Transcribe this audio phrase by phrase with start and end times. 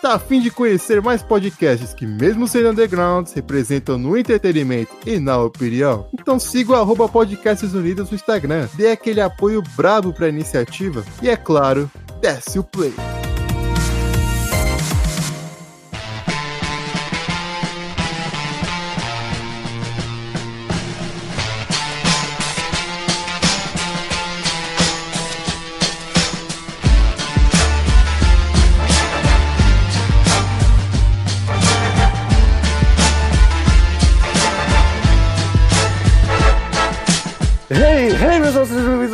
[0.00, 5.38] tá afim de conhecer mais podcasts que, mesmo sendo undergrounds, representam no entretenimento e na
[5.38, 6.06] opinião?
[6.12, 11.28] Então siga o arroba Podcasts Unidos no Instagram, dê aquele apoio brabo pra iniciativa e,
[11.28, 12.94] é claro, desce o play.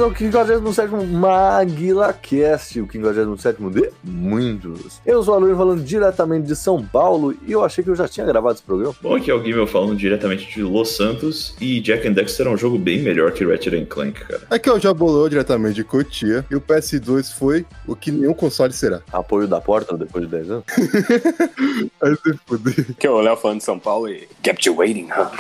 [0.05, 5.01] Ao 57 MaguilaCast, o 57 de muitos.
[5.07, 8.07] Eu sou a Luiz falando diretamente de São Paulo e eu achei que eu já
[8.07, 8.95] tinha gravado esse programa.
[9.01, 12.51] Bom, aqui é o Guimel falando diretamente de Los Santos e Jack and Dexter é
[12.51, 14.43] um jogo bem melhor que Ratchet Clank, cara.
[14.51, 18.75] Aqui é o Jabolô, diretamente de Cotia, e o PS2 foi o que nenhum console
[18.75, 19.01] será.
[19.11, 20.65] Apoio da porta depois de 10 anos.
[22.03, 22.95] Aí você fuder.
[22.99, 25.31] Que é o Léo falando de São Paulo e kept you waiting, huh?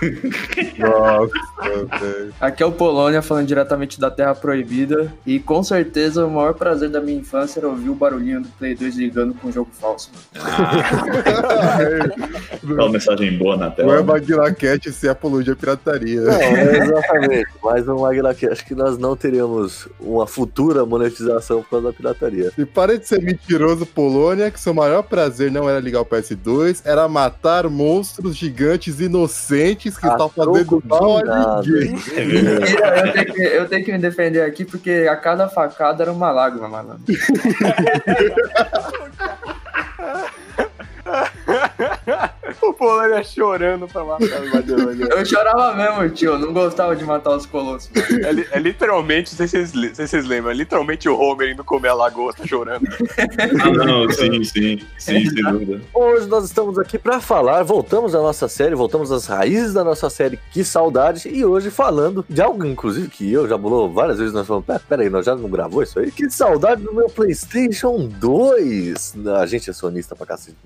[0.78, 2.34] Nossa, velho.
[2.40, 5.12] Aqui é o Polônia falando diretamente da Terra Proibida.
[5.26, 8.74] E com certeza o maior prazer da minha infância era ouvir o barulhinho do Play
[8.74, 10.10] 2 ligando com o jogo falso.
[12.62, 13.96] Aquela mensagem boa na Não é tela.
[13.96, 14.02] né?
[14.02, 16.20] Maguilaquete sem apologia à pirataria.
[16.20, 17.50] Não, é exatamente.
[17.62, 22.52] Mas no MaguilaCast acho que nós não teremos uma futura monetização por causa da pirataria.
[22.56, 26.82] E para de ser mentiroso, Polônia, que seu maior prazer não era ligar o PS2,
[26.84, 31.94] era matar monstros gigantes inocentes que A estavam fazendo mal a ninguém.
[32.14, 32.24] É
[33.08, 36.30] eu, tenho que, eu tenho que me defender aqui porque a cada facada era uma
[36.30, 37.00] lágrima, mano.
[42.70, 45.06] o Polônia chorando pra matar o Babilônia.
[45.10, 46.32] Eu chorava mesmo, tio.
[46.32, 47.90] Eu não gostava de matar os colossos.
[47.94, 51.64] É, é literalmente, não sei se vocês, se vocês lembram, é literalmente o Homer indo
[51.64, 52.86] comer a lagosta chorando.
[53.62, 54.78] Ah, não, sim, sim.
[54.98, 55.80] Sim, sem dúvida.
[55.94, 60.08] Hoje nós estamos aqui para falar, voltamos à nossa série, voltamos às raízes da nossa
[60.10, 64.32] série Que Saudade, e hoje falando de algo, inclusive, que eu já bolou várias vezes,
[64.32, 66.10] nós falamos, "Pera- peraí, nós já não gravou isso aí?
[66.10, 69.14] Que saudade do meu Playstation 2!
[69.40, 70.56] A gente é sonista pra cacete?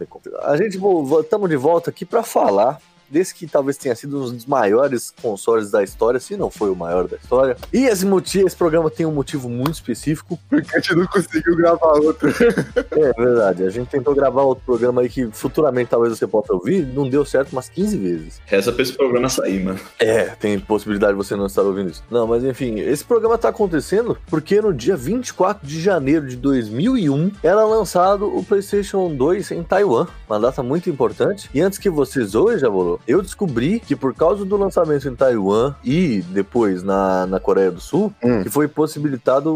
[0.42, 0.78] A gente
[1.20, 2.81] estamos de volta aqui para falar
[3.11, 6.77] desse que talvez tenha sido um dos maiores consoles da história, se não foi o
[6.77, 7.57] maior da história.
[7.73, 11.57] E esse motivo, esse programa tem um motivo muito específico, Porque a gente não conseguiu
[11.57, 12.29] gravar outro.
[12.31, 13.65] é verdade.
[13.65, 16.87] A gente tentou gravar outro programa aí que futuramente talvez você possa ouvir.
[16.87, 18.41] Não deu certo umas 15 vezes.
[18.47, 19.81] Reza pra esse programa sair, mano.
[19.99, 22.03] É, tem possibilidade de você não estar ouvindo isso.
[22.11, 27.33] Não, mas enfim, esse programa tá acontecendo porque no dia 24 de janeiro de 2001
[27.43, 30.07] era lançado o PlayStation 2 em Taiwan.
[30.29, 31.49] Uma data muito importante.
[31.55, 32.65] E antes que vocês hoje,
[33.06, 37.81] Eu descobri que por causa do lançamento em Taiwan e depois na, na Coreia do
[37.81, 38.42] Sul, Hum.
[38.42, 39.50] que foi possibilitado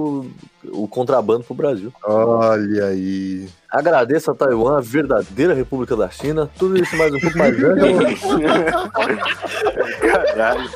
[0.65, 1.93] o, o contrabando pro Brasil.
[2.05, 3.49] Olha aí.
[3.71, 6.51] Agradeço a Taiwan, a verdadeira República da China.
[6.59, 8.17] Tudo isso mais um pouco mais grande.
[10.01, 10.71] Caralho.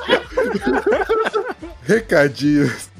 [1.82, 2.95] Recadinhos.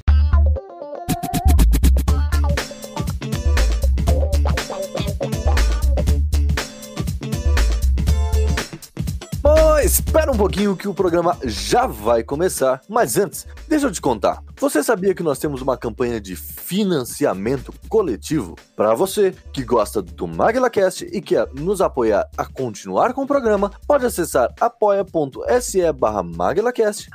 [9.87, 12.81] Espera um pouquinho que o programa já vai começar.
[12.89, 14.43] Mas antes, deixa eu te contar.
[14.59, 18.57] Você sabia que nós temos uma campanha de financiamento coletivo?
[18.75, 23.71] Para você que gosta do MaglaCast e quer nos apoiar a continuar com o programa,
[23.87, 26.25] pode acessar apoia.se barra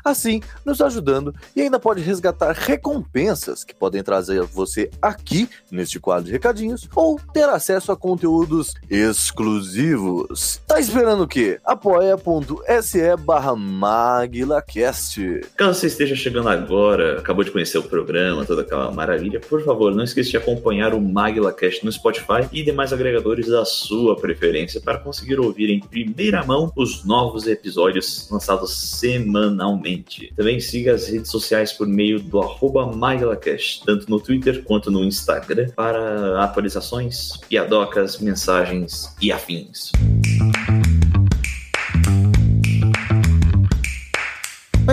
[0.02, 6.24] assim nos ajudando e ainda pode resgatar recompensas que podem trazer você aqui neste quadro
[6.24, 10.58] de recadinhos ou ter acesso a conteúdos exclusivos.
[10.66, 11.60] Tá esperando o quê?
[11.66, 15.40] apoia.se apoia.se barra MaguilaCast.
[15.56, 19.94] Caso você esteja chegando agora, acabou de conhecer o programa, toda aquela maravilha, por favor,
[19.94, 24.98] não esqueça de acompanhar o MaguilaCast no Spotify e demais agregadores da sua preferência para
[24.98, 30.32] conseguir ouvir em primeira mão os novos episódios lançados semanalmente.
[30.36, 35.04] Também siga as redes sociais por meio do arroba MaguilaCast, tanto no Twitter quanto no
[35.04, 39.92] Instagram, para atualizações, piadocas, mensagens e afins.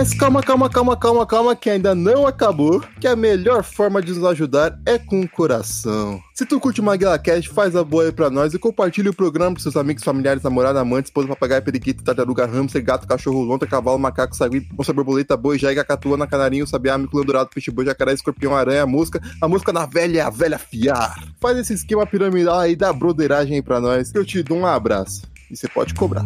[0.00, 2.82] Mas calma, calma, calma, calma, calma, que ainda não acabou.
[2.98, 6.18] Que a melhor forma de nos ajudar é com o coração.
[6.34, 9.52] Se tu curte o MaguilaCast, faz a boa aí pra nós e compartilha o programa
[9.52, 13.98] pros seus amigos, familiares, namorados, amantes, esposa, papagaio, periquito, tartaruga, hamster, gato, cachorro, lontra, cavalo,
[13.98, 18.56] macaco, sagui, onça, borboleta, boi, jaiga, catuana, canarinho, sabiá, mico, dourado, peixe, boi, jacaré, escorpião,
[18.56, 21.14] aranha, mosca, a mosca na velha é a velha fiar.
[21.38, 24.66] Faz esse esquema piramidal aí da broderagem aí pra nós, que eu te dou um
[24.66, 25.28] abraço.
[25.50, 26.24] E você pode cobrar.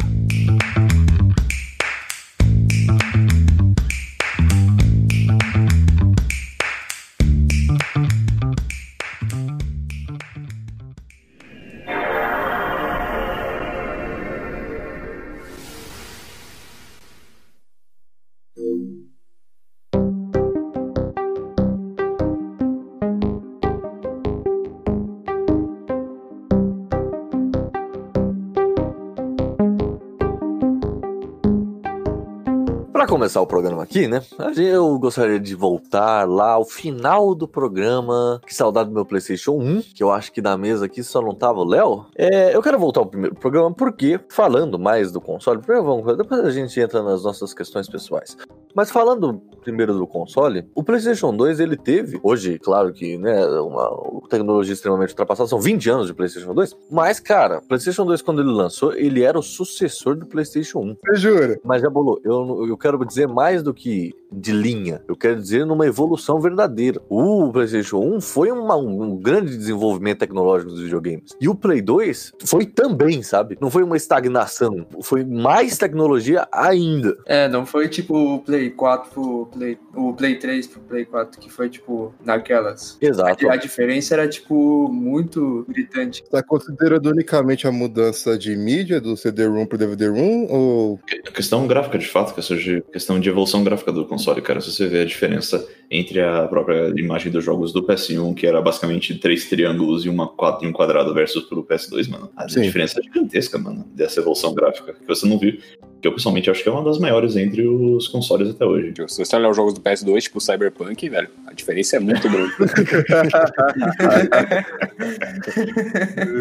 [33.25, 34.23] Começar o programa aqui, né?
[34.55, 38.39] Eu gostaria de voltar lá ao final do programa.
[38.47, 41.35] Que saudade do meu PlayStation 1, que eu acho que na mesa aqui só não
[41.35, 42.05] tava o Léo.
[42.15, 46.45] É, eu quero voltar ao primeiro programa porque, falando mais do console, primeiro vamos, depois
[46.45, 48.37] a gente entra nas nossas questões pessoais.
[48.75, 54.21] Mas falando primeiro do console, o PlayStation 2 ele teve, hoje, claro que, né, uma
[54.29, 58.43] tecnologia extremamente ultrapassada, são 20 anos de PlayStation 2, mas, cara, o PlayStation 2 quando
[58.43, 60.97] ele lançou, ele era o sucessor do PlayStation 1.
[61.07, 61.59] Você jura?
[61.65, 65.65] Mas já bolou, eu, eu quero dizer mais do que de linha, eu quero dizer
[65.65, 67.01] numa evolução verdadeira.
[67.09, 71.35] O PlayStation 1 foi uma- um grande desenvolvimento tecnológico dos videogames.
[71.41, 73.57] E o Play 2 foi também, sabe?
[73.61, 77.17] Não foi uma estagnação, foi mais tecnologia ainda.
[77.25, 79.79] É, não foi tipo o Play 4 pro Play.
[79.95, 82.97] O Play 3 pro Play 4, que foi tipo naquelas.
[83.01, 83.49] Exato.
[83.49, 86.23] A diferença era, tipo, muito gritante.
[86.31, 91.99] Tá considerando unicamente a mudança de mídia do CD-ROM pro DVD-ROM ou A questão gráfica,
[91.99, 94.61] de fato, que surge questão de evolução gráfica do console, cara.
[94.61, 98.61] Se você vê a diferença entre a própria imagem dos jogos do PS1, que era
[98.61, 102.31] basicamente três triângulos e, uma, e um quadrado, versus pro PS2, mano.
[102.37, 102.63] A Sim.
[102.63, 105.59] diferença é gigantesca, mano, dessa evolução gráfica, que você não viu.
[106.05, 108.93] Que eu pessoalmente acho que é uma das maiores entre os consoles até hoje.
[109.09, 112.53] Se você olhar os jogos do PS2, tipo Cyberpunk, velho, a diferença é muito grande.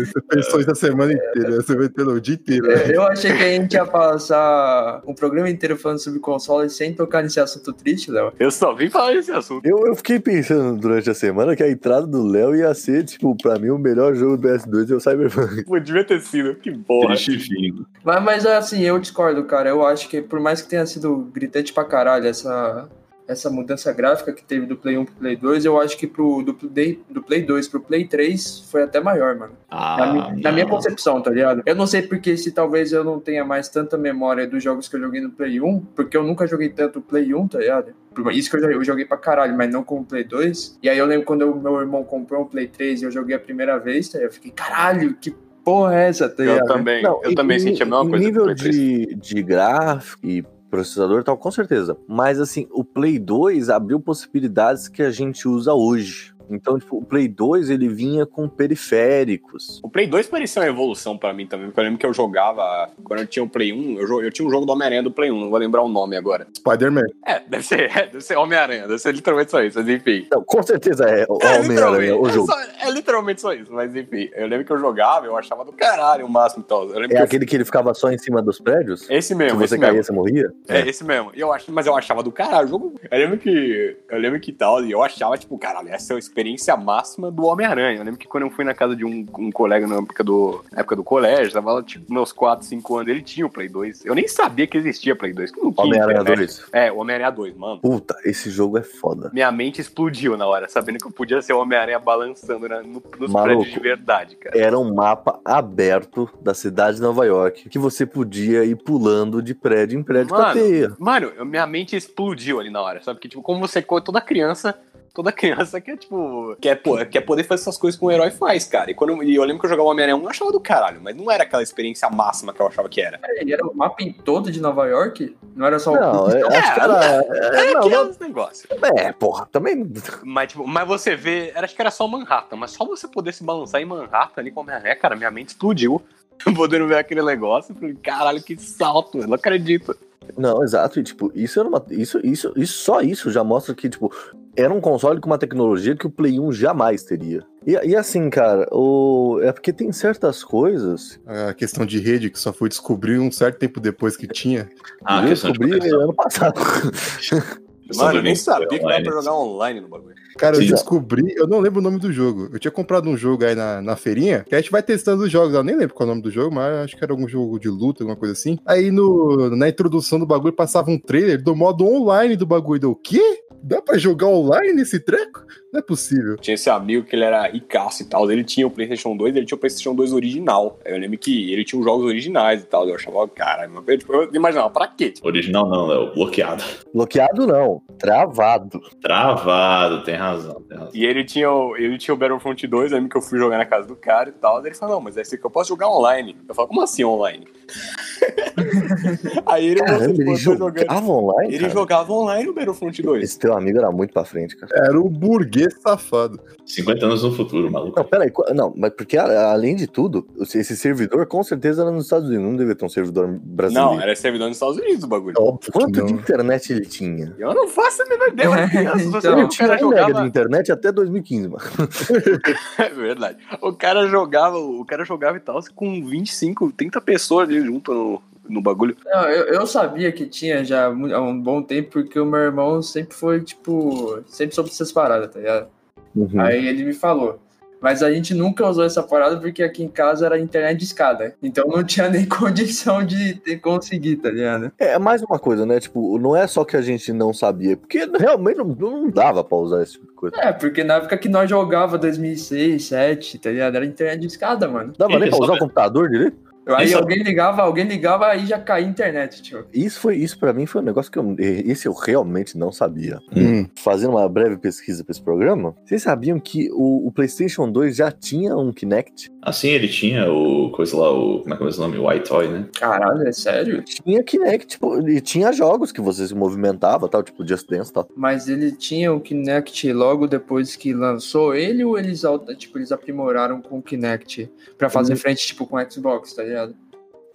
[0.06, 1.56] você pensou isso a semana inteira?
[1.56, 2.68] Você vai ter o dia inteiro.
[2.68, 2.94] né?
[2.94, 7.24] Eu achei que a gente ia passar um programa inteiro falando sobre console sem tocar
[7.24, 8.34] nesse assunto triste, Léo.
[8.38, 9.66] Eu só vim falar desse assunto.
[9.66, 13.34] Eu, eu fiquei pensando durante a semana que a entrada do Léo ia ser, tipo,
[13.38, 15.64] pra mim o melhor jogo do PS2 é o Cyberpunk.
[15.64, 16.54] Pô, devia ter sido.
[16.56, 17.16] Que porra.
[17.16, 17.86] Triste fim.
[18.04, 19.53] Mas, mas assim, eu discordo, cara.
[19.70, 22.90] Eu acho que por mais que tenha sido gritante pra caralho essa,
[23.28, 26.42] essa mudança gráfica que teve do Play 1 pro Play 2, eu acho que pro,
[26.44, 29.54] do, Play, do Play 2 pro Play 3 foi até maior, mano.
[29.70, 31.64] Ah, Na, mi- na minha concepção, tá ligado?
[31.66, 34.96] Eu não sei porque se talvez eu não tenha mais tanta memória dos jogos que
[34.96, 37.94] eu joguei no Play 1, porque eu nunca joguei tanto o Play 1, tá ligado?
[38.32, 40.78] Isso que eu joguei, eu joguei pra caralho, mas não com o Play 2.
[40.84, 43.36] E aí eu lembro quando o meu irmão comprou um Play 3 e eu joguei
[43.36, 44.30] a primeira vez, tá ligado?
[44.30, 47.02] Eu fiquei, caralho, que porra é essa, tá Eu também.
[47.04, 48.26] Não, eu em- também em- senti a mesma coisa.
[48.26, 48.76] nível do Play 3.
[48.76, 51.96] de, de gráfico e processador e tal, com certeza.
[52.08, 56.33] Mas assim, o Play 2 abriu possibilidades que a gente usa hoje.
[56.56, 59.80] Então, tipo, o Play 2 ele vinha com periféricos.
[59.84, 62.90] O Play 2 parecia uma evolução pra mim também, porque eu lembro que eu jogava,
[63.04, 65.32] quando eu tinha o Play 1, eu, eu tinha um jogo do Homem-Aranha do Play
[65.32, 66.48] 1, não vou lembrar o nome agora.
[66.58, 67.06] Spider-Man.
[67.26, 70.28] É, deve ser, é, deve ser Homem-Aranha, deve ser literalmente só isso, mas enfim.
[70.32, 72.48] Não, com certeza é o É, Homem-Aranha, o é jogo.
[72.52, 74.30] só- é literalmente só isso, mas enfim.
[74.36, 76.84] Eu lembro que eu jogava, eu achava do caralho o máximo e tal.
[77.04, 79.10] É que eu- aquele que ele ficava só em cima dos prédios?
[79.10, 80.04] Esse Que mesmo, você esse caía, mesmo.
[80.06, 80.52] você morria?
[80.68, 81.32] É, esse mesmo.
[81.36, 81.68] E eu ach...
[81.70, 82.68] Mas eu achava do caralho.
[82.68, 82.94] o Jogo...
[83.10, 83.98] Eu lembro que.
[84.10, 86.43] Eu lembro que tal, e eu achava, tipo, caralho, essa é a experiência
[86.78, 88.00] máxima do Homem-Aranha.
[88.00, 90.64] Eu lembro que quando eu fui na casa de um, um colega na época do,
[90.72, 93.70] na época do colégio, tava lá, tipo, meus 4, 5 anos, ele tinha o Play
[93.70, 94.06] 2.
[94.06, 95.86] Eu nem sabia que existia Play 2, que não tinha.
[95.86, 96.58] Homem-Aranha internet.
[96.58, 96.66] 2.
[96.72, 97.80] É, o Homem-Aranha 2, mano.
[97.80, 99.30] Puta, esse jogo é foda.
[99.34, 103.02] Minha mente explodiu na hora, sabendo que eu podia ser o Homem-Aranha balançando na- no,
[103.20, 103.44] nos Maluco.
[103.62, 104.58] prédios de verdade, cara.
[104.58, 109.54] Era um mapa aberto da cidade de Nova York que você podia ir pulando de
[109.56, 110.94] prédio em prédio com a Mano, teia.
[111.00, 113.18] Mano, minha mente explodiu ali na hora, sabe?
[113.18, 114.76] Porque, tipo, como você, toda criança
[115.14, 118.66] Toda criança quer, tipo, quer, pô, quer poder fazer essas coisas que um herói faz,
[118.66, 118.90] cara.
[118.90, 121.00] E, quando, eu- e eu lembro que eu jogava Homem-Aranha 1, eu achava do caralho,
[121.04, 123.20] mas não era aquela experiência máxima que eu achava que era.
[123.46, 125.38] E era o mapa em todo de Nova York?
[125.56, 127.16] Não era só o Não, é, acho que era.
[127.16, 128.68] é, É não, não, aqueles negócios.
[128.98, 129.86] é, porra, também.
[130.24, 133.34] Mas, tipo, mas você vê, era- acho que era só Manhattan, mas só você poder
[133.36, 136.02] se balançar em Manhattan ali com a Homem-Aranha, cara, minha mente explodiu.
[136.58, 139.96] Podendo ver aquele negócio, eu falei, caralho, que salto, eu não acredito.
[140.36, 141.00] Não, exato.
[141.00, 141.86] E, tipo, isso era uma.
[141.92, 144.12] Isso, isso, isso, só isso já mostra que, tipo,
[144.56, 147.44] era um console com uma tecnologia que o Play 1 jamais teria.
[147.66, 149.40] E, e assim, cara, o...
[149.42, 151.20] é porque tem certas coisas.
[151.26, 154.70] A questão de rede que só foi descobrir um certo tempo depois que tinha.
[155.06, 156.02] Ah, eu de descobri conexão.
[156.02, 156.62] ano passado.
[157.96, 160.16] Mano, do eu nem sabia que dava pra jogar online no bagulho.
[160.38, 160.68] Cara, eu Sim.
[160.68, 162.50] descobri, eu não lembro o nome do jogo.
[162.52, 165.32] Eu tinha comprado um jogo aí na, na feirinha, que a gente vai testando os
[165.32, 165.54] jogos.
[165.54, 167.60] Eu nem lembro qual é o nome do jogo, mas acho que era algum jogo
[167.60, 168.58] de luta, alguma coisa assim.
[168.66, 172.80] Aí no, na introdução do bagulho passava um trailer do modo online do bagulho.
[172.80, 173.43] Deu o quê?
[173.64, 175.46] Dá pra jogar online nesse treco?
[175.74, 176.38] Não é possível.
[176.38, 178.32] Tinha esse amigo que ele era ricaço e tal.
[178.32, 180.78] Ele tinha o PlayStation 2, ele tinha o PlayStation 2 original.
[180.86, 182.88] Aí Eu lembro que ele tinha os jogos originais e tal.
[182.88, 185.16] Eu achava, cara, eu, tipo, eu imaginava, pra quê?
[185.24, 186.14] Original não, Léo.
[186.14, 186.64] Bloqueado.
[186.94, 188.80] Bloqueado não, travado.
[189.02, 190.92] Travado, tem razão, tem razão.
[190.94, 193.58] E ele tinha, o, ele tinha o Battlefront 2, eu lembro que eu fui jogar
[193.58, 194.62] na casa do cara e tal.
[194.62, 196.38] Daí ele falou, não, mas é esse aqui eu posso jogar online.
[196.48, 197.48] Eu falo, como assim online?
[199.48, 200.80] Aí ele Caramba, mostrou, ele tô jogando.
[200.80, 201.50] jogava online.
[201.50, 201.74] Ele cara.
[201.74, 203.24] jogava online o Battlefront 2.
[203.24, 204.72] Esse teu amigo era muito pra frente, cara.
[204.76, 206.40] Era o burguês safado.
[206.66, 207.98] 50 anos no futuro, maluco.
[208.00, 212.28] Não, peraí, não, mas porque além de tudo, esse servidor com certeza era nos Estados
[212.30, 213.92] Unidos, não devia ter um servidor brasileiro.
[213.92, 215.36] Não, era servidor nos Estados Unidos o bagulho.
[215.38, 216.06] Óbvio que Quanto não.
[216.06, 217.36] de internet ele tinha?
[217.38, 219.10] Eu não faço a menor ideia, criança.
[219.10, 220.28] Você Então, o tinha cara 1 mega de jogava.
[220.28, 221.64] internet até 2015, mano.
[222.78, 223.38] É verdade.
[223.62, 228.22] O cara jogava, o cara jogava e tal, com 25, 30 pessoas ali junto no,
[228.48, 228.96] no bagulho.
[229.06, 232.82] Não, eu, eu sabia que tinha já há um bom tempo, porque o meu irmão
[232.82, 235.68] sempre foi, tipo, sempre soube essas paradas, tá ligado?
[236.16, 236.40] Uhum.
[236.40, 237.40] Aí ele me falou.
[237.84, 241.36] Mas a gente nunca usou essa parada porque aqui em casa era internet de escada.
[241.44, 244.72] Então não tinha nem condição de ter, conseguir, tá ligado?
[244.80, 245.82] É mais uma coisa, né?
[245.82, 249.58] Tipo, não é só que a gente não sabia, porque realmente não, não dava pra
[249.58, 250.38] usar esse tipo de coisa.
[250.40, 253.76] É, porque na época que nós jogava 2006, 2007, tá ligado?
[253.76, 254.94] Era internet de escada, mano.
[254.98, 256.53] Dava nem pra usar o computador direito?
[256.68, 259.66] Aí Isso- alguém ligava, alguém ligava, aí já caía a internet, tio.
[259.74, 263.20] Isso foi isso para mim foi um negócio que eu, esse eu realmente não sabia.
[263.36, 263.66] Hum.
[263.76, 268.12] Fazendo uma breve pesquisa para esse programa, vocês sabiam que o, o PlayStation 2 já
[268.12, 269.30] tinha um Kinect?
[269.42, 271.42] Assim, ele tinha o coisa lá, o.
[271.42, 271.98] Como é que é o nome?
[271.98, 272.66] O White Toy, né?
[272.80, 273.84] Caralho, é sério?
[273.84, 278.08] Tinha Kinect, tipo, e tinha jogos que você se movimentava, tal, tipo Just Dance, tal.
[278.16, 282.22] Mas ele tinha o Kinect logo depois que lançou ele ou eles,
[282.58, 285.18] tipo, eles aprimoraram com o Kinect pra fazer Hum.
[285.18, 286.53] frente, tipo, com o Xbox, tá ligado?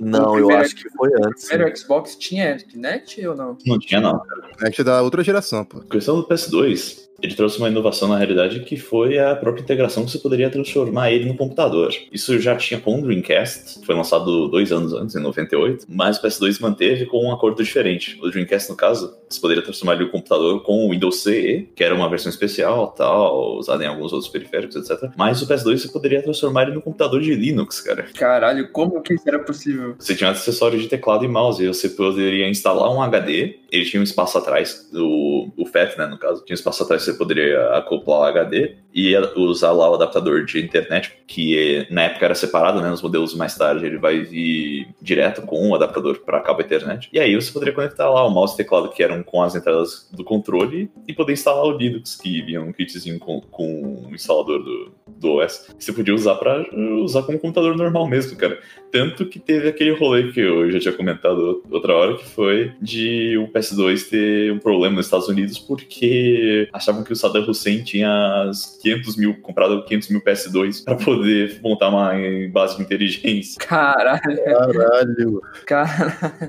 [0.00, 1.48] Não, eu acho que foi O antes.
[1.48, 3.58] primeiro Xbox tinha Kinect ou não?
[3.66, 4.20] Não tinha, não.
[4.56, 5.78] Kinect é da outra geração, pô.
[5.78, 10.04] A questão do PS2, ele trouxe uma inovação na realidade que foi a própria integração
[10.04, 11.92] que você poderia transformar ele no computador.
[12.12, 16.22] Isso já tinha com o Dreamcast, foi lançado dois anos antes, em 98, mas o
[16.22, 18.18] PS2 manteve com um acordo diferente.
[18.22, 21.82] O Dreamcast, no caso, você poderia transformar ele no computador com o Windows CE, que
[21.82, 25.10] era uma versão especial, tal, usada em alguns outros periféricos, etc.
[25.16, 28.06] Mas o PS2 você poderia transformar ele no computador de Linux, cara.
[28.14, 29.94] Caralho, como que isso era possível?
[29.98, 34.00] Você tinha acessório de teclado e mouse, e você poderia instalar um HD, ele tinha
[34.00, 37.70] um espaço atrás, o, o FAT, né, no caso, tinha um espaço atrás você poderia
[37.74, 42.80] acoplar o HD e usar lá o adaptador de internet, que na época era separado,
[42.80, 47.08] né, nos modelos mais tarde ele vai vir direto com o adaptador para cabo Ethernet.
[47.12, 50.08] E aí você poderia conectar lá o mouse e teclado que eram com as entradas
[50.12, 54.62] do controle e poder instalar o Linux, que vinha um kitzinho com, com o instalador
[54.62, 56.64] do, do OS, você podia usar para
[57.02, 58.58] usar como computador normal mesmo, cara.
[58.90, 63.36] Tanto que teve aquele rolê que eu já tinha comentado outra hora, que foi de
[63.38, 68.44] o PS2 ter um problema nos Estados Unidos porque achavam que o Saddam Hussein tinha
[68.48, 72.12] as 500 mil, comprado 500 mil PS2 para poder montar uma
[72.52, 73.58] base de inteligência.
[73.58, 75.42] Caralho, Caralho.
[75.66, 76.48] caralho.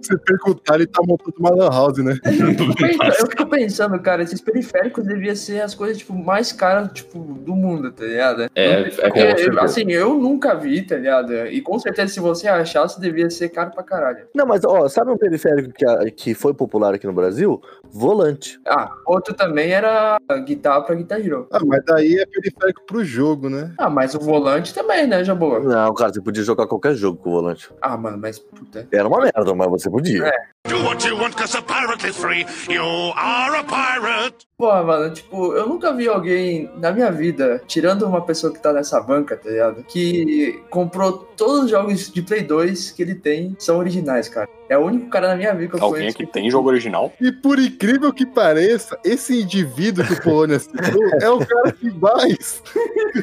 [0.00, 2.18] Se perguntar, ele tá montando uma lan house, né?
[2.24, 7.54] Eu fico pensando, cara, esses periféricos deviam ser as coisas, tipo, mais caras, tipo, do
[7.54, 8.42] mundo, tá ligado?
[8.54, 9.60] É, é Porque, certeza.
[9.60, 11.34] assim, eu nunca vi, tá ligado?
[11.46, 14.26] E com certeza, se você achasse, devia ser caro pra caralho.
[14.34, 17.60] Não, mas ó, sabe um periférico que, que foi popular aqui no Brasil?
[17.90, 18.58] Volante.
[18.66, 21.48] Ah, outro também era guitarra pra Guitar Hero.
[21.50, 23.72] Ah, mas daí é periférico pro jogo, né?
[23.78, 25.60] Ah, mas o volante também, né, Jaboa?
[25.60, 27.68] Não, cara, você podia jogar qualquer jogo com o volante.
[27.80, 28.86] Ah, mano, mas puta.
[28.92, 30.26] Era uma merda, mas você podia.
[30.26, 30.32] É.
[30.78, 32.46] do what you want, cause a pirate is free.
[32.68, 34.46] You are a pirate.
[34.56, 38.72] Pô, mano, tipo, eu nunca vi alguém na minha vida, tirando uma pessoa que tá
[38.72, 39.84] nessa banca, tá ligado?
[39.84, 44.48] Que comprou todos os jogos de Play 2 que ele tem, são originais, cara.
[44.68, 46.16] É o único cara na minha vida que eu Alguém conheço.
[46.16, 47.12] aqui tem jogo original?
[47.20, 51.90] E por incrível que pareça, esse indivíduo que o Polônia citou é o cara que
[51.90, 52.62] mais,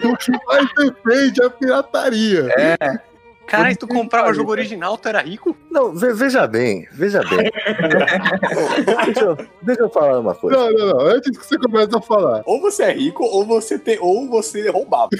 [0.03, 2.49] o que mais defende a pirataria.
[2.57, 2.99] É,
[3.47, 5.55] Caralho, tu comprava jogo original, tu era rico?
[5.69, 7.51] Não, ve- veja bem, veja bem.
[9.05, 10.57] deixa, eu, deixa eu falar uma coisa.
[10.57, 10.99] Não, não, não.
[11.01, 12.41] Antes que você comece a falar.
[12.45, 15.09] Ou você é rico, ou você tem, ou você roubava.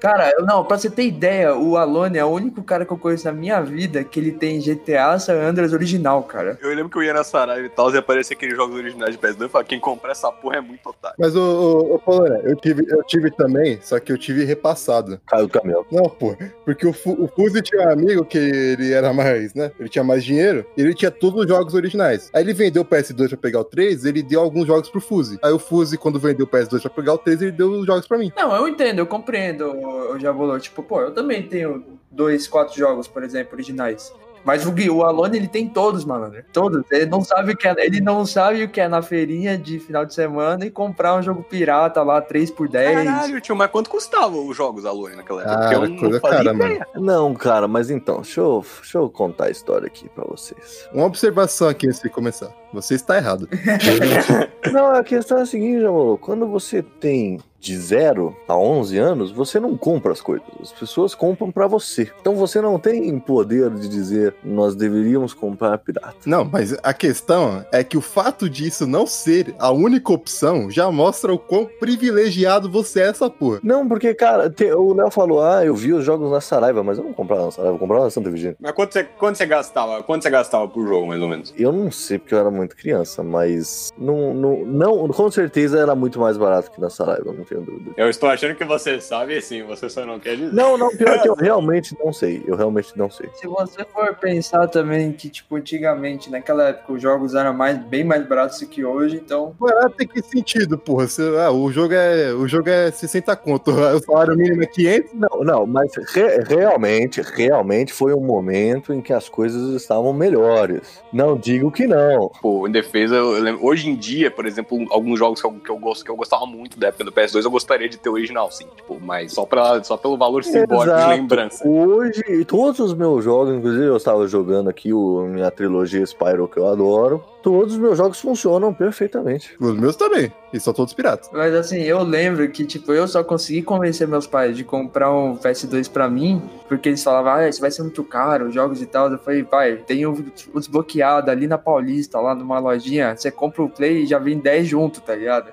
[0.00, 3.24] Cara, não, pra você ter ideia, o Alone é o único cara que eu conheço
[3.24, 6.58] na minha vida que ele tem GTA San Andreas original, cara.
[6.60, 9.18] Eu lembro que eu ia na Saraiva e tal, e aparecia aqueles jogos originais de
[9.18, 11.16] PS2 e falava, quem comprar essa porra é muito otário.
[11.18, 15.20] Mas, ô, ô, ô Polônia, eu tive, eu tive também, só que eu tive repassado.
[15.24, 15.86] Caiu do caminhão.
[15.92, 19.70] Não, pô, porque o, Fu- o Fuzi tinha um amigo que ele era mais, né?
[19.78, 22.30] Ele tinha mais dinheiro, e ele tinha todos os jogos originais.
[22.32, 25.38] Aí ele vendeu o PS2 pra pegar o 3, ele deu alguns jogos pro Fuzi.
[25.42, 28.06] Aí o Fuzi, quando vendeu o PS2 pra pegar o 3, ele deu os jogos
[28.06, 28.30] pra mim.
[28.36, 30.58] Não, eu entendo, eu compreendo, o Jabolô.
[30.58, 34.12] Tipo, pô, eu também tenho dois, quatro jogos, por exemplo, originais.
[34.44, 36.42] Mas o, Gui- o Alone, ele tem todos, malandro.
[36.52, 36.82] Todos.
[36.90, 39.78] Ele não sabe o que é, ele não sabe o que é na feirinha de
[39.78, 43.70] final de semana e comprar um jogo pirata lá, 3 por 10 Caralho, tio, mas
[43.70, 45.54] quanto custavam os jogos Alone naquela época?
[45.54, 46.86] Ah, Porque eu era não coisa fazia cara, ideia.
[46.96, 50.88] Não, cara, mas então, deixa eu, deixa eu contar a história aqui pra vocês.
[50.92, 52.50] Uma observação aqui antes de começar.
[52.72, 53.48] Você está errado.
[54.72, 56.18] Não, a questão é a seguinte, amor.
[56.18, 60.44] Quando você tem de 0 a 11 anos, você não compra as coisas.
[60.60, 62.10] As pessoas compram pra você.
[62.20, 66.16] Então você não tem poder de dizer nós deveríamos comprar pirata.
[66.26, 70.90] Não, mas a questão é que o fato disso não ser a única opção já
[70.90, 73.60] mostra o quão privilegiado você é essa porra.
[73.62, 76.98] Não, porque, cara, te- o Léo falou, ah, eu vi os jogos na Saraiva, mas
[76.98, 78.56] eu não comprava na Saraiva, eu comprava na Santa Virgínia.
[78.60, 80.02] Mas quanto você, quanto você gastava?
[80.02, 81.54] Quanto você gastava por jogo, mais ou menos?
[81.56, 85.94] Eu não sei porque eu era muito criança, mas não, não, não, com certeza era
[85.94, 87.92] muito mais barato que na Saraiva, não tenho dúvida.
[87.96, 90.52] Eu estou achando que você sabe sim, você só não quer dizer.
[90.52, 92.42] Não, não, pior que eu realmente não sei.
[92.46, 93.28] Eu realmente não sei.
[93.34, 98.04] Se você for pensar também que, tipo, antigamente, naquela época, os jogos eram mais, bem
[98.04, 99.54] mais baratos do que hoje, então.
[99.58, 101.06] Barato tem que sentido, porra.
[101.06, 105.12] Você- ah, o, jogo é, o jogo é 60 conto, o salário mínimo é 500.
[105.14, 111.02] Não, não, mas re- realmente, realmente foi um momento em que as coisas estavam melhores.
[111.12, 112.30] Não digo que não.
[112.40, 115.70] Pô, em defesa, eu lembro, hoje em dia, por exemplo, alguns jogos que eu, que
[115.70, 118.12] eu gosto, que eu gostava muito da época do PS2, eu gostaria de ter o
[118.12, 118.66] original, sim.
[118.76, 121.10] Tipo, mas só, pra, só pelo valor simbólico Exato.
[121.10, 121.68] de lembrança.
[121.68, 126.58] Hoje, todos os meus jogos, inclusive eu estava jogando aqui o, minha trilogia Spyro que
[126.58, 129.54] eu adoro, todos os meus jogos funcionam perfeitamente.
[129.60, 130.32] Os meus também.
[130.52, 131.28] E são todos piratas.
[131.32, 135.36] Mas assim, eu lembro que, tipo, eu só consegui convencer meus pais de comprar um
[135.36, 138.86] PS2 pra mim, porque eles falavam, ah, isso vai ser muito caro, os jogos e
[138.86, 139.10] tal.
[139.10, 140.12] Eu falei, pai, tem o
[140.52, 144.38] o desbloqueado ali na Paulista, lá numa lojinha, você compra o Play e já vem
[144.38, 145.52] 10 junto, tá ligado?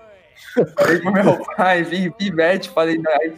[0.78, 3.34] Falei pro meu pai, vi, vi bet, falei, aí,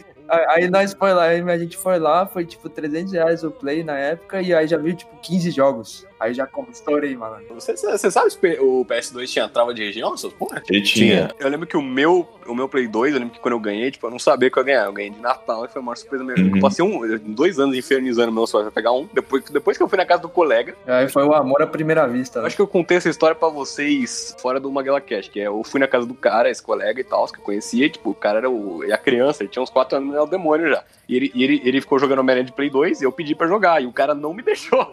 [0.48, 3.84] aí nós foi lá, aí a gente foi lá, foi tipo 300 reais o Play
[3.84, 6.06] na época, e aí já viu tipo 15 jogos.
[6.22, 7.36] Aí já como estourei, mano.
[7.50, 10.62] Você, você sabe se o PS2 tinha trava de região, essas porra?
[10.70, 11.30] Ele tinha.
[11.40, 13.90] Eu lembro que o meu, o meu Play 2, eu lembro que quando eu ganhei,
[13.90, 14.84] tipo, eu não sabia que eu ia ganhar.
[14.86, 16.48] Eu ganhei de Natal e foi a maior surpresa mesmo.
[16.48, 16.56] Uhum.
[16.56, 19.08] Eu passei um, dois anos infernizando meus pais pra pegar um.
[19.12, 22.06] Depois, depois que eu fui na casa do colega, Aí foi o amor à primeira
[22.06, 22.40] vista.
[22.40, 22.46] né?
[22.46, 25.62] acho que eu contei essa história pra vocês fora do Maguela Cash, que é, eu
[25.64, 28.38] fui na casa do cara, esse colega e tal, que eu conhecia, tipo, o cara
[28.38, 30.84] era o, e a criança, ele tinha uns 4 anos, era o demônio já.
[31.08, 33.46] E ele, e ele, ele ficou jogando Homem-Aranha de Play 2 e eu pedi pra
[33.46, 34.88] jogar, e o cara não me deixou.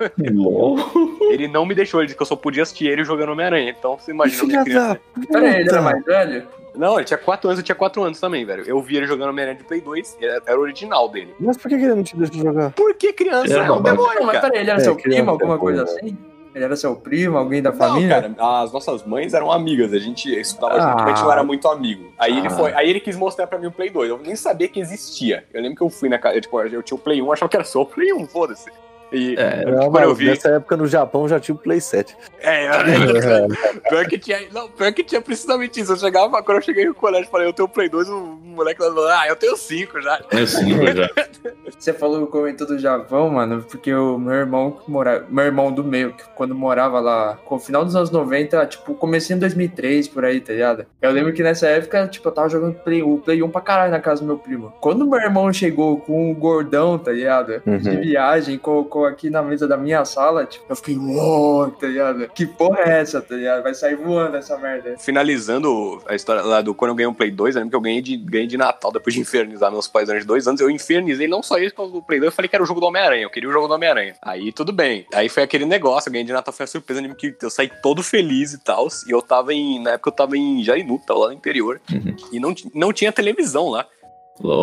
[1.30, 3.76] Ele não me deixou, ele disse que eu só podia assistir ele jogando Homem-Aranha.
[3.78, 5.00] Então você imagina uma criança.
[5.32, 6.48] Pera aí, ele era mais velho?
[6.76, 8.64] Não, ele tinha 4 anos, eu tinha 4 anos também, velho.
[8.66, 11.34] Eu vi ele jogando Homem-Aranha de Play 2, era, era o original dele.
[11.40, 12.72] Mas por que ele não te deixa jogar?
[12.72, 13.54] Por que criança?
[13.54, 15.84] É, É, um demônio, Não, mas peraí, ele era É, seu primo, alguma é coisa
[15.86, 16.00] coisa.
[16.00, 16.18] assim?
[16.56, 18.22] Ele era seu primo, alguém da Não, família?
[18.34, 20.90] cara, as nossas mães eram amigas, a gente estudava Ah.
[20.92, 22.12] junto, a gente não era muito amigo.
[22.18, 22.52] Aí ele Ah.
[22.52, 25.44] foi, aí ele quis mostrar pra mim o Play 2, eu nem sabia que existia.
[25.54, 27.56] Eu lembro que eu fui na casa, tipo, eu tinha o Play 1, achava que
[27.58, 28.70] era só o Play 1, foda-se.
[29.12, 30.26] E É, eu- Não, eu vi.
[30.28, 32.16] nessa época no Japão já tinha o Play 7.
[32.42, 32.70] É,
[33.90, 34.40] pior que tinha.
[34.54, 35.92] Não, pior que tinha precisamente isso.
[35.94, 38.82] Eu chegava, quando eu cheguei no colégio, falei, eu tenho o Play 2, o moleque
[38.82, 40.20] lá falou, ah, eu tenho 5 já.
[40.32, 41.10] É sim, já.
[41.78, 45.84] Você falou, comentou do Japão, mano, porque o meu irmão, que mora, meu irmão do
[45.84, 50.08] meio, que quando morava lá, com o final dos anos 90, tipo, comecei em 2003,
[50.08, 50.86] por aí, tá ligado?
[51.02, 53.92] Eu lembro que nessa época, tipo, eu tava jogando Play, o Play 1 pra caralho
[53.92, 54.74] na casa do meu primo.
[54.82, 57.62] Quando meu irmão chegou com o gordão, tá ligado?
[57.66, 57.78] Uhum.
[57.78, 62.28] De viagem, colocou aqui na mesa da minha sala, tipo, eu fiquei, uou, tá ligado?
[62.30, 63.64] Que porra é essa, tá ligado?
[63.64, 64.96] Vai sair voando essa merda.
[64.98, 67.82] Finalizando a história lá do quando eu ganhei um Play 2, eu lembro que eu
[67.82, 70.62] ganhei de, ganhei de Natal, depois de infernizar meus pais durante dois anos.
[70.62, 72.80] Eu infernizei não só isso, causa do Play 2, eu falei que era o jogo
[72.80, 73.24] do Homem-Aranha.
[73.24, 74.16] Eu queria o jogo do Homem-Aranha.
[74.22, 75.06] Aí tudo bem.
[75.14, 77.70] Aí foi aquele negócio, eu ganhei de Natal, foi a surpresa de que eu saí
[77.82, 78.88] todo feliz e tal.
[79.08, 79.82] E eu tava em.
[79.82, 81.82] Na época eu tava em Jarinu, tava lá no interior.
[81.92, 82.16] Uhum.
[82.32, 83.86] E não, não tinha televisão lá.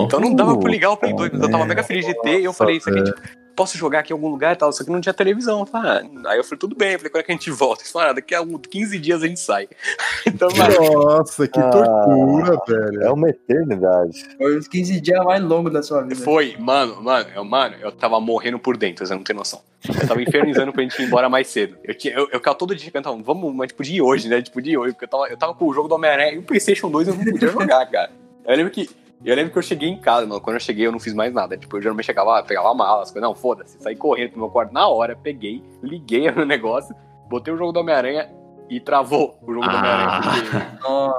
[0.05, 2.41] Então não dava pra ligar o Play 2, mas eu tava mega feliz de ter.
[2.41, 3.21] E eu falei, isso aqui, tipo,
[3.57, 4.71] posso jogar aqui em algum lugar e tal.
[4.73, 5.61] Só que não tinha televisão.
[5.61, 5.91] Eu falei,
[6.25, 6.31] ah.
[6.31, 6.93] Aí eu falei, tudo bem.
[6.93, 7.83] Eu falei, quando é que a gente volta?
[7.83, 9.69] Eles falaram, ah, daqui a um- 15 dias a gente sai.
[10.27, 11.71] Então, Nossa, que Ah.
[11.71, 13.03] tortura, velho.
[13.03, 14.25] É uma eternidade.
[14.37, 16.17] Foi os 15 dias mais longos da sua vida.
[16.17, 19.61] foi, mano, mano, eu, mano, eu tava morrendo por dentro, você não tem noção.
[19.89, 21.77] Eu tava infernizando pra gente ir embora mais cedo.
[21.85, 24.43] Eu, tinha, eu, eu ficava todo dia cantando, vamos, mas tipo, de hoje, né?
[24.43, 26.43] Tipo, de hoje, porque eu tava, eu tava com o jogo do Homem-Aranha e o
[26.43, 28.11] PlayStation 2 eu não podia jogar, cara.
[28.45, 28.91] Eu lembro que.
[29.25, 30.41] Eu lembro que eu cheguei em casa, mano.
[30.41, 31.57] Quando eu cheguei, eu não fiz mais nada.
[31.57, 33.29] Tipo, eu geralmente chegava, pegava a mala, as coisas.
[33.29, 33.81] Não, foda-se.
[33.81, 36.95] Saí correndo pro meu quarto na hora, peguei, liguei no negócio,
[37.29, 38.31] botei o jogo do Homem-Aranha
[38.69, 40.79] e travou o jogo do Homem-Aranha.
[40.85, 41.15] Ah.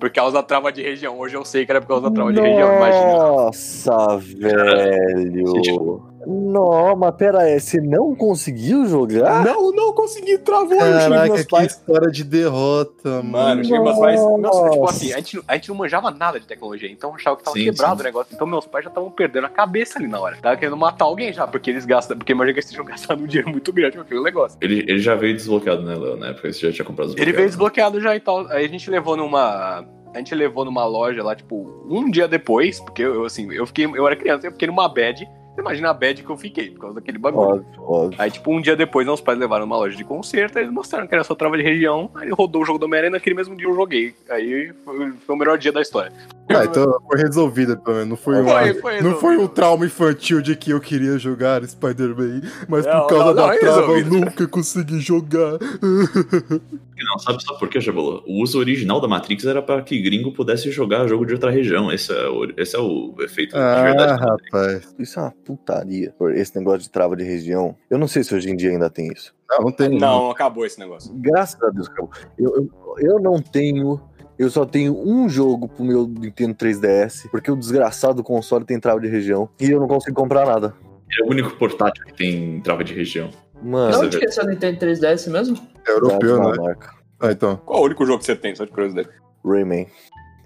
[0.00, 1.18] Porque, por causa da trava de região.
[1.18, 3.12] Hoje eu sei que era por causa da trava de região, imagina.
[3.18, 6.02] Nossa, velho.
[6.26, 9.44] Não, mas pera aí, você não conseguiu jogar?
[9.44, 10.78] Não, não consegui, travou.
[10.78, 11.72] Caraca, que pais.
[11.72, 13.56] história de derrota, Mano, mano.
[13.60, 14.20] pros meus pais.
[14.20, 17.36] Nossa, tipo assim, a gente, a gente não manjava nada de tecnologia, então eu achava
[17.36, 18.00] que tava Sim, quebrado sim.
[18.00, 18.34] o negócio.
[18.34, 20.36] Então meus pais já estavam perdendo a cabeça ali na hora.
[20.40, 22.16] Tava querendo matar alguém já, porque eles gastam.
[22.18, 24.58] Porque imagina que eles tinham gastado um dinheiro muito grande com aquele negócio.
[24.60, 26.16] Ele, ele já veio desbloqueado, né, Léo?
[26.16, 28.46] Na época você já tinha comprado Ele veio desbloqueado já e tal.
[28.48, 29.84] Aí a gente levou numa.
[30.12, 33.86] A gente levou numa loja lá, tipo, um dia depois, porque eu, assim, eu fiquei.
[33.86, 35.26] Eu era criança, eu fiquei numa bad.
[35.60, 37.64] Imagina a bad que eu fiquei, por causa daquele bagulho.
[37.76, 38.16] Óbvio, óbvio.
[38.20, 41.06] Aí, tipo, um dia depois, meus pais levaram numa loja de concerto, aí eles mostraram
[41.06, 43.66] que era só trava de região, aí rodou o jogo do Homem-Aranha, naquele mesmo dia
[43.68, 44.14] eu joguei.
[44.28, 46.12] Aí foi, foi o melhor dia da história.
[46.52, 48.08] Ah, então foi resolvida, pelo menos.
[48.10, 51.62] Não foi, uma- Foi, foi não foi um trauma infantil de que eu queria jogar
[51.64, 55.58] Spider-Man, mas Não, por causa não, não, da é trava eu nunca consegui jogar.
[57.02, 58.22] Não, sabe, sabe por quê, Jabolo?
[58.26, 61.90] O uso original da Matrix era para que gringo pudesse jogar jogo de outra região.
[61.90, 64.20] Esse é o, esse é o efeito de Ah, verdade.
[64.20, 64.52] da Matrix.
[64.52, 64.94] rapaz.
[64.98, 66.14] Isso é uma putaria.
[66.18, 67.76] por Esse negócio de trava de região.
[67.88, 69.34] Eu não sei se hoje em dia ainda tem isso.
[69.48, 69.98] Não, não tem.
[69.98, 71.12] Não, acabou esse negócio.
[71.14, 72.10] Graças a Deus, acabou.
[72.38, 74.00] Eu, eu, eu não tenho.
[74.38, 78.80] Eu só tenho um jogo pro meu Nintendo 3DS, porque o desgraçado do console tem
[78.80, 80.74] trava de região e eu não consigo comprar nada.
[81.20, 83.28] É o único portátil que tem trava de região.
[83.62, 85.58] Mano, Não, é seu Nintendo 3DS mesmo?
[85.86, 86.56] É europeu, na né?
[86.58, 86.94] marca.
[87.20, 87.58] Ah, então.
[87.66, 89.10] Qual é o único jogo que você tem, só de curiosidade?
[89.44, 89.86] Rayman.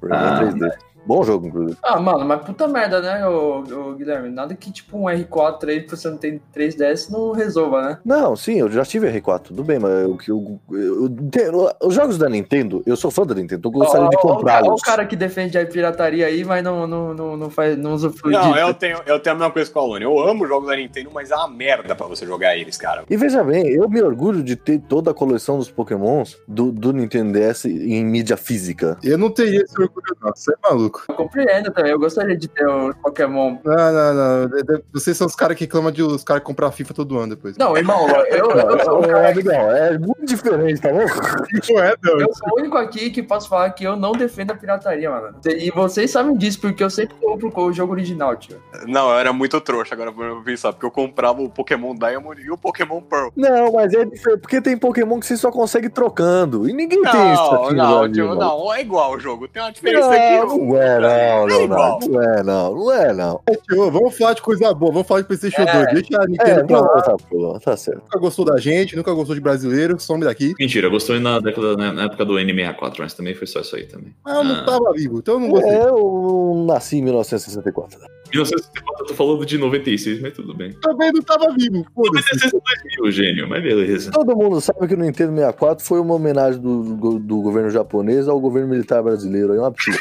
[0.02, 0.40] Rayman Ah.
[0.42, 0.93] 3D.
[1.06, 1.78] Bom jogo, inclusive.
[1.82, 4.30] Ah, mano, mas puta merda, né, ô, ô, Guilherme?
[4.30, 7.98] Nada que tipo um R4 aí, pra você não tem 3DS, não resolva, né?
[8.04, 12.16] Não, sim, eu já tive R4, tudo bem, mas eu, eu, eu, eu- os jogos
[12.18, 14.80] da Nintendo, eu sou fã da Nintendo, eu gostaria de Ó, o ó comprá-los.
[14.80, 18.32] o cara que defende a pirataria aí, mas não, não, não, não faz, não usufrui
[18.32, 18.58] Não, disso.
[18.58, 20.04] eu tenho, eu tenho a mesma coisa com a Alone.
[20.04, 23.04] Eu amo jogos da Nintendo, mas é uma merda pra você jogar eles, cara.
[23.08, 26.92] E veja bem, eu me orgulho de ter toda a coleção dos Pokémons do, do
[26.92, 28.96] Nintendo DS em mídia física.
[29.02, 30.32] Eu não teria esse orgulho, não.
[30.34, 30.93] Você é maluco.
[31.08, 33.56] Eu compreendo também, eu gostaria de ter o Pokémon.
[33.64, 34.50] Não, não, não.
[34.92, 37.56] Vocês são os caras que clamam de os caras comprar FIFA todo ano depois.
[37.56, 40.98] Não, irmão, eu, eu, sou o Ô, cara- amigão, é muito diferente, tá bom?
[40.98, 42.20] Não é, não.
[42.20, 45.36] eu sou o único aqui que posso falar que eu não defendo a pirataria, mano.
[45.46, 48.60] E vocês sabem disso, porque eu sempre compro o jogo original, tio.
[48.86, 52.40] Não, eu era muito trouxa agora pra eu pensar, porque eu comprava o Pokémon Diamond
[52.40, 53.28] e o Pokémon Pearl.
[53.36, 56.68] Não, mas é diferente, porque tem Pokémon que você só consegue trocando.
[56.68, 59.48] E ninguém tem isso Não, aqui não, Brasil, tio, não, é igual o jogo.
[59.48, 60.58] Tem uma diferença Não, aqui.
[60.58, 61.64] não é não, É Leonardo.
[61.64, 62.00] igual.
[62.08, 63.40] Não é não, não é não.
[63.68, 65.84] Tio, vamos falar de coisa boa, vamos falar de PlayStation É.
[65.86, 65.94] 2.
[65.94, 67.02] Deixa a É, Nintendo pra não, lá.
[67.02, 68.02] tá, pô, tá certo.
[68.02, 70.52] Nunca gostou da gente, nunca gostou de brasileiro, some daqui.
[70.58, 73.86] Mentira, gostou na, década, na, na época do N64, mas também foi só isso aí
[73.86, 74.14] também.
[74.24, 74.64] Ah, eu não Ah.
[74.64, 75.70] tava vivo, então eu não gostei.
[75.70, 77.98] É, eu nasci em 1964.
[78.30, 80.72] 1964 eu tô falando de 96, mas tudo bem.
[80.80, 82.34] Também não tava vivo, foda-se.
[82.34, 82.60] 96 é
[82.98, 84.10] 2000, gênio, mas beleza.
[84.10, 88.26] Todo mundo sabe que o Nintendo 64 foi uma homenagem do, do, do governo japonês
[88.28, 89.54] ao governo militar brasileiro.
[89.54, 89.98] É uma absurda.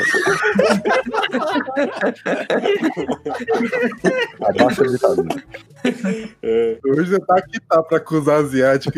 [4.42, 5.44] Abaixa a ditadura.
[6.86, 8.98] Hoje você tá aqui tá pra acusar asiático.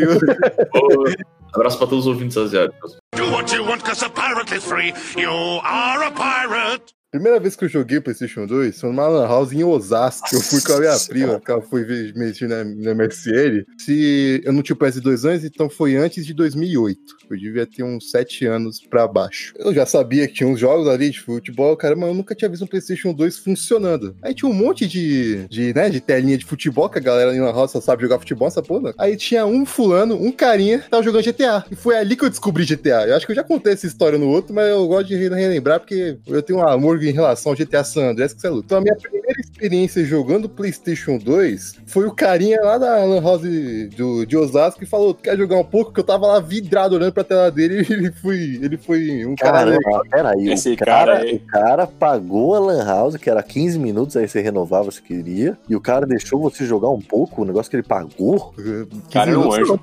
[1.53, 2.97] Abraço pra todos os ouvintes asiáticos.
[3.15, 4.93] Do what you want, cause a pirate is free.
[5.17, 5.31] You
[5.63, 6.93] are a pirate.
[7.15, 10.27] Primeira vez que eu joguei PlayStation 2 foi numa Lan House em Osasco.
[10.33, 13.63] Eu fui com a minha prima, que ela foi mexer na, na MSN.
[13.77, 16.99] Se eu não tinha o PS2 antes, então foi antes de 2008.
[17.29, 19.53] Eu devia ter uns 7 anos pra baixo.
[19.57, 22.49] Eu já sabia que tinha uns jogos ali de futebol, cara, mas eu nunca tinha
[22.49, 24.13] visto um PlayStation 2 funcionando.
[24.21, 27.53] Aí tinha um monte de, de, né, de telinha de futebol, que a galera Lan
[27.53, 28.93] House só sabe jogar futebol, essa porra.
[28.97, 31.63] Aí tinha um fulano, um carinha, que tava jogando GTA.
[31.71, 33.07] E foi ali que eu descobri GTA.
[33.07, 35.29] Eu acho que eu já contei essa história no outro, mas eu gosto de re-
[35.29, 38.49] relembrar porque eu tenho um amor em relação ao GTA San Andreas que você é
[38.49, 38.65] louco.
[38.65, 43.41] Então a minha primeira experiência jogando PlayStation 2 foi o carinha lá da Lan House
[43.95, 45.93] do, de Osasco que falou: quer jogar um pouco?
[45.93, 49.35] Que eu tava lá vidrado olhando pra tela dele e ele foi, ele foi um
[49.35, 49.77] cara.
[49.77, 50.49] Caramba, peraí.
[50.49, 51.35] Esse o cara, cara aí.
[51.35, 55.57] o cara pagou a Lan House, que era 15 minutos, aí você renovava se queria.
[55.69, 58.53] E o cara deixou você jogar um pouco, o negócio que ele pagou.
[59.11, 59.79] Cara, é um anjo.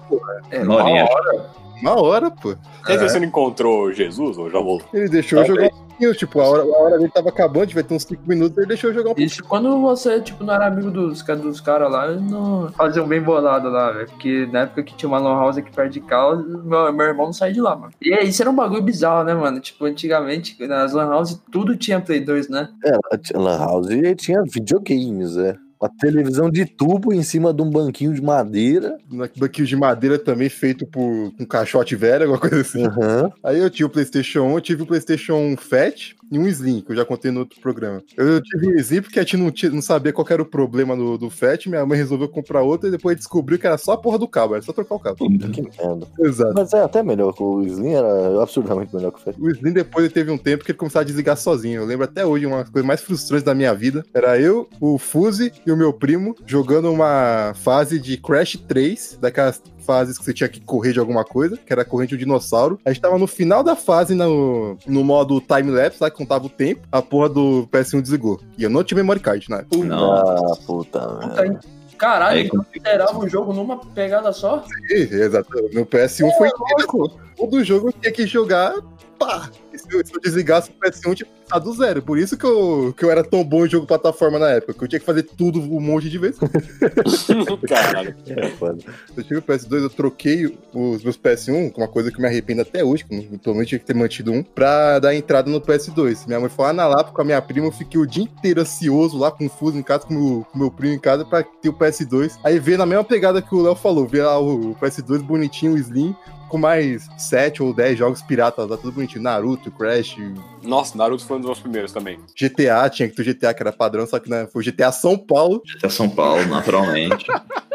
[0.50, 1.62] É, Uma hora.
[1.83, 2.55] Uma hora, pô.
[2.87, 4.88] Quer dizer, você não encontrou Jesus ou já voltou?
[4.95, 7.83] Ele deixou eu jogar um pouquinho, tipo, a hora, a hora dele tava acabando, vai
[7.83, 9.27] ter uns 5 minutos, ele deixou eu jogar um pouquinho.
[9.27, 13.68] Isso quando você, tipo, não era amigo dos, dos caras lá, não faziam bem bolado
[13.68, 14.07] lá, velho.
[14.07, 17.27] Porque na época que tinha uma lan house aqui perto de casa, meu, meu irmão
[17.27, 17.92] não saía de lá, mano.
[18.01, 19.59] E é, isso era um bagulho bizarro, né, mano?
[19.61, 22.68] Tipo, antigamente, nas lan house, tudo tinha Play 2, né?
[22.85, 22.92] É,
[23.37, 25.57] a Lan House e tinha videogames, é.
[25.83, 28.97] Uma televisão de tubo em cima de um banquinho de madeira.
[29.37, 32.87] Banquinho de madeira também feito por um caixote velho, alguma coisa assim.
[32.87, 33.33] Aham.
[33.42, 36.81] Aí eu tinha o PlayStation 1, eu tive o PlayStation 1 Fat e um Slim,
[36.81, 38.03] que eu já contei no outro programa.
[38.16, 40.97] Eu tive o Slim porque a gente não, tinha- não sabia qual era o problema
[40.97, 43.97] do, do Fat, minha mãe resolveu comprar outro e depois descobriu que era só a
[43.99, 45.16] porra do cabo, era só trocar o cabo.
[45.16, 46.07] Que merda.
[46.21, 46.55] Exato.
[46.55, 49.37] Mas é até melhor o Slim, era absurdamente melhor que o Fat.
[49.38, 51.83] O Slim depois teve um tempo que ele começava a desligar sozinho.
[51.83, 54.03] Eu lembro até hoje, uma das coisas mais frustrantes da minha vida.
[54.14, 59.62] Era eu, o Fuse e o meu primo jogando uma fase de Crash 3, daquelas
[59.85, 62.79] fases que você tinha que correr de alguma coisa, que era corrente um dinossauro.
[62.85, 66.51] A gente tava no final da fase no, no modo time-lapse, lá que contava o
[66.51, 66.87] tempo.
[66.90, 68.40] A porra do PS1 desligou.
[68.57, 69.47] E eu não tinha memory card.
[69.49, 70.12] Não.
[70.12, 71.61] Ah, puta Puta, merda.
[71.97, 74.64] Caralho, então zerava o jogo numa pegada só?
[74.90, 75.49] Exato.
[75.73, 77.18] Meu PS1 foi inteiro.
[77.37, 78.75] Todo jogo eu tinha que jogar.
[79.18, 79.49] Pá!
[79.92, 82.00] Se eu, se eu desligasse o PS1, eu tinha que do zero.
[82.00, 84.72] Por isso que eu, que eu era tão bom em jogo plataforma na época.
[84.72, 86.38] Que eu tinha que fazer tudo um monte de vezes.
[87.68, 88.14] Caralho.
[88.26, 88.78] É, foda.
[89.14, 92.62] Eu tive o PS2, eu troquei os meus PS1, uma coisa que eu me arrependo
[92.62, 96.26] até hoje, que provavelmente tinha que ter mantido um, pra dar entrada no PS2.
[96.26, 98.62] Minha mãe foi lá na Lapa com a minha prima, eu fiquei o dia inteiro
[98.62, 101.42] ansioso lá, confuso em casa, com o meu, com o meu primo em casa, pra
[101.42, 102.38] ter o PS2.
[102.42, 105.78] Aí veio na mesma pegada que o Léo falou, veio lá o PS2 bonitinho, o
[105.78, 106.16] Slim,
[106.53, 109.23] com mais 7 ou 10 jogos piratas lá, tudo bonitinho.
[109.23, 110.19] Naruto, Crash,
[110.62, 112.19] Nossa, Naruto foi um dos meus primeiros também.
[112.38, 115.17] GTA, tinha que ter o GTA que era padrão, só que né, foi GTA São
[115.17, 115.62] Paulo.
[115.79, 117.25] Até São Paulo, naturalmente.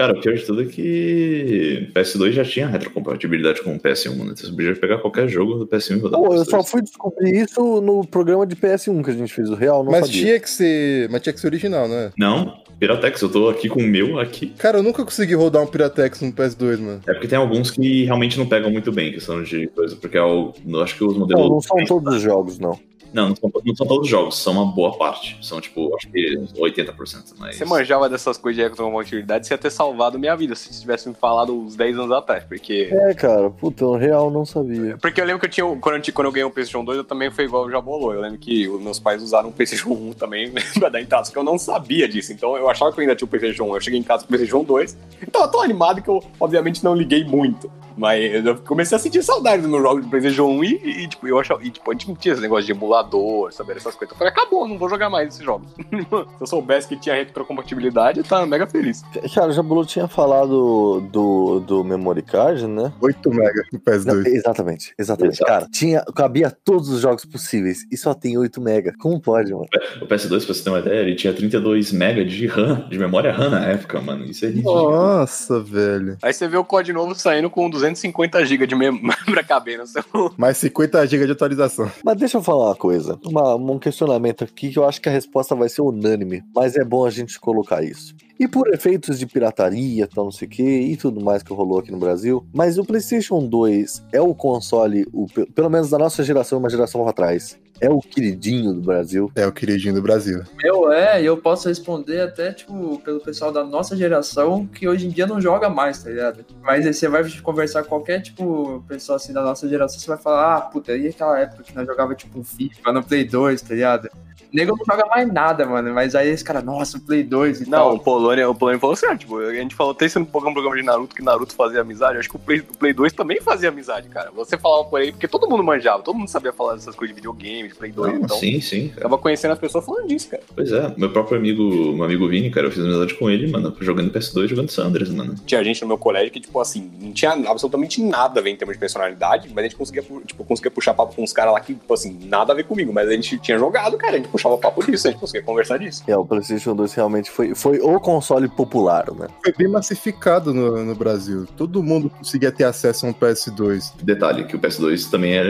[0.00, 4.32] Cara, o pior de tudo é que PS2 já tinha retrocompatibilidade com o PS1, né?
[4.34, 6.48] Você podia pegar qualquer jogo do PS1 e rodar Pô, eu PS2.
[6.48, 9.92] só fui descobrir isso no programa de PS1 que a gente fez, o Real, não
[9.92, 10.22] mas sabia.
[10.22, 11.10] tinha que ser.
[11.10, 12.12] Mas tinha que ser original, né?
[12.16, 14.54] Não, Piratex, eu tô aqui com o meu aqui.
[14.56, 17.02] Cara, eu nunca consegui rodar um Piratex no PS2, mano.
[17.06, 20.22] É porque tem alguns que realmente não pegam muito bem, questão de coisa, porque é
[20.22, 21.42] o, eu acho que os modelos.
[21.44, 22.80] Não, não são todos os jogos, não.
[23.12, 25.38] Não, não são, não são todos os jogos, são uma boa parte.
[25.42, 27.34] São, tipo, acho que 80%.
[27.38, 27.56] Mas...
[27.56, 31.08] Você manjava dessas coisas de retrocompatibilidade, você ia ter salvado minha vida se você tivesse
[31.08, 32.88] me falado uns 10 anos atrás, porque...
[32.92, 34.96] É, cara, puta, o Real não sabia.
[34.98, 35.66] Porque eu lembro que eu tinha.
[35.80, 38.12] Quando eu, quando eu ganhei um PlayStation 2, eu também foi igual o Jabolô.
[38.12, 41.32] Eu lembro que os meus pais usaram um PlayStation 1 também pra dar entrada, só
[41.32, 42.32] que eu não sabia disso.
[42.32, 43.74] Então eu achava que eu ainda tinha o PlayStation 1.
[43.74, 44.98] Eu cheguei em casa com o PlayStation 2.
[45.22, 47.70] Então eu tão animado que eu, obviamente, não liguei muito.
[47.96, 51.28] Mas eu comecei a sentir saudade dos meus jogos do PlayStation 1 e, e, tipo,
[51.28, 51.62] eu achava.
[51.62, 54.12] E, tipo, a gente não tinha esse negócio de emulador, saber essas coisas.
[54.12, 55.68] Eu falei, acabou, não vou jogar mais esses jogos.
[55.80, 59.02] Se eu soubesse que tinha retrocompatibilidade, eu tava mega feliz.
[59.34, 62.92] Cara, o Jabulu tinha falado do, do Memory Card, né?
[63.00, 64.26] 8 mega no Não, PS2.
[64.26, 65.34] exatamente, exatamente.
[65.36, 65.50] Exato.
[65.52, 68.92] Cara, tinha, cabia todos os jogos possíveis e só tem 8 mega.
[69.00, 69.66] Como pode, mano?
[70.00, 73.32] O PS2, pra você ter uma ideia, ele tinha 32 MB de RAM, de memória
[73.32, 74.24] RAM na época, mano.
[74.24, 74.90] Isso é ridículo.
[74.90, 76.16] Nossa, velho.
[76.22, 79.86] Aí você vê o COD novo saindo com 250 GB de memória pra caber no
[79.86, 80.02] seu.
[80.36, 81.90] Mais 50 GB de atualização.
[82.04, 82.89] Mas deixa eu falar uma coisa.
[83.26, 86.84] Uma- um questionamento aqui que eu acho que a resposta vai ser unânime, mas é
[86.84, 88.14] bom a gente colocar isso.
[88.38, 91.78] E por efeitos de pirataria, tal, não sei o que, e tudo mais que rolou
[91.78, 95.98] aqui no Brasil, mas o PlayStation 2 é o console, o, pe- pelo menos da
[95.98, 99.30] nossa geração, uma geração pra trás, é o queridinho do Brasil.
[99.34, 100.42] É o queridinho do Brasil.
[100.62, 105.06] Eu é, e eu posso responder até, tipo, pelo pessoal da nossa geração, que hoje
[105.06, 106.44] em dia não joga mais, tá ligado?
[106.62, 110.18] Mas aí você vai conversar com qualquer, tipo, pessoa assim da nossa geração, você vai
[110.18, 113.62] falar, ah, puta, e aquela época que nós jogava, tipo, um FIFA no Play 2,
[113.62, 114.10] tá ligado?
[114.44, 117.70] O nego não joga mais nada, mano, mas aí esse cara, nossa, Play 2 e
[117.70, 117.94] Não, tal.
[117.94, 119.20] o Polônia, o Polônia falou certo.
[119.20, 122.14] Tipo, a gente falou até isso no programa de Naruto que Naruto fazia amizade.
[122.14, 124.30] Eu acho que o Play, o Play 2 também fazia amizade, cara.
[124.32, 127.20] Você falava por aí, porque todo mundo manjava, todo mundo sabia falar dessas coisas de
[127.20, 128.12] videogame, de Play 2.
[128.12, 128.88] Não, então, sim, sim.
[128.88, 129.02] cara.
[129.02, 130.42] tava conhecendo as pessoas falando disso, cara.
[130.54, 133.74] Pois é, meu próprio amigo, meu amigo Vini, cara, eu fiz amizade com ele, mano,
[133.80, 135.34] jogando PS2, jogando Sanders, mano.
[135.46, 138.56] Tinha gente no meu colégio que, tipo assim, não tinha absolutamente nada a ver em
[138.56, 141.60] termos de personalidade, mas a gente conseguia, tipo, conseguia puxar papo com uns caras lá
[141.60, 144.14] que, tipo assim, nada a ver comigo, mas a gente tinha jogado, cara.
[144.14, 146.02] A gente puxava papo disso, a gente conseguia conversar disso.
[146.06, 149.28] É, o PlayStation 2 realmente foi, foi o console popular, né?
[149.42, 151.46] Foi bem massificado no, no Brasil.
[151.56, 153.92] Todo mundo conseguia ter acesso a um PS2.
[154.02, 155.48] Detalhe, que o PS2 também era,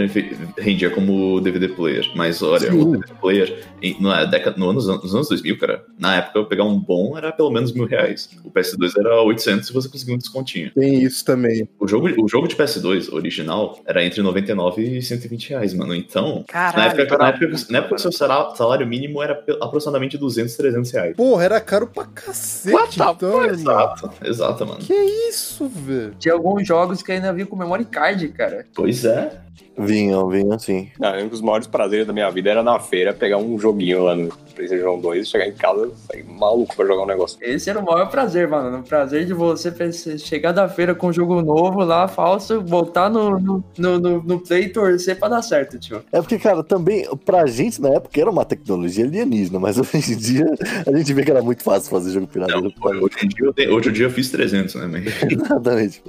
[0.59, 2.11] rendia como DVD player.
[2.15, 2.81] Mas olha, Sim.
[2.81, 6.47] o DVD player, em, na década, no anos, nos anos 2000, cara, na época eu
[6.47, 8.31] pegar um bom era pelo menos mil reais.
[8.45, 10.71] O PS2 era 800 se você conseguir um descontinho.
[10.73, 11.69] Tem isso também.
[11.79, 15.95] O jogo, o jogo de PS2 original era entre 99 e 120 reais, mano.
[15.95, 20.55] Então, na época, na época, na época o seu salário, salário mínimo era aproximadamente 200,
[20.55, 21.17] 300 reais.
[21.17, 23.53] Porra, era caro pra cacete, What então, mano.
[23.53, 24.79] Exato, exato, mano.
[24.79, 26.15] Que isso, velho?
[26.19, 28.67] Tinha alguns jogos que ainda vinha com memory card, cara.
[28.75, 29.41] Pois é.
[29.79, 30.89] Vinham, vinham sim.
[30.99, 34.15] Não, um dos maiores prazeres da minha vida era na feira pegar um joguinho lá
[34.15, 37.39] no PlayStation 2, chegar em casa e sair maluco pra jogar um negócio.
[37.41, 38.79] Esse era o maior prazer, mano.
[38.79, 39.73] O prazer de você
[40.19, 44.41] chegar da feira com um jogo novo lá, falso, voltar no, no, no, no- no
[44.41, 46.03] play e torcer pra dar certo, tio.
[46.13, 50.17] É porque, cara, também, pra gente na época era uma tecnologia alienígena, mas hoje em
[50.17, 50.47] dia
[50.87, 52.53] a gente vê que era muito fácil fazer jogo pirata.
[52.55, 55.05] Não, hoje, em dia eu hoje em dia eu fiz 300, né, mas...
[55.33, 56.03] Exatamente.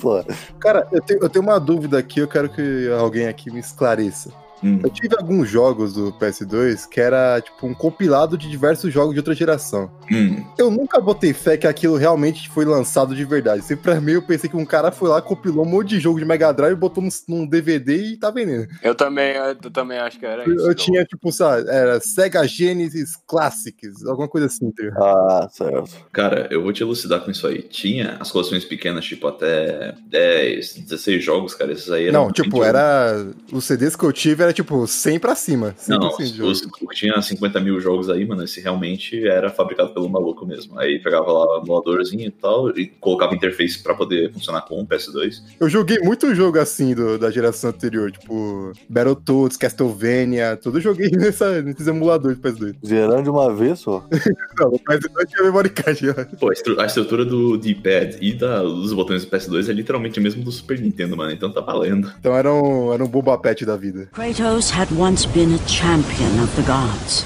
[0.00, 0.22] Pô,
[0.60, 4.45] Cara, eu tenho, eu tenho uma dúvida aqui, eu quero que alguém aqui me esclareça.
[4.62, 4.80] Hum.
[4.82, 9.20] Eu tive alguns jogos do PS2 que era tipo um compilado de diversos jogos de
[9.20, 9.90] outra geração.
[10.10, 10.44] Hum.
[10.58, 13.62] Eu nunca botei fé que aquilo realmente foi lançado de verdade.
[13.62, 16.18] Sempre pra mim eu pensei que um cara foi lá, compilou um monte de jogo
[16.18, 18.66] de Mega Drive, botou num, num DVD e tá vendendo.
[18.82, 20.66] Eu também, eu também acho que era Eu, isso.
[20.66, 25.02] eu tinha, tipo, sabe, era Sega Genesis Classics, alguma coisa assim, ligado?
[25.02, 25.90] ah, certo.
[26.12, 27.62] Cara, eu vou te elucidar com isso aí.
[27.62, 31.72] Tinha as coleções pequenas, tipo, até 10, 16 jogos, cara.
[31.72, 32.24] Esses aí eram.
[32.24, 33.26] Não, tipo, realmente- era.
[33.52, 35.74] Os CDs que eu tive era, tipo, 100 pra cima.
[35.76, 40.08] 100 Não, os, que tinha 50 mil jogos aí, mano, esse realmente era fabricado pelo
[40.08, 40.78] maluco mesmo.
[40.78, 44.86] Aí pegava lá o emuladorzinho e tal, e colocava interface pra poder funcionar com o
[44.86, 45.42] PS2.
[45.60, 51.10] Eu joguei muito jogo assim do, da geração anterior, tipo, Battletoads, Castlevania, tudo eu joguei
[51.16, 52.74] nessa, nesses emuladores do PS2.
[52.86, 54.06] Zerando de uma vez só.
[54.58, 56.00] Não, o PS2 tinha memory card.
[56.38, 60.18] Pô, a, estru- a estrutura do D-pad e da- dos botões do PS2 é literalmente
[60.18, 61.32] a mesma do Super Nintendo, mano.
[61.32, 62.12] Então tá valendo.
[62.18, 64.08] Então era um, era um Boba Pet da vida.
[64.36, 67.24] Kratos had once been a champion of the gods.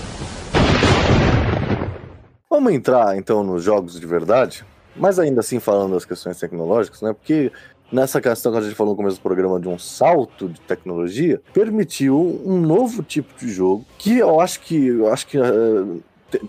[2.49, 7.13] Vamos entrar então nos jogos de verdade, mas ainda assim falando das questões tecnológicas, né?
[7.13, 7.51] Porque
[7.91, 11.41] nessa questão que a gente falou no começo do programa de um salto de tecnologia,
[11.53, 16.03] permitiu um novo tipo de jogo que eu acho que eu acho que te-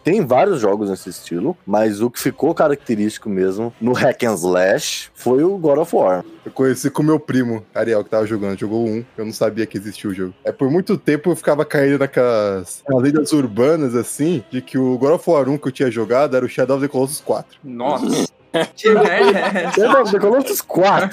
[0.03, 5.09] tem vários jogos nesse estilo, mas o que ficou característico mesmo no hack and slash
[5.13, 6.23] foi o God of War.
[6.45, 8.59] Eu conheci com meu primo, Ariel, que tava jogando.
[8.59, 10.33] Jogou um, eu não sabia que existia o jogo.
[10.43, 14.97] É, por muito tempo eu ficava caindo naquelas nas lendas urbanas, assim, de que o
[14.97, 17.59] God of War 1 que eu tinha jogado era o Shadow of the Colossus 4.
[17.63, 18.25] Nossa.
[18.75, 21.09] Shadow of the Colossus 4.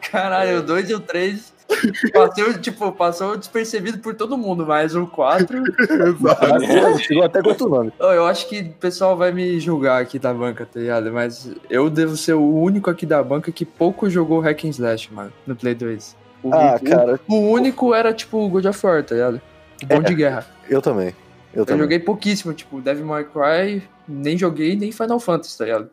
[0.10, 1.59] Caralho, o 2 e o 3
[2.12, 5.62] passou, tipo, passou despercebido por todo mundo, mas o 4.
[6.08, 6.98] Exato.
[7.00, 7.92] Chegou até com outro nome.
[7.98, 11.12] Ô, Eu acho que o pessoal vai me julgar aqui da banca, tá ligado?
[11.12, 15.12] Mas eu devo ser o único aqui da banca que pouco jogou Hack and Slash,
[15.12, 16.16] mano, no Play 2.
[16.42, 19.40] O, Ah, o- cara, o único era, tipo, o God of War, tá ligado?
[19.82, 20.00] O bom É.
[20.00, 20.46] de guerra.
[20.68, 21.08] eu também.
[21.52, 21.82] Eu Eu também.
[21.82, 25.90] joguei pouquíssimo, tipo, Devil May Cry, nem joguei, nem Final Fantasy, tá ligado?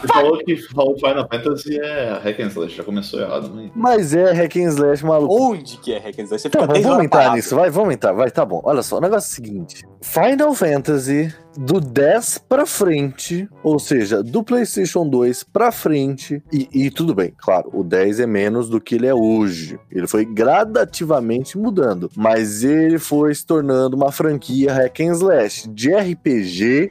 [0.00, 3.70] Você falou que falou Final Fantasy é hack and slash, já começou errado, mas...
[3.74, 5.34] Mas é hack and slash maluco.
[5.34, 6.42] Onde que é Hack and Slash?
[6.42, 8.60] Você Então, fica vamos, 10 horas entrar nisso, vai, vamos entrar, vai, tá bom.
[8.64, 14.22] Olha só, o negócio é o seguinte: Final Fantasy do 10 pra frente, ou seja,
[14.22, 18.80] do PlayStation 2 pra frente, e, e tudo bem, claro, o 10 é menos do
[18.80, 19.78] que ele é hoje.
[19.90, 25.94] Ele foi gradativamente mudando, mas ele foi se tornando uma franquia hack and slash de
[25.94, 26.90] RPG.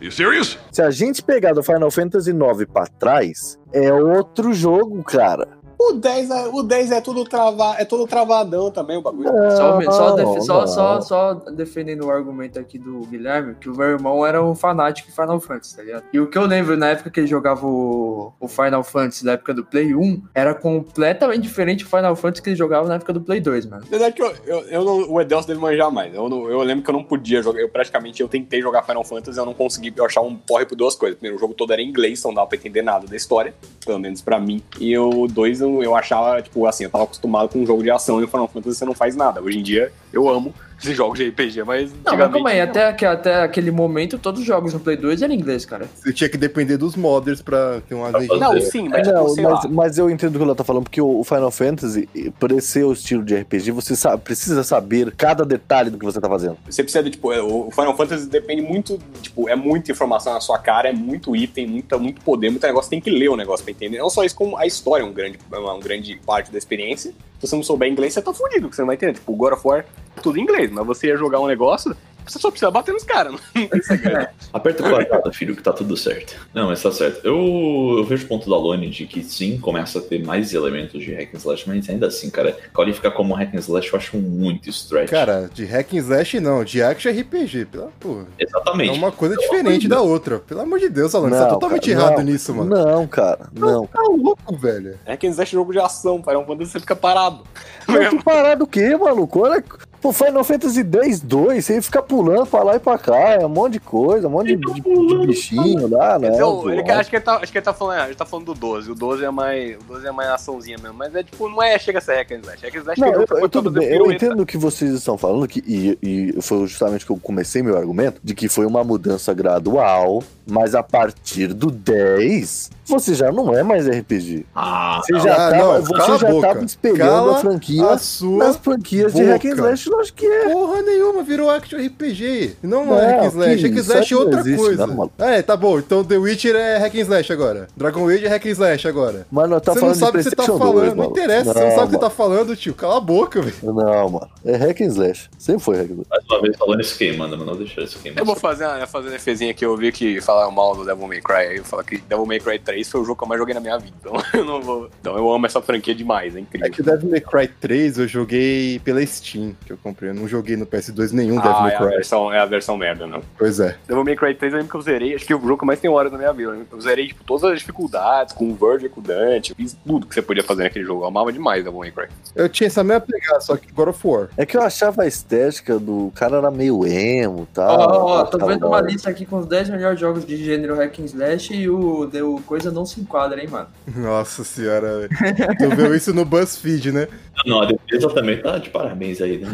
[0.00, 0.58] You serious?
[0.72, 5.59] Se a gente pegar do Final Fantasy 9 pra trás, é outro jogo, cara.
[5.82, 9.30] O 10 é, o 10 é tudo trava, é todo travadão também o bagulho.
[9.56, 10.66] Só, só, def- Não, só, não.
[10.66, 15.08] só, só defendendo o argumento aqui do Guilherme, que o meu irmão era um fanático
[15.08, 16.04] de Final Fantasy, tá ligado?
[16.12, 19.32] E o que eu lembro na época que ele jogava o, o Final Fantasy na
[19.32, 23.12] época do Play 1 era completamente diferente do Final Fantasy que ele jogava na época
[23.14, 23.82] do Play 2, mano.
[23.84, 26.14] Na verdade, que eu, eu, eu não, o Edelso deve manjar mais.
[26.14, 27.60] Eu, não- eu lembro que eu não podia jogar.
[27.60, 30.76] Eu praticamente eu tentei jogar Final Fantasy, eu não consegui eu achar um porre por
[30.76, 31.16] duas coisas.
[31.18, 33.54] Primeiro, o jogo todo era em inglês, então não dava pra entender nada da história,
[33.84, 34.62] pelo menos pra mim.
[34.78, 37.90] E o dois eu, eu achava, tipo, assim, eu tava acostumado com um jogo de
[37.90, 39.40] ação e o Final Fantasy você não faz nada.
[39.42, 41.90] Hoje em dia, Eu amo esses jogos de RPG, mas.
[42.04, 42.64] Não, mas calma aí, não.
[42.64, 45.86] até, que- até aquele momento, todos os jogos no Play 2 eram em inglês, cara.
[45.94, 48.36] Você tinha que depender dos modders pra ter uma legenda.
[48.38, 51.00] Não, sim, mas não, tipo, mas, mas eu entendo o que ela tá falando, porque
[51.00, 55.44] o Final Fantasy, por esse ser o estilo de RPG, você sabe- precisa saber cada
[55.44, 56.56] detalhe do que você tá fazendo.
[56.68, 60.40] Você precisa de, tipo, é, o Final Fantasy depende muito, tipo, é muita informação na
[60.40, 63.64] sua cara, é muito item, muita, muito poder, muito negócio, tem que ler o negócio
[63.64, 63.98] pra entender.
[63.98, 66.58] Não só isso, como a história é um grande, é uma, um grande parte da
[66.58, 67.12] experiência.
[67.40, 69.14] Se você não souber inglês, você tá fudido, porque você não vai entender.
[69.14, 69.84] Tipo, o God of War,
[70.22, 71.94] tudo em inglês, mas você ia jogar um negócio,
[72.26, 74.28] você só precisa bater nos caras, não tem segredo.
[74.52, 76.36] Aperta o quadrado, filho, que tá tudo certo.
[76.54, 77.24] Não, mas tá certo.
[77.24, 81.02] Eu, eu vejo o ponto da Lone de que sim, começa a ter mais elementos
[81.02, 84.16] de hack and slash, mas ainda assim, cara, qualificar como hack and slash eu acho
[84.16, 85.10] muito stretch.
[85.10, 87.66] Cara, de hack and slash não, de action RPG.
[87.66, 88.26] Pela porra.
[88.38, 88.96] É Exatamente.
[88.96, 90.38] uma coisa Pelo diferente da outra.
[90.38, 92.24] Pelo amor de Deus, Alan, você tá totalmente cara, errado não.
[92.24, 92.70] nisso, mano.
[92.76, 93.86] Não, cara, não.
[93.86, 94.98] Tá louco, velho.
[95.04, 97.44] É que existe jogo de ação, Final Fantasy você fica parado.
[97.86, 99.40] Mas tu parado o quê, maluco?
[99.40, 99.62] Olha,
[100.00, 103.48] pô, Final Fantasy X 2, você fica pulando pra lá e pra cá, é um
[103.48, 106.30] monte de coisa, um monte de, de- de bichinho lá, né?
[106.34, 108.54] Então, ele, acho, que ele tá, acho que ele tá falando, ele tá falando do
[108.54, 108.90] 12.
[108.90, 111.78] O 12 é mais, o 12 é mais açãozinha mesmo, mas é tipo, não é
[111.78, 112.62] chega a ser hack and slash.
[112.64, 115.46] Hack and slash Não, eu, eu- tudo bem, eu entendo o que vocês estão falando,
[115.46, 115.98] que, e,
[116.36, 120.74] e foi justamente que eu comecei meu argumento, de que foi uma mudança gradual, mas
[120.74, 124.44] a partir do 10, você já não é mais RPG.
[124.54, 126.48] Ah, Você já, Ah, tava, não, você já boca.
[126.48, 129.60] tava espelhando Cala a franquia A sua nas franquias de hack and boca.
[129.62, 130.48] slash, lógico que é.
[130.50, 132.56] porra nenhuma, virou action RPG.
[132.62, 133.56] Não, Não, é hack and slash.
[133.56, 134.86] que Hack and slash é não outra existe, coisa.
[134.86, 135.78] não, é, tá bom.
[135.78, 137.68] Então The Witcher é hack and slash agora.
[137.76, 139.26] Dragon Age é hack and slash agora.
[139.30, 140.72] Mas nós tá você não falando sabe o de que você tá falando.
[140.80, 142.74] 2, não interessa, você não Não, sabe o que você tá falando, tio.
[142.74, 143.54] Cala a boca, velho.
[143.62, 144.28] Não, mano.
[144.44, 145.30] É hack and slash.
[145.38, 146.08] Sempre foi hack and slash.
[146.10, 147.50] mais uma vez falando isso queimando, mano.
[147.52, 148.18] Não deixa isso queimar.
[148.20, 151.06] Eu vou fazer uma, fazer uma defesinha aqui, eu vi que falaram mal do Devil
[151.08, 153.28] May Cry, aí eu falo que Devil May Cry 3 foi o jogo que eu
[153.28, 154.88] mais joguei na minha vida, então eu não vou...
[155.00, 156.66] Então eu amo essa franquia demais, é incrível.
[156.66, 160.10] É que o Devil May Cry 3 eu joguei pela Steam, que eu comprei.
[160.10, 161.88] Eu não joguei no PS2 nenhum Devil Ah, May é a, Cry.
[161.88, 163.20] versão, é a versão merda, não.
[163.36, 163.76] Pois é.
[163.86, 165.66] Devil May Cry 3 eu lembro que eu zerei, acho que é o jogo que
[165.66, 166.56] mais tem horas na minha vida.
[166.70, 170.06] Eu zerei, tipo, todas as dificuldades, com o Verge, com o Dante, eu fiz tudo
[170.06, 171.02] que você podia fazer naquele jogo.
[171.02, 172.06] Eu amava demais Devil May Cry.
[172.34, 174.28] Eu tinha essa mesma pegada, só que God of War.
[174.36, 177.78] É que eu achava a estética do cara era meio emo e Ó, tal.
[177.80, 180.36] ó, ó, tô Achava vendo da uma lista aqui com os 10 melhores jogos de
[180.36, 183.66] gênero hack and slash e o, o coisa não se enquadra, hein, mano.
[183.96, 185.56] Nossa senhora, velho.
[185.58, 187.08] Tu viu isso no BuzzFeed, né?
[187.46, 189.38] Não, a defesa também tá de parabéns aí.
[189.38, 189.48] Né?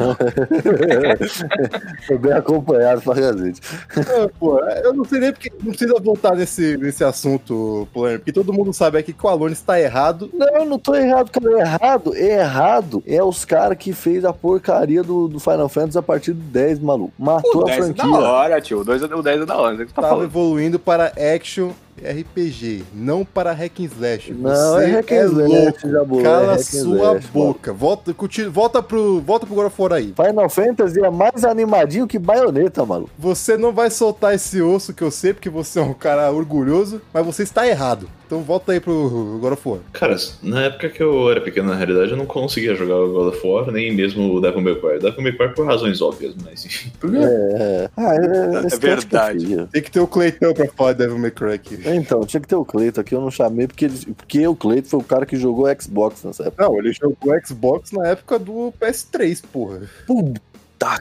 [2.09, 3.61] Tô bem acompanhado pra cacete.
[3.97, 8.33] Ah, pô, eu não sei nem porque não precisa voltar nesse, nesse assunto, polêmico, porque
[8.33, 10.29] todo mundo sabe aqui que o Alone está errado.
[10.35, 11.47] Não, eu não tô errado, cara.
[11.53, 13.03] É errado, é errado.
[13.07, 16.81] É os caras que fez a porcaria do, do Final Fantasy a partir do 10,
[16.81, 17.13] maluco.
[17.19, 18.19] Matou O a 10 é da franquia.
[18.19, 18.81] hora, tio.
[18.81, 20.25] O 2 é, o 10 é da hora, o que tá Estava falando.
[20.25, 21.71] evoluindo para action
[22.03, 24.33] RPG, não para hack and slash.
[24.33, 25.91] Não, Você é hack and é slash.
[25.91, 27.73] Jabô, é Cala and sua slash, boca.
[27.73, 30.15] Volta, continua, volta pro, volta pro God of War aí.
[30.15, 33.11] Final Fantasy é mais animadinho que baioneta, maluco.
[33.19, 37.01] Você não vai soltar esse osso que eu sei, porque você é um cara orgulhoso,
[37.13, 38.09] mas você está errado.
[38.27, 39.79] Então volta aí pro God of War.
[39.93, 43.35] Cara, na época que eu era pequeno, na realidade, eu não conseguia jogar o God
[43.35, 44.99] of War, nem mesmo o Devil May Cry.
[44.99, 46.91] Devil May Cry por razões óbvias, mas enfim.
[47.15, 48.17] É, ah, é,
[48.65, 48.79] É estética
[49.27, 49.69] verdade.
[49.73, 51.79] Tem que ter o Cleitão pra falar de Devil May Cry aqui.
[51.87, 54.89] Então, tinha que ter o Cleito aqui, eu não chamei, porque, ele- porque o Cleito
[54.89, 56.65] foi o cara que jogou Xbox nessa época.
[56.65, 59.81] Não, ele jogou Xbox na época do PS3, porra.
[60.07, 60.41] Puta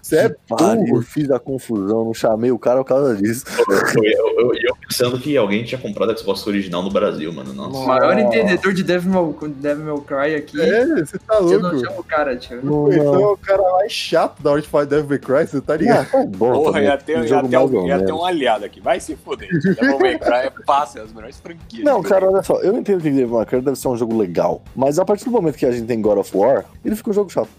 [0.01, 0.97] Você é burro.
[0.97, 3.45] eu fiz a confusão, não chamei o cara por causa disso.
[3.59, 7.53] Eu, eu, eu- eu pensando que alguém tinha comprado a Xbox original no Brasil, mano.
[7.53, 7.77] Nossa.
[7.77, 10.61] O maior entendedor de Devil May, Devil May Cry aqui.
[10.61, 11.79] É, você tá eu não louco.
[11.85, 12.59] chamo o cara, tio.
[12.63, 13.21] Não, Então não.
[13.21, 15.75] é o cara mais chato da hora de falar de Devil May Cry, você tá
[15.75, 16.01] ligado?
[16.01, 16.83] Ah, tá bom, Porra, também.
[16.87, 18.79] ia ter, Um ia, ter, um- ia ter um aliado aqui.
[18.79, 19.49] Vai se foder.
[19.59, 21.83] Devil May Cry é fácil, é as melhores franquias.
[21.83, 24.61] Não, cara, olha só, eu entendo que Devil May Cry deve ser um jogo legal,
[24.75, 27.13] mas a partir do momento que a gente tem God of War, ele fica um
[27.13, 27.49] jogo chato.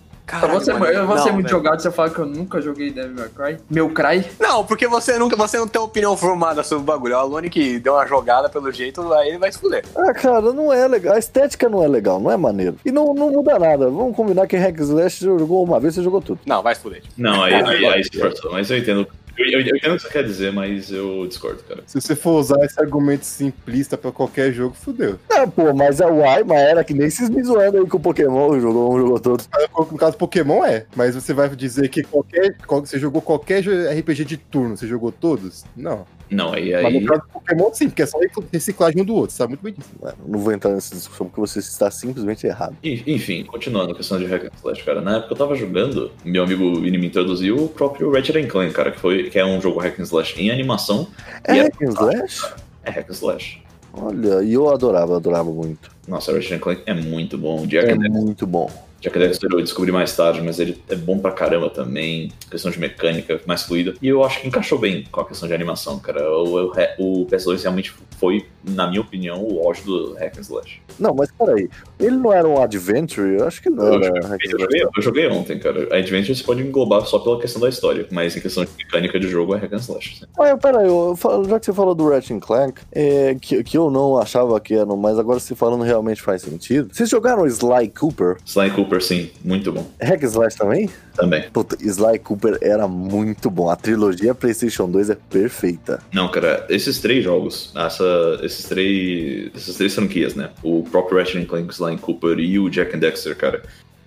[0.51, 1.57] Vou ser, mano, eu vou ser muito velho.
[1.57, 3.63] jogado se eu falar que eu nunca joguei Devil May Cry.
[3.71, 4.25] Meu Cry?
[4.41, 7.15] Não, porque você nunca, você não tem opinião formada sobre o bagulho.
[7.15, 9.85] É o Alone que deu uma jogada pelo jeito, aí ele vai se fuder.
[9.97, 11.15] Ah, cara, não é legal.
[11.15, 12.77] A estética não é legal, não é maneiro.
[12.85, 13.89] E não, não muda nada.
[13.89, 16.41] Vamos combinar que Hack Slash você jogou uma vez, você jogou tudo.
[16.45, 17.03] Não, vai se fuder.
[17.17, 19.07] Não, aí, aí, aí se forçou, mas eu entendo.
[19.39, 21.83] Eu, eu, eu entendo o que você quer dizer, mas eu discordo, cara.
[21.87, 25.19] Se você for usar esse argumento simplista pra qualquer jogo, fudeu.
[25.31, 28.01] Ah, pô, mas a Uai, mas era que nem esses me zoando aí com o
[28.01, 29.45] Pokémon, jogou um, jogou todo.
[29.79, 32.57] No caso Pokémon é, mas você vai dizer que qualquer.
[32.67, 35.65] qual- Você jogou qualquer RPG de turno, você jogou todos?
[35.77, 36.07] Não.
[36.31, 36.73] Não, aí.
[36.83, 38.19] Mas no caso do Pokémon, sim, porque é só
[38.53, 39.89] reciclagem um do outro, sabe muito bem disso.
[40.27, 42.77] Não vou entrar nessa discussão porque você está simplesmente errado.
[42.83, 45.01] En- Enfim, continuando a questão de hack and slash, cara.
[45.01, 48.91] Na época eu tava jogando, meu amigo me introduziu o próprio Ratchet and Clank, cara,
[48.91, 51.07] que, foi, que é um jogo hack and slash em animação.
[51.45, 52.55] É E Hack and Slash?
[52.85, 53.63] É hack and slash.
[53.93, 55.91] Olha, e eu adorava, adorava muito.
[56.09, 57.67] Nossa, Ratchet Clank é muito bom.
[57.67, 58.71] Jack É and Dexter- muito bom.
[59.01, 62.31] Jack and Dexter eu descobri mais tarde, mas ele é bom pra caramba também.
[62.51, 63.95] Questão de mecânica, mais fluida.
[64.01, 66.29] E eu acho que encaixou bem com a questão de animação, cara.
[66.31, 66.67] O,
[66.99, 70.81] o, o PS2 realmente foi, na minha opinião, o auge do Hack and Slash.
[70.99, 71.69] Não, mas peraí.
[72.01, 73.35] Ele não era um Adventure?
[73.39, 74.21] Eu acho que não Eu, joguei,
[74.55, 75.89] eu, joguei, eu joguei ontem, cara.
[75.95, 79.21] A Adventure você pode englobar só pela questão da história, mas em questão de mecânica
[79.21, 80.17] de jogo é Hack and Slash.
[80.21, 80.25] sim.
[80.39, 83.77] Ah, peraí, eu, eu falo- já que você falou do Ratchet Clank, é, que, que
[83.77, 86.89] eu não achava que era, mas agora você falando realmente faz sentido.
[86.93, 88.39] Vocês jogaram Sly Cooper?
[88.47, 89.87] Sly Cooper, sim, muito bom.
[90.01, 90.91] Hack Slash também?
[91.15, 91.45] Também.
[91.51, 93.71] Puta, Sly Cooper era muito bom.
[93.71, 96.01] A trilogia PlayStation 2 é perfeita.
[96.13, 99.51] Não, cara, esses três jogos, essa, esses três.
[99.55, 100.51] Essas três franquias, né?
[100.63, 103.63] O próprio Ratchet Clank, Sly Cooper e o Jack and Dexter, cara,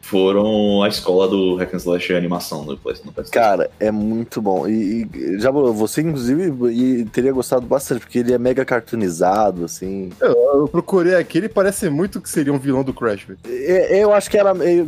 [0.09, 3.31] foram a escola do Hack and Slash e animação no Play- no PlayStation.
[3.31, 4.67] Cara, é muito bom.
[4.67, 10.09] E, e já você, inclusive, e teria gostado bastante, porque ele é mega cartoonizado, assim.
[10.19, 13.27] Eu, eu procurei aqui, ele parece muito que seria um vilão do Crash.
[13.47, 14.51] É- eu acho que era.
[14.51, 14.85] Eu,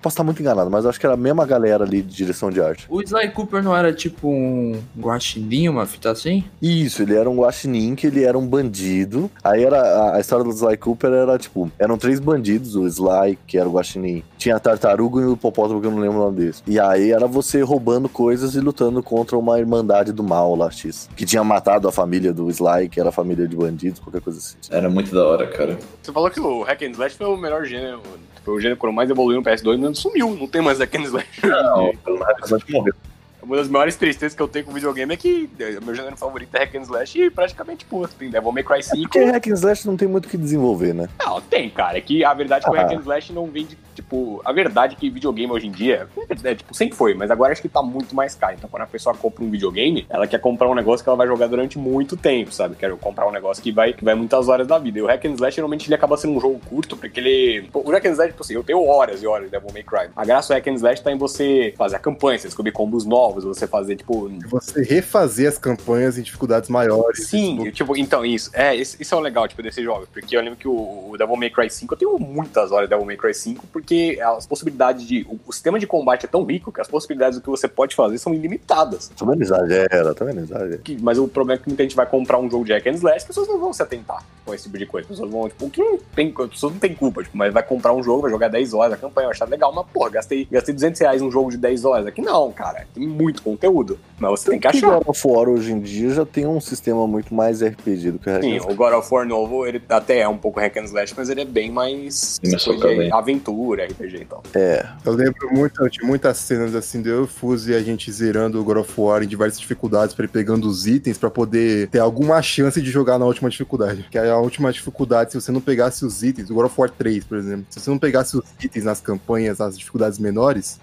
[0.00, 2.50] posso estar muito enganado, mas eu acho que era a mesma galera ali de direção
[2.50, 2.86] de arte.
[2.88, 6.44] O Sly Cooper não era tipo um guaxinim, uma fita assim?
[6.60, 9.30] Isso, ele era um guaxinim, que ele era um bandido.
[9.44, 13.38] Aí era a, a história do Sly Cooper era tipo, eram três bandidos, o Sly,
[13.46, 16.36] que era o guaxinim, tinha tartaruga e o hipopótamo, que eu não lembro o nome
[16.38, 16.62] desse.
[16.66, 21.08] E aí era você roubando coisas e lutando contra uma irmandade do mal lá, X,
[21.16, 24.38] que tinha matado a família do Sly, que era a família de bandidos, qualquer coisa
[24.38, 24.56] assim.
[24.70, 25.78] Era muito da hora, cara.
[26.02, 28.00] Você falou que o Hack and Slash foi o melhor gênero.
[28.44, 30.34] Foi o gênero que mais evoluiu no PS2, mas sumiu.
[30.34, 31.46] Não tem mais Hack and Slash.
[31.46, 32.94] Não, o Hack and Slash morreu.
[33.42, 36.54] Uma das maiores tristezas que eu tenho com videogame é que eh, meu gênero favorito
[36.54, 39.02] é Hack and Slash e praticamente, pô, tem Devil May Cry 5.
[39.02, 41.08] Porque Hack and Slash não tem muito o que desenvolver, né?
[41.24, 41.98] Não, tem, cara.
[41.98, 42.82] É que a verdade é que o Ah.
[42.84, 46.08] Hack and Slash não vende, tipo, a verdade é que videogame hoje em dia,
[46.44, 48.54] é, tipo, sempre foi, mas agora acho que tá muito mais caro.
[48.56, 51.26] Então, quando a pessoa compra um videogame, ela quer comprar um negócio que ela vai
[51.26, 52.76] jogar durante muito tempo, sabe?
[52.76, 54.98] Quero comprar um negócio que vai, que vai muitas horas da vida.
[54.98, 57.68] E o Hack and Slash, geralmente, ele acaba sendo um jogo curto, porque ele...
[57.74, 60.10] O Hack and Slash, tipo assim, eu tenho horas e horas de Devil May Cry.
[60.14, 63.04] A graça do Hack and Slash tá em você fazer a campanha, você descobrir combos
[63.04, 64.30] novos, você fazer, tipo...
[64.50, 67.26] Você refazer as campanhas em dificuldades maiores.
[67.28, 68.50] Sim, tipo, então, isso.
[68.52, 70.08] É, isso, é o legal, tipo, desses jogos.
[70.12, 72.90] Porque eu lembro que o, o Devil May Cry 5, eu tenho muitas horas de
[72.90, 75.26] Devil May Cry 5, porque as possibilidades de.
[75.28, 77.94] O, o sistema de combate é tão rico que as possibilidades do que você pode
[77.94, 79.08] fazer são ilimitadas.
[79.08, 80.78] Tá vendo exagera, tá vendo exagera.
[80.78, 82.92] Que- mas o problema é que muita gente vai comprar um jogo de Jack and
[82.94, 85.04] Slash, as pessoas não vão se atentar com esse tipo de coisa.
[85.06, 87.52] As pessoas vão, tipo, o que não tem, as pessoas não tem culpa, tipo, mas
[87.52, 90.10] vai comprar um jogo, vai jogar 10 horas a campanha, vai achar legal, mas, porra,
[90.10, 92.06] gastei, gastei 200 reais num jogo de 10 horas.
[92.06, 94.98] Aqui não, cara, tem muito conteúdo, mas você tem que Porque achar.
[94.98, 98.28] God of War hoje em dia já tem um sistema muito mais RPG do que
[98.28, 100.84] o Hack Sim, o God of War novo, ele até é um pouco hack and
[100.84, 103.10] slash, mas ele é bem mais hein?
[103.12, 104.42] aventura, RPG e tal.
[104.54, 107.82] É, Eu lembro muito de muitas cenas assim do eu e o Fuse e a
[107.82, 111.30] gente zerando o God of War em diversas dificuldades pra ele pegando os itens pra
[111.30, 114.06] poder ter alguma chance de jogar na última dificuldade.
[114.10, 117.24] Que a última dificuldade, se você não pegasse os itens, o God of War 3,
[117.24, 120.80] por exemplo, se você não pegasse os itens nas campanhas, as dificuldades menores,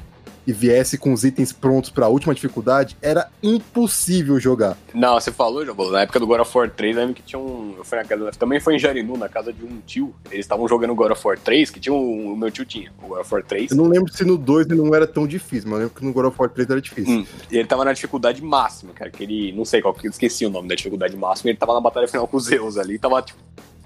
[0.50, 4.76] e viesse com os itens prontos pra última dificuldade, era impossível jogar.
[4.96, 7.38] Não, você falou, Jabolo, na época do God of War 3, eu lembro que tinha
[7.38, 7.76] um.
[7.78, 10.16] Eu fui na casa, também foi em Jarinu, na casa de um tio.
[10.32, 12.34] Eles estavam jogando God of War 3, que tinha um.
[12.34, 13.70] O meu tio tinha, o God of War 3.
[13.70, 16.04] Eu não lembro se no 2 ele não era tão difícil, mas eu lembro que
[16.04, 17.20] no God of War 3 era difícil.
[17.20, 19.12] Hum, e ele tava na dificuldade máxima, cara.
[19.12, 19.52] Que ele.
[19.52, 20.08] Não sei qual que.
[20.08, 21.52] eu Esqueci o nome da dificuldade máxima.
[21.52, 22.98] Ele tava na batalha final com os Zeus ali.
[22.98, 23.40] Tava, tipo.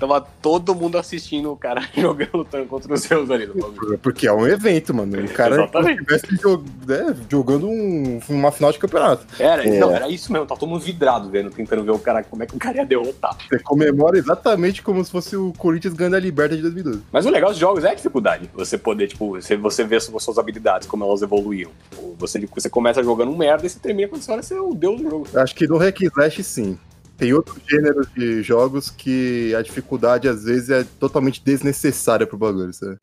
[0.04, 3.98] Tava todo mundo assistindo o cara jogando, lutando contra os Zeus ali no bagulho.
[4.00, 5.18] Porque é um evento, mano.
[5.24, 9.26] O cara estivesse jog- né, jogando um- uma final de campeonato.
[9.40, 9.80] Era, É.
[9.80, 10.46] não, era isso mesmo.
[10.46, 12.86] Tá todo mundo vidrado vendo, tentando ver o cara, como é que o cara ia
[12.86, 13.38] derrotar.
[13.50, 17.02] Você comemora exatamente como se fosse o Corinthians ganhando a Liberta de 2012.
[17.10, 18.50] Mas o legal dos jogos é a dificuldade.
[18.54, 21.72] Você poder, tipo, você, você ver suas, habilidades, como elas evoluíam.
[21.90, 24.62] Tipo, Você, você começa jogando um merda e você termina quando você olha, você é
[24.62, 25.28] o deus do jogo.
[25.36, 26.78] Acho que no Slash, sim.
[27.24, 32.74] Tem outros gêneros de jogos que a dificuldade, às vezes, é totalmente desnecessária pro bagulho,
[32.74, 32.98] sabe?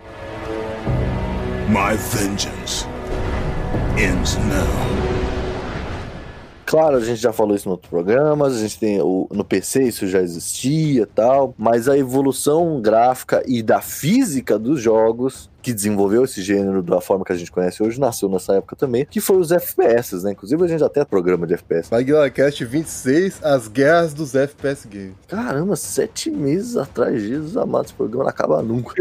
[1.71, 2.85] My vengeance
[3.97, 4.91] ends now.
[6.67, 9.85] Claro, a gente já falou isso em outros programas, a gente tem o, no PC
[9.85, 15.73] isso já existia e tal, mas a evolução gráfica e da física dos jogos que
[15.73, 19.21] desenvolveu esse gênero da forma que a gente conhece hoje nasceu nessa época também, que
[19.21, 20.33] foi os FPS, né?
[20.33, 21.91] Inclusive a gente até tem programa de FPS.
[21.91, 25.15] MaglaCast 26, As Guerras dos FPS Games.
[25.29, 28.95] Caramba, sete meses atrás, Jesus amado, esse programa não acaba nunca.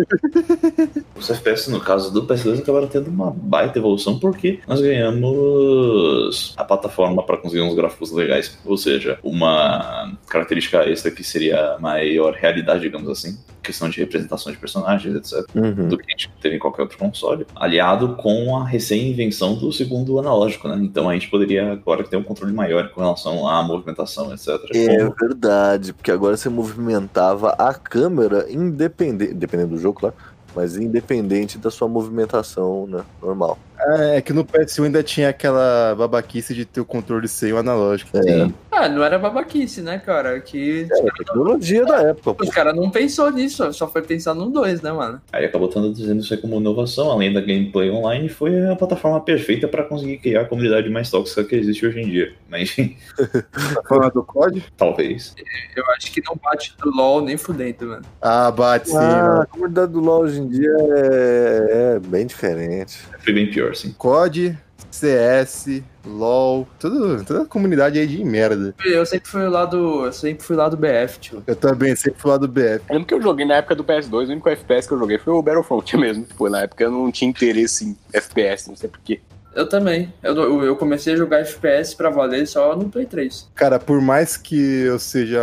[1.16, 6.64] Os FPS, no caso do PS2, acabaram tendo uma baita evolução porque nós ganhamos a
[6.64, 8.58] plataforma para conseguir uns gráficos legais.
[8.66, 13.38] Ou seja, uma característica extra que seria a maior realidade, digamos assim.
[13.64, 15.46] Questão de representação de personagens, etc.
[15.56, 15.88] Uhum.
[15.88, 20.18] do que a gente teve em qualquer outro console, aliado com a recém-invenção do segundo
[20.20, 20.78] analógico, né?
[20.82, 24.50] Então a gente poderia agora ter um controle maior com relação à movimentação, etc.
[24.74, 30.16] É Como- verdade, porque agora você movimentava a câmera independente, dependendo do jogo, claro,
[30.56, 33.58] mas independente da sua movimentação, né, normal.
[33.80, 37.58] É, é que no PS1 ainda tinha aquela babaquice de ter o controle sem o
[37.58, 38.18] analógico.
[38.18, 38.50] É,
[38.80, 40.40] Ah, não era babaquice, né, cara?
[40.40, 42.34] Que era a tecnologia da época.
[42.34, 42.44] pô.
[42.44, 45.22] os caras não pensou nisso, só foi pensar no 2, né, mano?
[45.34, 49.68] Aí acabou traduzindo isso aí como inovação, além da gameplay online, foi a plataforma perfeita
[49.68, 52.34] para conseguir criar a comunidade mais tóxica que existe hoje em dia.
[52.50, 52.96] Mas enfim,
[53.74, 54.64] Tá falando do COD?
[54.78, 55.36] talvez.
[55.76, 58.02] Eu acho que não bate do LoL nem fudendo, mano.
[58.22, 59.42] Ah, bate sim, Ah, mano.
[59.42, 62.98] a comunidade do LoL hoje em dia é, é bem diferente.
[63.20, 63.94] Foi bem pior, sim.
[63.98, 64.58] COD,
[64.90, 68.74] CS, LOL, tudo, toda a comunidade aí de merda.
[68.84, 70.06] Eu sempre fui lá do.
[70.06, 71.44] Eu sempre fui lá do BF, tio.
[71.46, 72.82] Eu também sempre fui lá do BF.
[72.90, 75.18] Eu lembro que eu joguei na época do PS2, o único FPS que eu joguei
[75.18, 76.24] foi o Battlefront mesmo.
[76.26, 79.20] Tipo, na época eu não tinha interesse em FPS, não sei porquê.
[79.60, 80.14] Eu também.
[80.24, 83.50] Eu, eu comecei a jogar FPS pra valer só no Play 3.
[83.54, 85.38] Cara, por mais que eu seja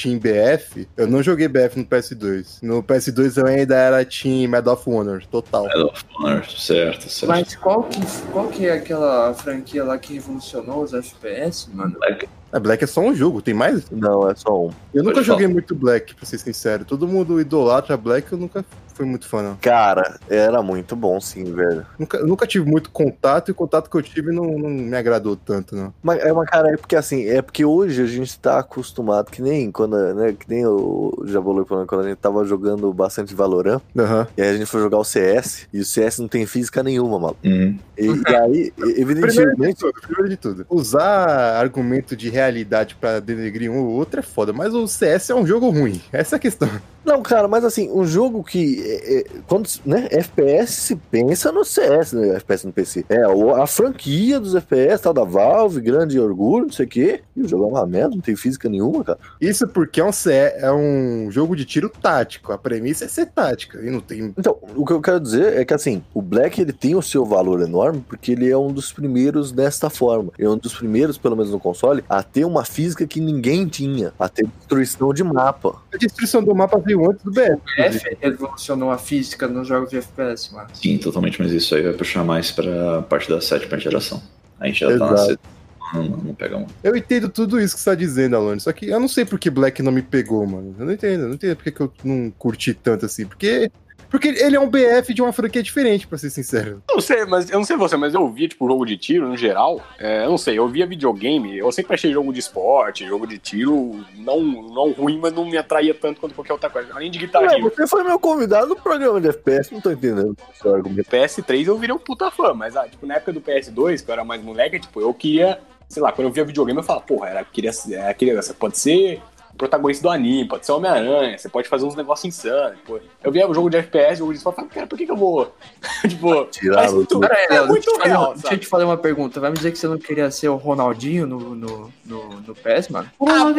[0.00, 2.58] Team BF, eu não joguei BF no PS2.
[2.62, 5.64] No PS2 eu ainda era Team Medal of Honor, total.
[5.64, 7.28] Medal of Honor, certo, certo.
[7.28, 11.96] Mas qual que, qual que é aquela franquia lá que revolucionou os FPS, mano?
[11.98, 12.28] Black.
[12.52, 13.90] A Black é só um jogo, tem mais?
[13.90, 14.70] Não, é só um.
[14.92, 16.84] Eu nunca Pode joguei muito Black, pra ser sincero.
[16.84, 18.64] Todo mundo idolatra Black, eu nunca
[19.00, 19.56] fui muito fã, não.
[19.56, 21.86] Cara, era muito bom sim, velho.
[21.98, 25.34] Nunca, nunca tive muito contato e o contato que eu tive não, não me agradou
[25.36, 25.94] tanto, não.
[26.02, 29.40] Mas é uma cara, é porque assim, é porque hoje a gente tá acostumado, que
[29.40, 33.80] nem quando, né, que nem o já falou quando a gente tava jogando bastante Valorant,
[33.96, 34.26] Aham.
[34.36, 37.18] e aí a gente foi jogar o CS, e o CS não tem física nenhuma,
[37.18, 37.36] mano.
[37.42, 37.78] Uhum.
[37.96, 40.66] E, e aí, Primeiro de evidentemente, tudo, primeiro de tudo.
[40.68, 45.34] Usar argumento de realidade pra denegrir um ou outro é foda, mas o CS é
[45.34, 46.00] um jogo ruim.
[46.12, 46.68] Essa é a questão.
[47.02, 48.82] Não, cara, mas assim, um jogo que.
[48.84, 52.36] é, é, quando, né, FPS se pensa no CS, né?
[52.36, 53.06] FPS no PC.
[53.08, 57.20] É, a franquia dos FPS, tal da Valve, grande orgulho, não sei o quê.
[57.34, 59.18] E o jogo é uma merda, não tem física nenhuma, cara.
[59.40, 62.52] Isso porque é um, C- é um jogo de tiro tático.
[62.52, 63.80] A premissa é ser tática.
[63.80, 64.34] E não tem.
[64.36, 67.24] Então, o que eu quero dizer é que assim, o Black ele tem o seu
[67.24, 70.32] valor enorme porque ele é um dos primeiros desta forma.
[70.38, 74.12] É um dos primeiros, pelo menos no console, a ter uma física que ninguém tinha,
[74.18, 75.80] a ter destruição de mapa.
[75.92, 77.58] A destruição do mapa veio antes do BF.
[77.76, 80.68] BF revolucionou a física nos jogos de FPS, mano.
[80.72, 84.22] Sim, totalmente, mas isso aí vai puxar mais pra parte da sétima geração.
[84.58, 85.20] A gente já tá na Exato.
[85.26, 85.60] sétima,
[85.92, 86.66] não, não pega um.
[86.82, 88.60] Eu entendo tudo isso que você tá dizendo, Alone.
[88.60, 90.74] Só que eu não sei por que Black não me pegou, mano.
[90.78, 91.22] Eu não entendo.
[91.22, 93.26] Eu não entendo porque que eu não curti tanto assim.
[93.26, 93.70] Porque.
[94.10, 96.82] Porque ele é um BF de uma franquia diferente, pra ser sincero.
[96.88, 99.28] Eu não sei, mas eu não sei você, mas eu via, tipo, jogo de tiro
[99.28, 99.80] no geral.
[99.98, 103.38] É, eu não sei, eu via videogame, eu sempre achei jogo de esporte, jogo de
[103.38, 106.92] tiro, não, não ruim, mas não me atraía tanto quanto qualquer outra coisa.
[106.92, 107.70] Além de Guitar Ué, Hero.
[107.70, 111.08] você foi meu convidado no programa de FPS, não tô entendendo o seu argumento.
[111.08, 114.12] PS3 eu virei um puta fã, mas ah, tipo, na época do PS2, que eu
[114.12, 117.28] era mais moleque, tipo, eu queria, sei lá, quando eu via videogame, eu falava, porra,
[117.28, 119.22] era, queria, é, queria, pode ser
[119.60, 122.78] protagonista do anime, pode ser Homem-Aranha, você pode fazer uns negócios insanos.
[122.86, 122.98] Pô.
[123.22, 125.12] Eu via o jogo de FPS, jogo de esporte, eu falava, cara, por que que
[125.12, 125.54] eu vou?
[126.08, 128.66] tipo, o muito, aí, é Léo, muito deixa, eu te fazer real, deixa eu te
[128.66, 129.38] fazer uma pergunta.
[129.38, 132.88] Vai me dizer que você não queria ser o Ronaldinho no, no, no, no PES,
[132.88, 133.10] mano?
[133.28, 133.52] Ah,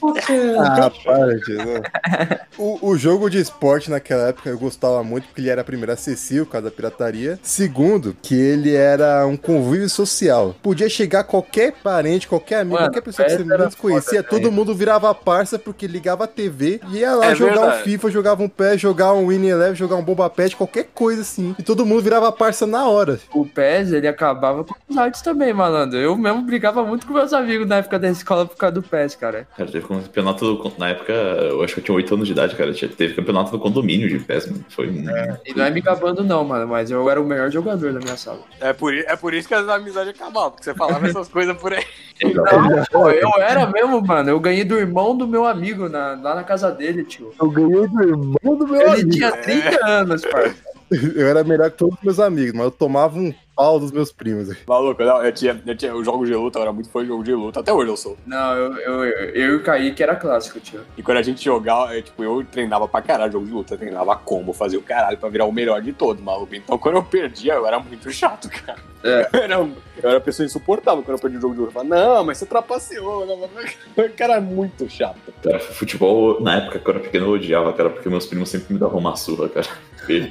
[0.00, 0.14] pô,
[0.60, 1.82] Ah, para, não.
[2.56, 6.46] O, o jogo de esporte naquela época eu gostava muito porque ele era, primeiro, acessível,
[6.46, 7.38] por causa da pirataria.
[7.42, 10.54] Segundo, que ele era um convívio social.
[10.62, 14.42] Podia chegar qualquer parente, qualquer amigo, Mano, qualquer pessoa que você menos conhecia, foda, todo
[14.42, 14.52] velho.
[14.52, 17.82] mundo virava parça porque ligava a TV e ia lá É jogar um verdade.
[17.84, 21.54] FIFA, jogar um PES, jogar um Winning Eleven, jogar um Bomba Pet, qualquer coisa assim.
[21.58, 23.18] E todo mundo virava parça na hora.
[23.34, 25.98] O PES, ele acabava com os artes também, malandro.
[25.98, 29.14] Eu mesmo brigava muito com meus amigos na época da escola por causa do PES,
[29.16, 29.46] cara.
[29.56, 32.32] Cara, teve um campeonato do- na época, eu acho que eu tinha 8 anos de
[32.32, 32.72] idade, cara.
[32.72, 34.64] tinha- Teve campeonato do condomínio de PES, mano.
[34.68, 35.04] Foi um.
[35.46, 38.16] E não é me gabando não, mano, mas eu era o melhor jogador da minha
[38.16, 38.40] sala.
[38.60, 41.72] É por, é por isso que as amizades acabavam, porque você falava essas coisas por
[41.72, 41.84] aí.
[42.22, 42.44] Não,
[42.90, 44.30] pô, eu era mesmo, mano.
[44.30, 47.32] Eu ganhei do irmão do meu amigo na- lá na casa dele, tio.
[47.40, 49.10] Eu ganhei do irmão do meu Ele amigo.
[49.10, 50.71] tinha 30 anos, parça.
[51.16, 54.10] Eu era melhor que todos os meus amigos, mas eu tomava um pau dos meus
[54.12, 54.48] primos.
[54.66, 57.08] Maluco, não, eu tinha, eu tinha o jogo de luta, eu era muito fã de
[57.08, 58.16] jogo de luta, até hoje eu sou.
[58.26, 60.80] Não, eu, eu, eu e o Kaique era clássico, tio.
[60.96, 63.78] E quando a gente jogava, eu, tipo, eu treinava pra caralho jogo de luta, eu
[63.78, 66.54] treinava combo, fazia o caralho pra virar o melhor de todos, maluco.
[66.54, 68.78] Então quando eu perdia, eu era muito chato, cara.
[69.04, 69.28] É.
[69.32, 71.70] Eu era, eu era uma pessoa insuportável quando eu perdi o jogo de luta.
[71.70, 73.34] Eu falava, não, mas você trapaceou, não,
[74.04, 75.16] o cara é muito chato.
[75.42, 78.72] Cara, futebol, na época que eu era pequeno, eu odiava, cara, porque meus primos sempre
[78.72, 79.66] me davam uma surra, cara.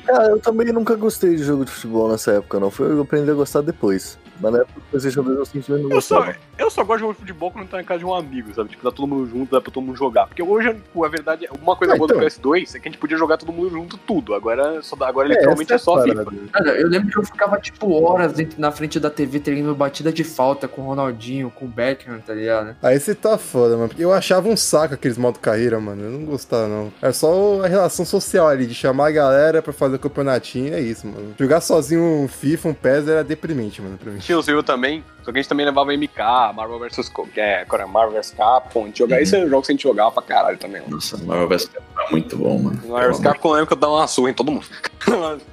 [0.05, 2.69] Cara, eu também nunca gostei de jogo de futebol nessa época, não.
[2.71, 4.17] Foi eu aprendi a gostar depois.
[4.39, 6.37] Mas na época do PlayStation 2 eu simplesmente não Eu só, gostava.
[6.57, 8.69] eu só gosto de jogo de futebol quando tá na casa de um amigo, sabe?
[8.69, 10.25] Tipo, tá todo mundo junto, dá pra todo mundo jogar.
[10.25, 12.19] Porque hoje, a verdade, uma coisa Ah, boa então.
[12.19, 14.33] do PS2 é que a gente podia jogar todo mundo junto tudo.
[14.33, 16.25] Agora, só, agora É, literalmente é, essa só FIFA.
[16.51, 20.11] Cara, eu lembro que eu ficava, tipo, horas dentro, na frente da TV treinando batida
[20.11, 22.75] de falta com o Ronaldinho, com o Beckham, tá ligado?
[22.81, 23.89] Aí você tá foda, mano.
[23.89, 26.01] Porque eu achava um saco aqueles modo carreira, mano.
[26.03, 26.91] Eu não gostava, não.
[26.99, 30.73] Era só a relação social ali, de chamar a galera pra fazer o campeonatinho.
[30.73, 31.33] É isso, mano.
[31.39, 34.19] Jogar sozinho um FIFA, um PES era deprimente, mano, pra mim.
[34.19, 36.17] Tinha o seu também, só que a gente também levava MK,
[36.55, 37.09] Marvel vs.
[37.09, 38.31] Co- é, Marvel vs.
[38.31, 38.83] Capcom.
[38.83, 40.81] A gente jogava, Esse é um jogo que a gente jogava pra caralho também.
[40.87, 41.65] Nossa, Marvel vs.
[41.67, 42.81] Capcom é muito bom, mano.
[42.87, 43.19] Marvel vs.
[43.21, 44.65] Capcom lembro que eu dava uma surra em todo mundo.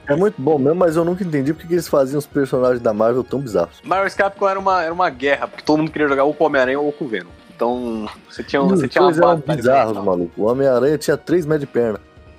[0.07, 2.93] É muito bom mesmo, mas eu nunca entendi porque que eles faziam os personagens da
[2.93, 3.81] Marvel tão bizarros.
[3.85, 4.15] Marvel vs.
[4.15, 6.81] Capcom era uma, era uma guerra, porque todo mundo queria jogar ou com o Homem-Aranha
[6.81, 7.29] ou com o Venom.
[7.55, 10.05] Então, você tinha, você tinha uma dois eram bizarros, mental.
[10.05, 10.33] maluco.
[10.37, 11.99] O Homem-Aranha tinha três metros de perna.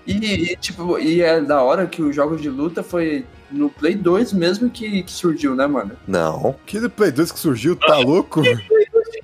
[0.10, 3.96] E, e, tipo, e é da hora que os jogos de luta foi no Play
[3.96, 5.92] 2 mesmo que, que surgiu, né, mano?
[6.08, 6.56] Não.
[6.66, 8.42] Que do Play 2 que surgiu, tá louco?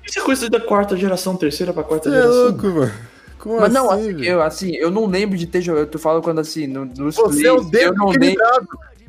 [0.05, 2.43] Isso é coisa da quarta geração, terceira pra quarta Você é geração.
[2.43, 2.93] louco, mano.
[3.39, 5.87] Como Mas não, assim, assim, eu, assim, eu não lembro de ter jogado.
[5.87, 8.43] Tu fala quando assim, no, nos Você é o plays, eu dedo não lembro.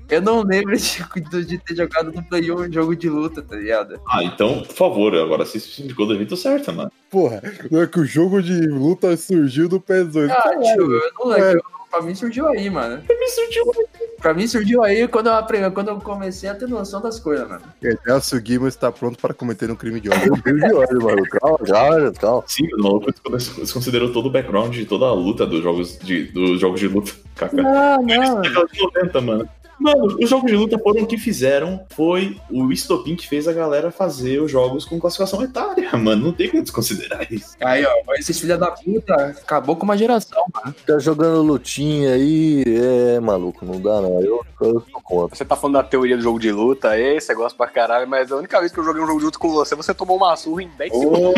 [0.08, 3.56] Eu não lembro de, de ter jogado no Play 1 um jogo de luta, tá
[3.56, 4.00] ligado?
[4.08, 6.90] Ah, então, por favor, agora se indicou do jeito certo, mano.
[7.10, 10.30] Porra, não é que o jogo de luta surgiu do PS2.
[10.30, 10.62] Ah, Caralho.
[10.62, 11.48] tio, eu não lembro.
[11.48, 11.76] Ué.
[11.90, 13.02] Pra mim surgiu aí, mano.
[13.06, 13.86] Pra mim surgiu aí.
[14.20, 17.48] Pra mim surgiu aí quando eu aprendi, quando eu comecei a ter noção das coisas,
[17.48, 17.62] mano.
[17.82, 20.32] Até Sugima está pronto para cometer um crime de ódio.
[20.32, 21.22] Meu Deus de olho, mano.
[21.30, 22.44] Calma, calma, calma.
[22.46, 26.60] Sim, o maluco desconsiderou todo o background de toda a luta dos jogos de, dos
[26.60, 27.12] jogos de luta.
[27.34, 27.56] Kaká.
[27.56, 28.40] Não, não.
[28.42, 29.48] Década de 90, mano.
[29.78, 31.84] Mano, os jogos de luta foram o que fizeram.
[31.90, 36.26] Foi o estopim que fez a galera fazer os jogos com classificação etária, mano.
[36.26, 37.56] Não tem como desconsiderar isso.
[37.60, 40.74] Aí, ó, esses filha da puta acabou com uma geração, mano.
[40.86, 44.20] Tá jogando lutinha aí, é maluco, não dá não.
[44.20, 45.36] Eu, eu tô contra.
[45.36, 48.32] Você tá falando da teoria do jogo de luta, aí você gosta pra caralho, mas
[48.32, 50.36] a única vez que eu joguei um jogo de luta com você, você tomou uma
[50.36, 51.34] surra em 10 segundos.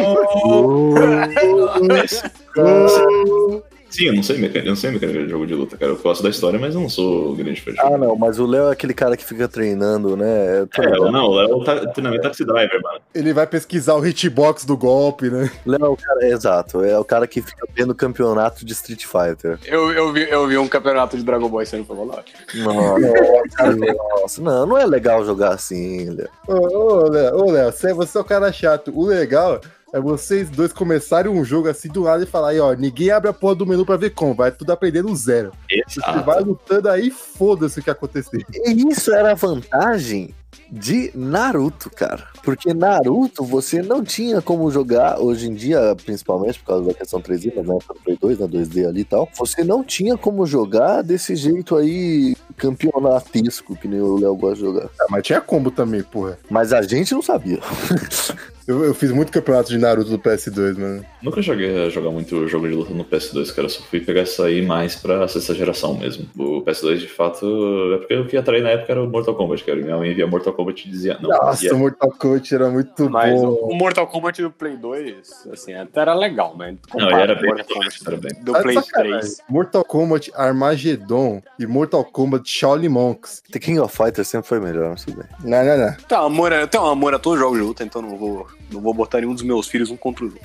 [3.99, 5.90] Sim, eu não sei mecânica, eu não sei mecânica de jogo de luta, cara.
[5.90, 8.46] Eu gosto da história, mas eu não sou grande fã de Ah, não, mas o
[8.46, 10.66] Léo é aquele cara que fica treinando, né?
[10.72, 11.11] Tô É, ligado.
[11.11, 13.01] não, o Léo tá treinamento taxi driver, mano.
[13.12, 15.51] Ele vai pesquisar o hitbox do golpe, né?
[15.66, 19.05] Léo é o cara, é, exato, é o cara que fica vendo campeonato de Street
[19.05, 19.59] Fighter.
[19.66, 22.12] Eu, eu, vi, eu vi um campeonato de Dragon Ball sendo famoso.
[22.55, 23.76] Nossa,
[24.20, 26.28] nossa, não, não é legal jogar assim, Léo.
[26.46, 28.92] Ô, ô, Léo, ô, Léo, você, você é o cara chato.
[28.94, 29.61] O legal
[29.93, 33.30] é vocês dois começarem um jogo assim do lado e falar aí, ó, ninguém abre
[33.30, 35.53] a porra do menu pra ver como, vai tudo aprendendo zero.
[35.68, 36.24] Você Exato.
[36.24, 38.45] vai lutando aí, foda-se o que acontecer.
[38.53, 40.34] E isso era a vantagem
[40.70, 42.26] de Naruto, cara.
[42.43, 47.20] Porque Naruto você não tinha como jogar, hoje em dia, principalmente por causa da questão
[47.20, 50.16] 3D, mas na época do Play 2, né, 2D ali e tal, você não tinha
[50.16, 54.91] como jogar desse jeito aí campeonatesco, que nem o Léo gosta de jogar.
[55.01, 56.39] Ah, mas tinha combo também, porra.
[56.51, 57.61] Mas a gente não sabia.
[58.68, 61.02] Eu, eu fiz muito campeonato de Naruto do PS2, mano.
[61.22, 63.64] Nunca joguei a jogar muito jogo de luta no PS2, cara.
[63.64, 66.26] Eu só fui pegar isso aí mais pra sexta geração mesmo.
[66.38, 67.46] O PS2, de fato,
[67.94, 69.78] é porque o que ia atrair na época era o Mortal Kombat, cara.
[69.80, 73.40] Minha mãe via Mortal Kombat e dizia, não, Nossa, o Mortal Kombat era muito Mas
[73.40, 73.68] o, bom.
[73.70, 77.46] o Mortal Kombat do Play 2, assim, até era legal, mas Não, ele era bem
[77.46, 78.30] Mortal Kombat, era bem.
[78.44, 79.18] do Tá Play sacanagem.
[79.20, 79.38] 3.
[79.48, 83.42] Mortal Kombat Armageddon e Mortal Kombat Shaolin Monks.
[83.50, 85.26] The King of Fighters sempre foi melhor, mas tudo bem.
[85.42, 85.96] Não, não, não.
[86.22, 88.46] Um amor, a- tem um amor a todos os jogos de luta, então não vou,
[88.70, 90.40] não vou botar nenhum dos meus filhos um contra o outro.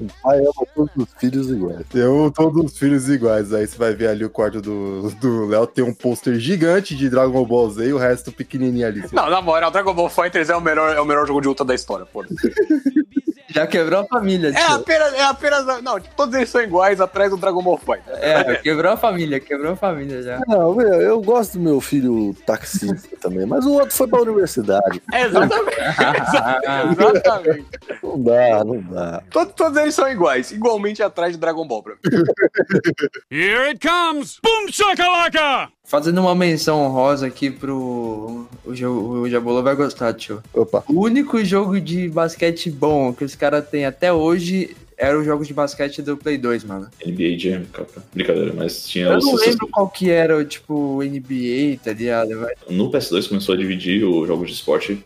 [0.00, 1.86] O pai ama todos os filhos iguais.
[1.94, 3.52] Eu, todos os filhos iguais.
[3.52, 7.08] Aí você vai ver ali o quarto do do Léo, tem um pôster gigante de
[7.08, 9.04] Dragon Ball Z e o resto pequenininho ali.
[9.12, 11.64] Não, na moral, Dragon Ball Fighters é o melhor, é o melhor jogo de luta
[11.64, 12.24] da história, pô.
[13.54, 14.74] Já quebrou a família, É tio.
[14.74, 15.82] apenas, é apenas.
[15.82, 18.14] Não, tipo, todos eles são iguais atrás do Dragon Ball Fighter.
[18.20, 20.40] É, quebrou a família, quebrou a família já.
[20.46, 25.02] Não, meu, eu gosto do meu filho taxista também, mas o outro foi pra universidade.
[25.12, 25.76] É, exatamente.
[27.16, 27.66] exatamente.
[28.02, 29.22] Não dá, não dá.
[29.30, 32.00] Todos, todos eles são iguais, igualmente atrás de Dragon Ball, pra mim.
[33.30, 34.38] Here it comes!
[34.42, 35.68] Boom shakalaka!
[35.84, 38.46] Fazendo uma menção honrosa aqui pro.
[38.64, 40.42] O, jogo, o Jabolo vai gostar, tio.
[40.54, 40.82] Opa.
[40.88, 45.44] O único jogo de basquete bom que os caras têm até hoje era o jogo
[45.44, 46.88] de basquete do Play 2, mano.
[47.04, 47.88] NBA Jam, cara.
[48.14, 52.36] Brincadeira, mas tinha Eu os não lembro qual que era, tipo, NBA, tá ligado?
[52.36, 55.04] Mas- No PS2 começou a dividir o jogo de esporte.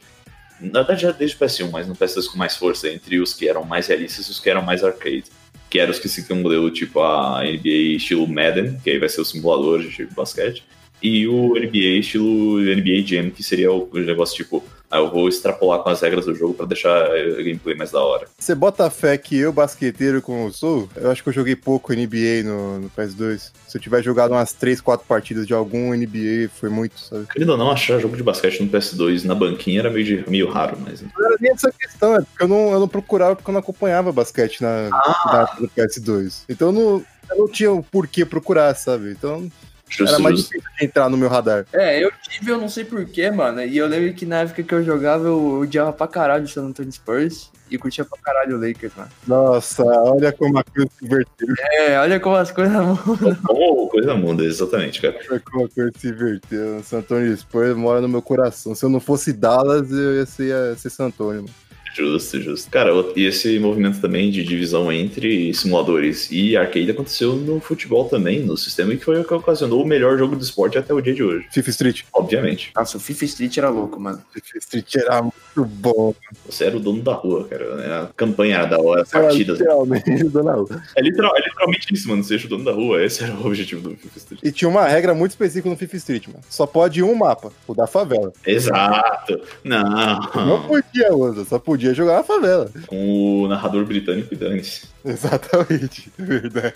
[0.61, 3.49] Na verdade, já desde o PS1, mas no PS2 com mais força, entre os que
[3.49, 5.25] eram mais realistas e os que eram mais arcade.
[5.71, 9.09] Que eram os que seguiam um modelo tipo a NBA estilo Madden, que aí vai
[9.09, 10.63] ser o simulador de basquete.
[11.03, 15.81] E o NBA estilo NBA Jam, que seria o negócio tipo, ah, eu vou extrapolar
[15.81, 18.27] com as regras do jogo pra deixar a gameplay mais da hora.
[18.39, 21.93] Você bota fé que eu, basqueteiro como eu sou, eu acho que eu joguei pouco
[21.93, 23.51] NBA no, no PS2.
[23.67, 27.27] Se eu tiver jogado umas 3, 4 partidas de algum NBA, foi muito, sabe?
[27.33, 30.49] Querendo ou não, achar jogo de basquete no PS2 na banquinha era meio, de- meio
[30.49, 31.03] raro, mas.
[31.03, 33.61] Não era nem essa questão, é porque eu não, eu não procurava porque eu não
[33.61, 36.45] acompanhava basquete na, na época do PS2.
[36.49, 39.11] Então eu não, eu não tinha o porquê procurar, sabe?
[39.11, 39.51] Então
[39.89, 40.53] Justo, era mais justo.
[40.53, 41.65] difícil de entrar no meu radar.
[41.73, 43.63] É, eu tive, eu não sei porquê, mano.
[43.63, 46.65] E eu lembro que na época que eu jogava, eu odiava pra caralho o San
[46.65, 49.11] Antonio Spurs e curtia pra caralho o Lakers, mano.
[49.27, 51.49] Nossa, olha como a coisa se inverteu.
[51.79, 52.75] É, olha como as coisas
[53.07, 53.35] mudam.
[53.45, 55.19] Como coisa muda, exatamente, cara.
[55.31, 56.83] Olha como a coisa se inverteu.
[56.83, 58.75] San Antonio Spurs mora no meu coração.
[58.75, 61.43] Se eu não fosse Dallas, eu ia ser, ia ser San Antonio.
[61.43, 61.66] Mano.
[61.97, 62.71] Justo, justo.
[62.71, 68.41] Cara, e esse movimento também de divisão entre simuladores e arcade aconteceu no futebol também,
[68.41, 71.15] no sistema que foi o que ocasionou o melhor jogo do esporte até o dia
[71.15, 71.47] de hoje.
[71.51, 72.03] FIFA Street.
[72.13, 72.71] Obviamente.
[72.77, 74.21] Nossa, o FIFA Street era louco, mano.
[74.33, 76.15] FIFA Street era muito bom.
[76.45, 77.77] Você era o dono da rua, cara.
[77.77, 77.87] né?
[77.87, 79.59] A campanha era da hora, as partidas.
[79.59, 80.69] Literalmente, dona Lu.
[80.97, 82.23] É, literal- é literalmente isso, mano.
[82.23, 83.03] Seja o dono da rua.
[83.03, 84.41] Esse era o objetivo do FIFA Street.
[84.45, 86.41] E tinha uma regra muito específica no FIFA Street, mano.
[86.49, 88.33] Só pode um mapa, o da favela.
[88.47, 89.41] Exato.
[89.65, 90.21] Não.
[90.47, 92.71] Não podia outra, só podia jogar na favela.
[92.87, 94.83] Com o narrador britânico e dane-se.
[95.05, 96.75] Exatamente, é verdade.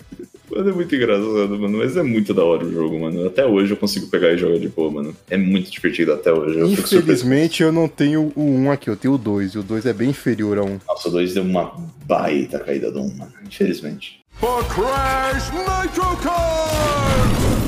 [0.49, 1.77] Mano, é muito engraçado, mano.
[1.77, 3.27] Mas é muito da hora o jogo, mano.
[3.27, 5.15] Até hoje eu consigo pegar e jogar de boa, mano.
[5.29, 6.59] É muito divertido até hoje.
[6.59, 6.67] Eu.
[6.67, 9.53] Infelizmente eu não tenho o 1 aqui, eu tenho o 2.
[9.53, 10.79] E o 2 é bem inferior a 1.
[10.87, 11.73] Nossa, o 2 deu uma
[12.05, 13.33] baita caída do 1, mano.
[13.45, 14.21] Infelizmente.
[14.39, 17.60] For Crash Nitro Card!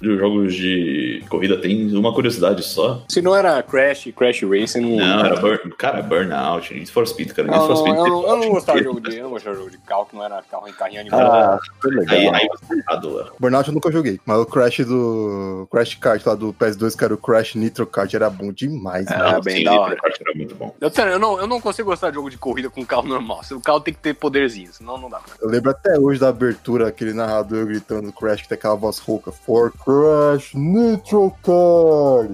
[0.00, 3.02] Os jogos de corrida tem uma curiosidade só.
[3.08, 5.06] Se não era Crash, Crash Racing, não.
[5.06, 5.70] Não, era burn...
[5.76, 7.48] Cara, Burnout, Need for Speed, cara.
[7.48, 9.16] Need for Speed eu, não, eu não gostava de jogo de.
[9.16, 11.22] Eu gostava de jogo de carro, que não era carro em carrinho animado.
[11.22, 12.16] Ah, foi legal.
[12.16, 13.32] Aí, aí você Léo.
[13.38, 15.68] Burnout eu nunca joguei, mas o Crash do.
[15.70, 19.18] Crash Kart lá do PS2, que era o Crash Nitro Kart, era bom demais, É.
[19.18, 19.96] Não, bem sim, da hora.
[19.96, 20.74] Kart era muito bom.
[20.80, 23.40] Eu, sério, eu, não, eu não consigo gostar de jogo de corrida com carro normal.
[23.52, 25.20] O carro tem que ter poderzinho, senão não dá.
[25.40, 29.32] Eu lembro até hoje da abertura, aquele narrador gritando Crash, que tem aquela voz rouca.
[29.32, 32.28] For Crash Nitro Kart!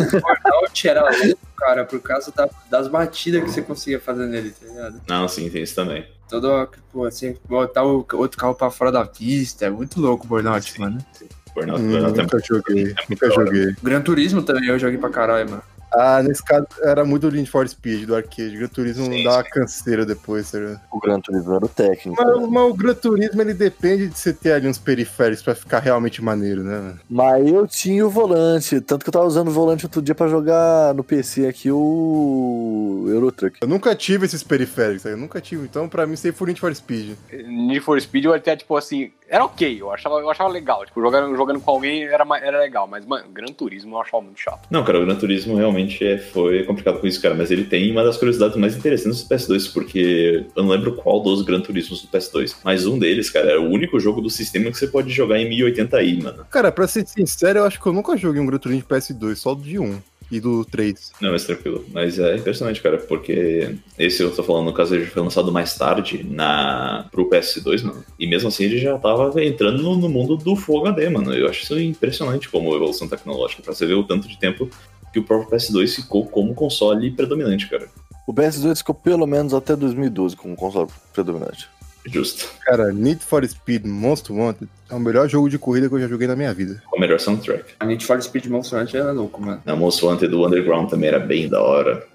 [0.00, 4.66] Burnout era louco, cara, por causa da- das batidas que você conseguia fazer nele, tá
[4.66, 5.00] ligado?
[5.06, 6.06] Não, sim, tem isso também.
[6.30, 10.28] Todo, pô, assim, botar o outro carro pra fora da pista, é muito louco o
[10.28, 10.98] Burnout, mano.
[11.54, 13.46] Burnout, Hum, Burnout é nunca joguei, nunca da hora.
[13.46, 13.74] joguei.
[13.82, 15.62] Gran Turismo também eu joguei pra caralho, mano.
[15.96, 18.56] Ah, nesse caso era muito Need for Speed do arcade.
[18.56, 19.50] Gran Turismo Sim, dá uma sim.
[19.50, 20.80] canseira depois, tá ligado?
[20.92, 22.22] O Gran Turismo era o técnico.
[22.22, 25.80] Mas, mas o Gran Turismo ele depende de você ter ali uns periféricos pra ficar
[25.80, 26.78] realmente maneiro, né?
[26.78, 27.00] mano?
[27.08, 30.28] Mas eu tinha o volante, tanto que eu tava usando o volante outro dia pra
[30.28, 33.58] jogar no PC aqui o Eurotruck.
[33.60, 35.14] Eu nunca tive esses periféricos, sabe?
[35.14, 35.64] eu nunca tive.
[35.64, 37.16] Então, pra mim, sempre foi Need for Speed.
[37.32, 40.84] Need for Speed eu até, tipo assim, era ok, eu achava, eu achava legal.
[40.84, 44.40] Tipo, jogando, jogando com alguém era, era legal, mas, mano, Gran Turismo eu achava muito
[44.40, 44.66] chato.
[44.70, 47.90] Não, cara, o Gran Turismo realmente é, foi complicado com isso, cara, mas ele tem
[47.90, 52.02] uma das curiosidades mais interessantes do PS2, porque eu não lembro qual dos Gran Turismos
[52.02, 55.10] do PS2, mas um deles, cara, é o único jogo do sistema que você pode
[55.10, 56.46] jogar em 1080i, mano.
[56.50, 59.34] Cara, pra ser sincero, eu acho que eu nunca joguei um Gran Turismo de PS2,
[59.36, 60.00] só de 1
[60.30, 61.12] e do 3.
[61.20, 61.84] Não, mas tranquilo.
[61.92, 65.76] Mas é impressionante, cara, porque esse eu tô falando, no caso, ele foi lançado mais
[65.76, 68.04] tarde na pro PS2, mano.
[68.18, 71.32] E mesmo assim ele já tava entrando no, no mundo do Full HD, mano.
[71.32, 74.68] Eu acho isso impressionante como evolução tecnológica, pra você ver o tanto de tempo
[75.12, 77.88] que o próprio PS2 ficou como console predominante, cara.
[78.26, 81.68] O PS2 ficou pelo menos até 2012 como console predominante.
[82.06, 82.48] Justo.
[82.64, 86.08] Cara, Need for Speed Most Wanted é o melhor jogo de corrida que eu já
[86.08, 86.82] joguei na minha vida.
[86.88, 87.74] Com a melhor soundtrack.
[87.80, 89.60] A Need for Speed Monster Hunter era louco, mano.
[89.64, 92.06] Na Most Wanted do Underground também era bem da hora.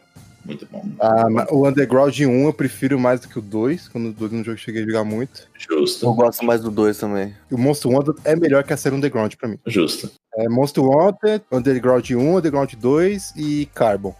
[0.44, 0.84] Muito bom.
[1.00, 4.32] Ah, mas o Underground 1 eu prefiro mais do que o 2, quando o 2
[4.32, 5.48] no jogo eu cheguei a jogar muito.
[5.70, 6.12] Eu Justo.
[6.14, 7.36] gosto mais do 2 também.
[7.52, 9.60] E o Monster Wanted é melhor que a série Underground pra mim.
[9.68, 10.10] Justo.
[10.36, 14.16] É Monster Wanted, Underground 1, Underground 2 e Carbon.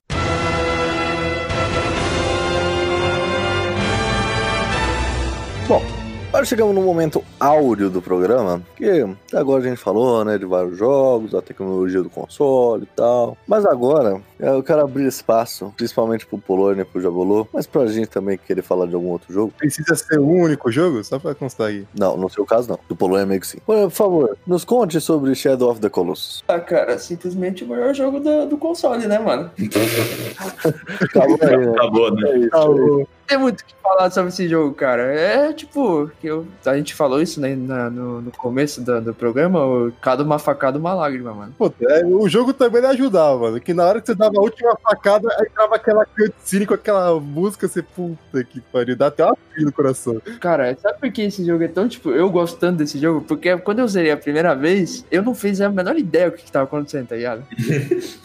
[6.42, 10.76] Agora chegamos no momento áureo do programa, que agora a gente falou, né, de vários
[10.76, 13.38] jogos, da tecnologia do console e tal.
[13.48, 18.08] Mas agora eu quero abrir espaço, principalmente pro Polônia e pro Jabolô, mas pra gente
[18.10, 19.54] também querer falar de algum outro jogo.
[19.58, 21.04] Precisa ser o único jogo?
[21.04, 21.86] Só pra constar aí.
[21.98, 22.80] Não, no seu caso não.
[22.90, 23.60] Do Polônia meio que sim.
[23.66, 26.44] Por favor, nos conte sobre Shadow of the Colossus.
[26.48, 29.52] Ah, cara, simplesmente o maior jogo do, do console, né, mano?
[31.02, 31.72] Acabou aí, né?
[31.72, 32.30] Acabou, né?
[32.32, 32.56] É isso.
[32.56, 33.08] Alô.
[33.28, 35.04] tem muito o que falar sobre esse jogo, cara.
[35.04, 39.14] É tipo, que eu, a gente falou isso né, na- no, no começo do, do
[39.14, 41.54] programa, o cada uma facada, uma lágrima, mano.
[41.58, 43.60] Pô, é, o jogo também ajudava, mano.
[43.62, 47.20] Que na hora que você dava a última facada, aí entrava aquela cutscene com aquela
[47.20, 50.22] música, você, puta que pariu, dá até uma frio no coração.
[50.40, 53.22] Cara, sabe por que esse jogo é tão, tipo, eu gosto tanto desse jogo?
[53.22, 56.44] Porque quando eu zerei a primeira vez, eu não fiz a menor ideia do que,
[56.44, 57.44] que tava acontecendo, tá ligado?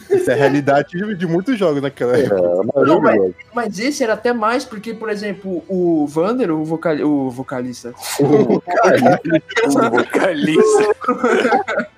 [0.09, 2.85] Isso é a realidade de, muitos jogos naquela É, época.
[2.85, 3.33] Não, mas-.
[3.53, 8.61] Mas esse era até mais porque, por exemplo, o Vander, o, vocal, o vocalista, O
[9.89, 10.87] vocalista.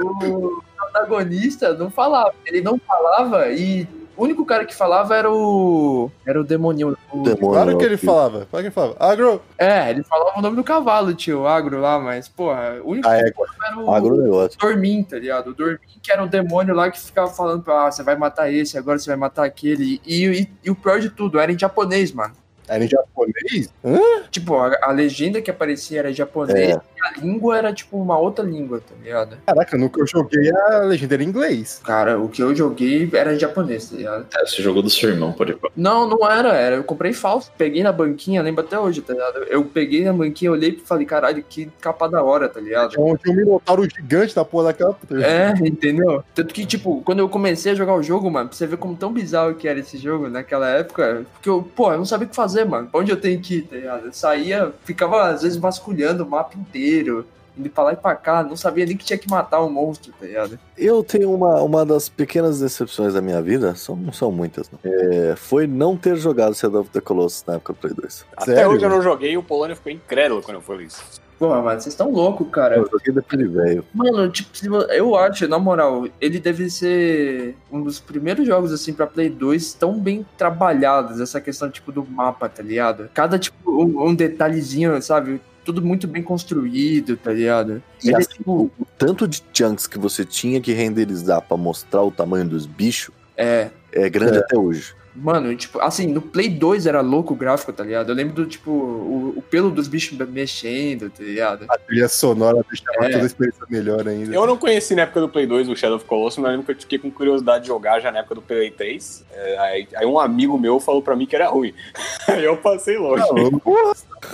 [0.00, 0.62] o
[1.04, 2.34] protagonista não falava.
[2.46, 3.86] Ele não falava e
[4.16, 6.10] o único cara que falava era o.
[6.24, 6.96] Era o demoninho.
[7.12, 8.96] o- Demônio, Claro que ele falava, claro que ele falava.
[9.00, 12.90] Agro, É, ele falava o nome do cavalo, tio, o agro lá, mas, porra, o
[12.90, 13.46] único a que égua.
[13.46, 13.94] falava era o.
[13.94, 14.58] Agronegócio.
[14.58, 15.48] Dormin, tá ligado?
[15.50, 18.52] O Dormin, que era o demônio lá que ficava falando pra, ah, você vai matar
[18.52, 20.00] esse, agora você vai matar aquele.
[20.06, 22.34] E, e, e o pior de tudo, era em japonês, mano.
[22.68, 23.70] Era em japonês?
[23.84, 23.98] Hã?
[24.30, 26.72] Tipo, a, a legenda que aparecia era em japonês É.
[26.72, 29.36] e a língua era, tipo, uma outra língua, tá ligado?
[29.46, 31.80] Caraca, no que eu joguei a legenda era em inglês.
[31.84, 34.26] Cara, o que eu joguei era em japonês, tá ligado?
[34.34, 35.58] É, você jogou do seu irmão, pode ir.
[35.76, 36.76] Não, não era, era.
[36.76, 39.38] Eu comprei falso, peguei na banquinha, lembro até hoje, tá ligado?
[39.44, 42.90] Eu peguei na banquinha, olhei e falei, caralho, que capa da hora, tá ligado?
[42.90, 44.96] Tinha um, tinha um minotauro gigante na porra daquela.
[45.22, 46.24] É, entendeu?
[46.34, 48.96] Tanto que, tipo, quando eu comecei a jogar o jogo, mano, pra você ver como
[48.96, 52.30] tão bizarro que era esse jogo naquela época, porque eu, pô, eu não sabia o
[52.30, 52.88] que fazer, mano.
[52.88, 54.06] Pra onde eu tenho que ir, tá ligado?
[54.06, 57.26] Eu saía, ficava às vezes vasculhando o mapa inteiro,
[57.56, 60.12] indo pra lá e pra cá, não sabia nem que tinha que matar um monstro,
[60.18, 60.58] tá ligado?
[60.76, 64.78] Eu tenho uma, uma das pequenas decepções da minha vida, são, não são muitas, não.
[64.84, 68.26] É, foi não ter jogado Shadow of the Colossus na época do Play 2.
[68.36, 68.70] Até Sério?
[68.70, 71.23] hoje eu não joguei e o Polônia ficou incrédulo quando eu falei isso.
[71.38, 72.76] Porra, mano, vocês estão loucos, cara.
[72.76, 73.84] Eu joguei de velho.
[73.92, 79.06] Mano, tipo, eu acho, na moral, ele deve ser um dos primeiros jogos, assim, pra
[79.06, 83.10] Play 2 tão bem trabalhados, essa questão, tipo, do mapa, tá ligado?
[83.12, 85.40] Cada, tipo, um, um detalhezinho, sabe?
[85.64, 87.82] Tudo muito bem construído, tá ligado?
[88.02, 92.02] E Ele, assim, tipo, o, tanto de chunks que você tinha que renderizar pra mostrar
[92.02, 93.70] o tamanho dos bichos é.
[93.92, 94.40] é grande É.
[94.40, 94.94] até hoje.
[95.16, 98.08] Mano, tipo, assim, no Play 2 era louco o gráfico, tá ligado?
[98.10, 101.66] Eu lembro do, tipo, o, o pelo dos bichos mexendo, tá ligado?
[101.68, 103.10] A trilha sonora deixava É.
[103.10, 104.34] toda a experiência melhor ainda.
[104.34, 106.66] Eu não conheci na época do Play 2 o Shadow of Colossus, mas eu lembro
[106.66, 109.24] que eu fiquei com curiosidade de jogar já na época do Play 3.
[109.30, 111.72] É, aí, aí um amigo meu falou pra mim que era ruim.
[112.26, 113.22] Aí eu passei longe.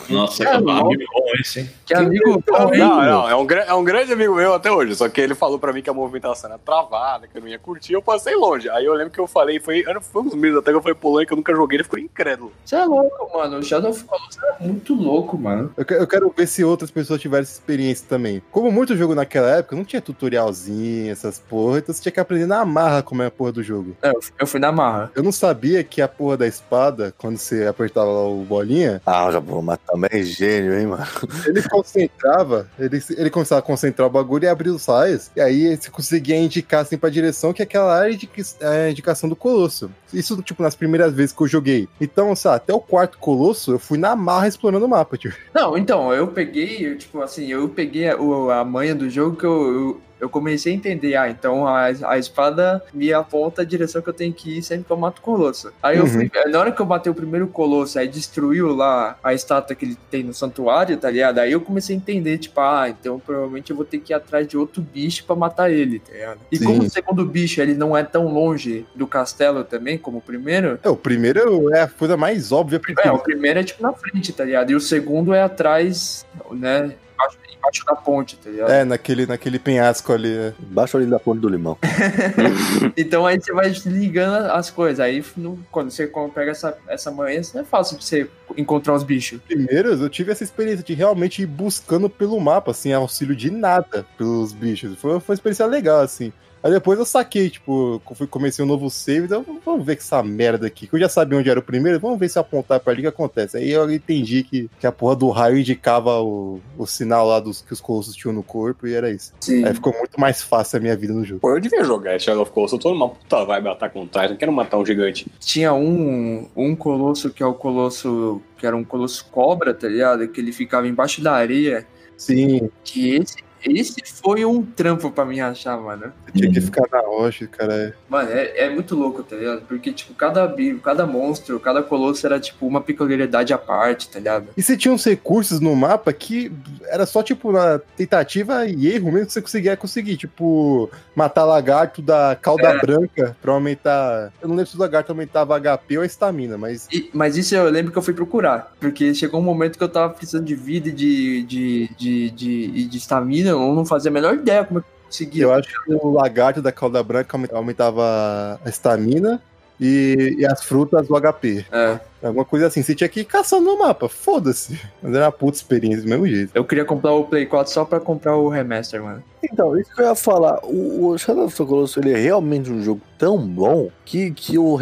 [0.08, 1.70] Nossa, É, que amigo bom esse, hein?
[1.86, 2.78] Que amigo bom, hein?
[2.80, 4.94] Não, não, é um, é um grande amigo meu até hoje.
[4.96, 7.58] Só que ele falou pra mim que a movimentação era travada, que eu não ia
[7.58, 8.68] curtir, eu passei longe.
[8.70, 11.26] Aí eu lembro que eu falei, foi, foi uns meses até que eu falei Polônia
[11.26, 12.52] que eu nunca joguei, ele ficou incrédulo.
[12.64, 13.58] Você é louco, mano.
[13.58, 15.72] O Shadow of Colossus era muito louco, mano.
[15.76, 18.42] Eu que- eu quero ver se outras pessoas tiveram essa experiência também.
[18.50, 22.46] Como muito jogo naquela época, não tinha tutorialzinho, essas porra, então você tinha que aprender
[22.46, 23.96] na marra como é a porra do jogo.
[24.02, 25.10] É, eu fui- na marra.
[25.14, 29.30] Eu não sabia que a porra da espada, quando você apertava lá o bolinha, Ah,
[29.30, 31.06] já vou, mas também é gênio, hein, mano?
[31.46, 35.76] ele concentrava, ele, ele começava a concentrar o bagulho e abrir os raios, e aí
[35.76, 38.28] você conseguia indicar assim pra direção que aquela área de
[38.60, 39.90] é a indicação do colosso.
[40.12, 41.88] Isso, tipo, nas primeiras vezes que eu joguei.
[42.00, 45.34] Então, sabe, até o quarto colosso, eu fui na marra explorando o mapa, tipo.
[45.54, 49.44] Não, então, eu peguei, eu, tipo assim, eu peguei a, a manha do jogo que
[49.44, 51.16] eu, eu, eu comecei a entender.
[51.16, 54.84] Ah, então a, a espada me aponta a direção que eu tenho que ir sempre
[54.84, 55.72] que eu mato o colosso.
[55.82, 56.10] Aí eu Uhum.
[56.10, 59.84] fui, na hora que eu matei o primeiro colosso, aí destruiu lá a estátua que
[59.84, 61.38] ele tem no santuário, tá ligado?
[61.38, 64.46] Aí eu comecei a entender, tipo, ah, então provavelmente eu vou ter que ir atrás
[64.46, 66.40] de outro bicho pra matar ele, tá ligado?
[66.50, 66.64] E Sim.
[66.64, 70.78] como o segundo bicho, ele não é tão longe do castelo também, como o primeiro,
[70.82, 74.32] É, o primeiro é a coisa mais óbvia é, o primeiro é tipo na frente,
[74.32, 74.70] tá ligado?
[74.70, 76.92] E o segundo é atrás, né?
[77.20, 78.70] Embaixo, embaixo da ponte, tá ligado?
[78.70, 80.32] É, naquele, naquele penhasco ali.
[80.34, 80.52] é.
[80.58, 81.76] Baixa ali da ponte do limão.
[82.96, 85.00] Então aí você vai ligando as coisas.
[85.00, 89.02] Aí no- quando você pega essa, essa manhã, não é fácil de você encontrar os
[89.02, 89.40] bichos.
[89.42, 94.04] primeiros, eu tive essa experiência de realmente ir buscando pelo mapa, sem auxílio de nada
[94.16, 94.96] pelos bichos.
[94.98, 96.32] Foi, foi uma experiência legal, assim.
[96.62, 100.66] Aí depois eu saquei, tipo, comecei um novo save, então vamos ver que essa merda
[100.66, 102.92] aqui, que eu já sabia onde era o primeiro, vamos ver se eu apontar pra
[102.92, 103.56] ali o que acontece.
[103.56, 107.62] Aí eu entendi que, que a porra do raio indicava o, o sinal lá dos
[107.62, 109.32] que os colossos tinham no corpo e era isso.
[109.40, 109.64] Sim.
[109.64, 111.40] Aí ficou muito mais fácil a minha vida no jogo.
[111.40, 114.06] Pô, eu devia jogar esse Shadow of Colossus, eu tô numa puta vibe Attack on
[114.06, 115.26] Titan, quero matar um gigante.
[115.40, 118.42] Tinha um, um colosso que é o colosso.
[118.58, 120.28] que era um colosso cobra, tá ligado?
[120.28, 121.86] Que ele ficava embaixo da areia.
[122.16, 126.12] Sim, Que esse esse foi um trampo pra mim achar, mano.
[126.34, 127.94] Tinha que ficar na rocha, cara.
[128.08, 129.62] Mano, é, é muito louco, tá ligado?
[129.62, 134.18] Porque, tipo, cada bicho, cada monstro, cada colosso era, tipo, uma peculiaridade à parte, tá
[134.18, 134.48] ligado?
[134.56, 136.52] E você tinha uns recursos no mapa que
[136.88, 140.16] era só, tipo, na tentativa e erro mesmo que você conseguia conseguir.
[140.16, 142.78] Tipo, matar lagarto da cauda É.
[142.80, 144.32] branca pra aumentar.
[144.40, 146.88] Eu não lembro se o lagarto aumentava HP ou a estamina, mas.
[146.92, 148.72] E- mas isso eu lembro que eu fui procurar.
[148.80, 152.50] Porque chegou um momento que eu tava precisando de vida e de de de de,
[152.74, 155.42] e de estamina, eu não fazia a melhor ideia como eu conseguia.
[155.44, 159.40] Eu acho que o lagarto da cauda branca aume- aumentava a estamina
[159.80, 161.64] e, e as frutas o HP.
[161.72, 162.82] É, Alguma coisa assim.
[162.82, 164.78] Você tinha que ir caçando no mapa, foda-se.
[165.02, 166.50] Mas era uma puta experiência do mesmo jeito.
[166.54, 169.22] eu queria comprar o Play 4 só pra comprar o remaster, mano.
[169.42, 170.60] Então, isso que eu ia falar.
[170.64, 174.58] O, o Shadow of the Colossus ele é realmente um jogo tão bom que, que
[174.58, 174.74] o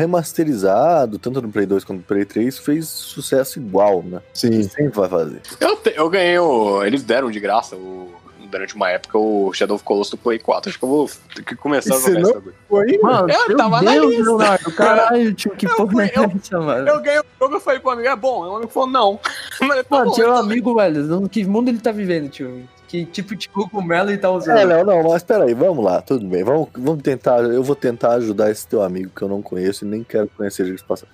[0.42, 4.20] remasterizado, tanto no Play 2 quanto no Play 3, fez sucesso igual, né?
[4.34, 4.62] Sim.
[4.64, 5.40] Sempre vai fazer.
[5.60, 6.82] Eu, te- eu ganhei o.
[6.84, 8.08] Eles deram de graça o-
[8.50, 10.70] durante uma época o Shadow of Colossus do Play 4.
[10.70, 12.54] Acho que eu vou ter que começar a E jogar bagulho.
[12.68, 12.98] Foi?
[13.02, 14.24] Mano, Eu tava na Deus, lista.
[14.24, 16.88] Leonardo, caralho, tio, que Eu porra fui- é eu- essa, mano?
[16.88, 18.44] Eu ganhei o jogo eu falei pro amigo, é bom.
[18.46, 19.20] E o amigo falou, não.
[19.60, 20.44] Mas tá Mano, bom, tio é um então.
[20.44, 21.28] amigo, velho.
[21.28, 22.68] Que mundo ele tá vivendo, tio?
[22.88, 24.56] Que tipo de cogumelo ele tá usando?
[24.56, 26.42] É, não, não, mas peraí, vamos lá, tudo bem.
[26.42, 29.88] Vamos, vamos tentar, eu vou tentar ajudar esse teu amigo que eu não conheço e
[29.88, 30.74] nem quero conhecer.
[30.88, 31.04] Mas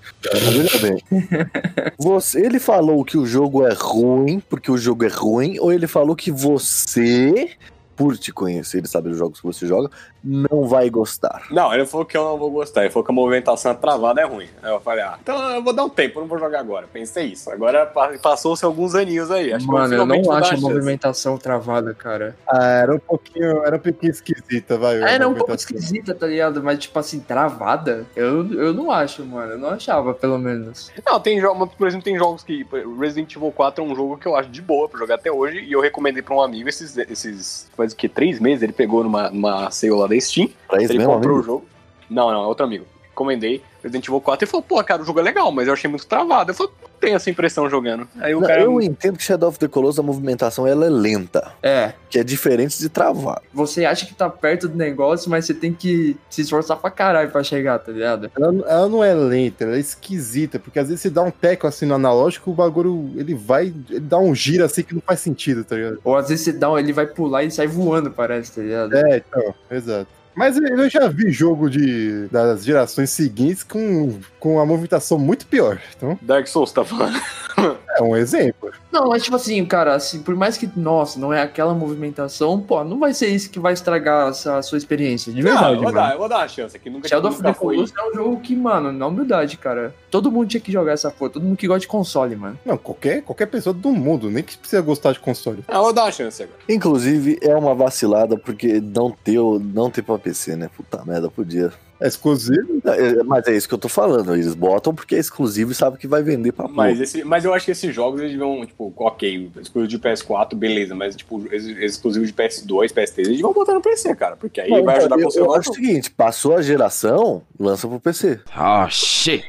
[0.51, 1.03] veja bem.
[1.99, 5.89] Você, ele falou que o jogo é ruim porque o jogo é ruim, ou ele
[5.89, 7.51] falou que você,
[7.97, 9.91] por te conhecer e saber os jogos que você joga,
[10.25, 11.43] não vai gostar?
[11.51, 12.81] Não, ele falou que eu não vou gostar.
[12.83, 14.47] Ele falou que a movimentação travada é ruim.
[14.63, 16.87] Aí eu falei, ah, então eu vou dar um tempo, eu não vou jogar agora.
[16.91, 17.51] Pensei isso.
[17.51, 19.53] Agora pa- passou-se alguns aninhos aí.
[19.53, 22.35] Acho Mano, que eu não acho a movimentação travada, cara.
[22.49, 25.03] Ah, era um pouquinho, era um pouquinho esquisita, vai.
[25.03, 26.63] Era um pouco esquisita, tá ligado?
[26.63, 29.53] Mas, tipo assim, travada, eu, eu não acho, mano.
[29.53, 30.91] Eu não achava, pelo menos.
[31.07, 32.67] Não, tem jogos, por exemplo, tem jogos que.
[32.99, 35.61] Resident Evil 4 é um jogo que eu acho de boa pra jogar até hoje.
[35.61, 36.97] E eu recomendei pra um amigo esses.
[36.97, 38.09] esses faz o que?
[38.09, 40.49] Três meses ele pegou numa, numa sale lá da Steam.
[40.69, 41.41] Pra Ele comprou amigo?
[41.41, 41.65] o jogo.
[42.09, 42.85] Não, não, é outro amigo.
[43.09, 45.89] Recomendei Resident Evil 4 e falou, pô, cara, o jogo é legal, mas eu achei
[45.89, 46.51] muito travado.
[46.51, 48.09] Eu falei, não tenho essa impressão jogando.
[48.19, 48.63] Aí o Não, cara.
[48.63, 52.25] Eu entendo que Shadow of the Colossus, a movimentação ela é lenta, É, que é
[52.25, 53.43] diferente de travar.
[53.53, 57.31] você acha que tá perto do negócio, mas você tem que se esforçar pra caralho
[57.31, 58.31] pra chegar, tá ligado?
[58.37, 61.67] Ela, ela não é lenta, ela é esquisita, porque às vezes você dá um teco
[61.67, 65.21] assim no analógico, o bagulho ele vai, ele dá um giro assim que não faz
[65.21, 66.01] sentido, tá ligado?
[66.03, 68.95] Ou às vezes você dá, um- ele vai pular e sai voando, parece, tá ligado?
[68.97, 70.07] É, então, exato.
[70.35, 75.81] Mas eu já vi jogo de, das gerações seguintes com, com a movimentação muito pior.
[75.97, 77.21] Então, Dark Souls tá falando.
[77.97, 78.71] é um exemplo.
[78.93, 82.83] Não, mas tipo assim, cara, assim, por mais que, nossa, não é aquela movimentação, pô,
[82.85, 85.85] não vai ser isso que vai estragar essa sua experiência, de Não, verdade, eu vou
[85.85, 85.97] mano.
[85.97, 86.89] dar, eu vou dar uma chance aqui.
[86.91, 87.53] Nunca, Shadow of the.
[87.55, 91.11] Colossus é um jogo que, mano, na humildade, cara, todo mundo tinha que jogar essa
[91.11, 92.59] porra, todo mundo que gosta de console, mano.
[92.65, 95.65] Não, qualquer, qualquer pessoa do mundo, nem que precisa gostar de console.
[95.69, 96.59] Ah, eu vou dar uma chance agora.
[96.69, 100.71] Inclusive, é uma vacilada porque não ter, não ter pra PC, né?
[100.77, 101.73] Puta merda, podia.
[102.05, 102.81] É exclusivo.
[102.85, 104.35] É, Mas é isso que eu tô falando.
[104.35, 107.03] Eles botam porque é exclusivo e sabem que vai vender pra Mas, porra.
[107.05, 110.95] esse, mas eu acho que esses jogos eles vão, tipo, ok, exclusivo de PS4, beleza,
[110.95, 114.83] mas, tipo, ex- exclusivo de PS2, PS3, eles vão botar no PC, cara, porque aí
[114.83, 118.41] vai ajudar a eu, eu conservar acho o seguinte: passou a geração, lança pro PC.
[118.55, 119.45] Oh shit.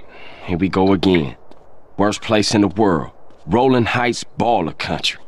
[0.47, 1.35] Here we go again.
[1.97, 3.11] Worst place in the world.
[3.47, 5.19] Rolling Heights Baller Country.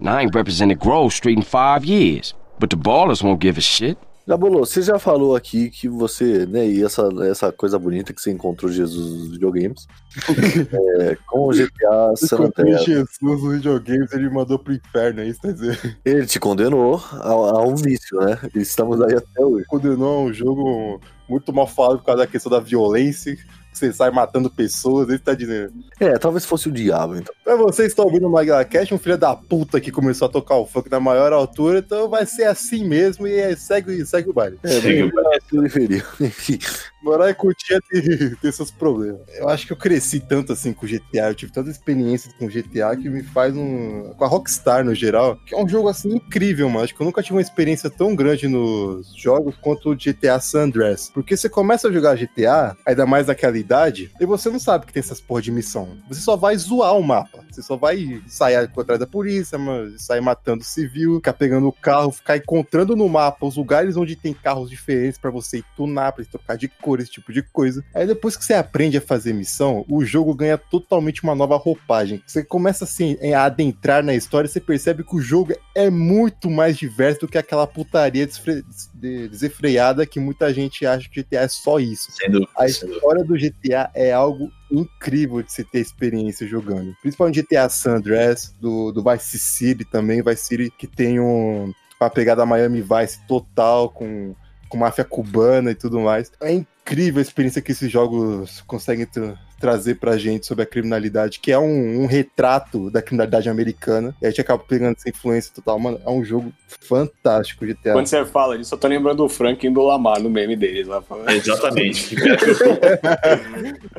[0.00, 2.34] Now I ain't represented Grove Street in five years.
[2.58, 3.98] But the ballers won't give a shit.
[4.28, 8.32] Jabolô, você já falou aqui que você, né, e essa, essa coisa bonita que você
[8.32, 9.86] encontrou Jesus dos videogames,
[10.98, 15.40] é, com o GTA San Andreas, Jesus nos videogames, ele mandou pro inferno, é isso
[15.40, 15.96] que tá dizendo?
[16.04, 18.36] ele te condenou a, a um vício, né?
[18.56, 19.64] Estamos aí até hoje.
[19.68, 23.38] Condenou um jogo muito mal falado por causa da questão da violência,
[23.78, 25.72] você sai matando pessoas, ele tá dizendo.
[26.00, 27.34] É, talvez fosse o diabo, então.
[27.44, 30.56] Pra você que está ouvindo o Magalacast, um filho da puta que começou a tocar
[30.56, 34.32] o funk na maior altura, então vai ser assim mesmo e é- segue, segue o
[34.32, 34.58] baile.
[34.62, 35.12] É, Segue o
[35.50, 36.04] periferia.
[37.06, 38.02] Morar em Cotia tem,
[38.42, 39.20] tem seus problemas.
[39.36, 42.96] Eu acho que eu cresci tanto assim com GTA, eu tive tanta experiência com GTA
[43.00, 44.12] que me faz um.
[44.18, 46.82] com a Rockstar no geral, que é um jogo assim incrível, mano.
[46.82, 50.64] Acho que eu nunca tive uma experiência tão grande nos jogos quanto o GTA San
[50.64, 51.08] Andreas.
[51.14, 54.92] Porque você começa a jogar GTA, ainda mais naquela idade, e você não sabe que
[54.92, 55.96] tem essas porra de missão.
[56.08, 57.44] Você só vai zoar o mapa.
[57.48, 62.10] Você só vai sair atrás da polícia, mano, sair matando civil, ficar pegando o carro,
[62.10, 66.24] ficar encontrando no mapa os lugares onde tem carros diferentes pra você ir tunar, pra
[66.24, 67.84] você trocar de cor, esse tipo de coisa.
[67.94, 72.22] Aí depois que você aprende a fazer missão, o jogo ganha totalmente uma nova roupagem.
[72.26, 76.76] Você começa assim a adentrar na história, você percebe que o jogo é muito mais
[76.76, 81.48] diverso do que aquela putaria desfre- de- desenfreada que muita gente acha que GTA é
[81.48, 82.08] só isso.
[82.28, 82.48] Dúvida.
[82.56, 86.94] A história do GTA é algo incrível de se ter experiência jogando.
[87.00, 92.10] Principalmente GTA San Andreas, do, do Vice City também, Vice City que tem um, uma
[92.10, 94.34] pegada Miami Vice total, com,
[94.68, 96.30] com máfia cubana e tudo mais.
[96.40, 101.40] É incrível a experiência que esses jogos conseguem tra trazer pra gente sobre a criminalidade,
[101.40, 104.14] que é um, um, retrato da criminalidade americana.
[104.20, 105.78] E a gente acaba pegando essa influência total.
[105.78, 107.92] Mano, é um jogo fantástico de GTA.
[107.94, 110.86] Quando você fala disso, eu tô lembrando do Frank e do Lamar no meme deles
[110.86, 111.02] lá.
[111.28, 112.14] Exatamente.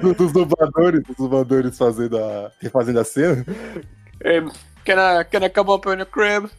[0.02, 3.46] dos dubladores, dos dubladores fazendo a, refazendo a cena.
[4.24, 4.42] Hey,
[4.86, 6.50] can I, can I come up in the crib?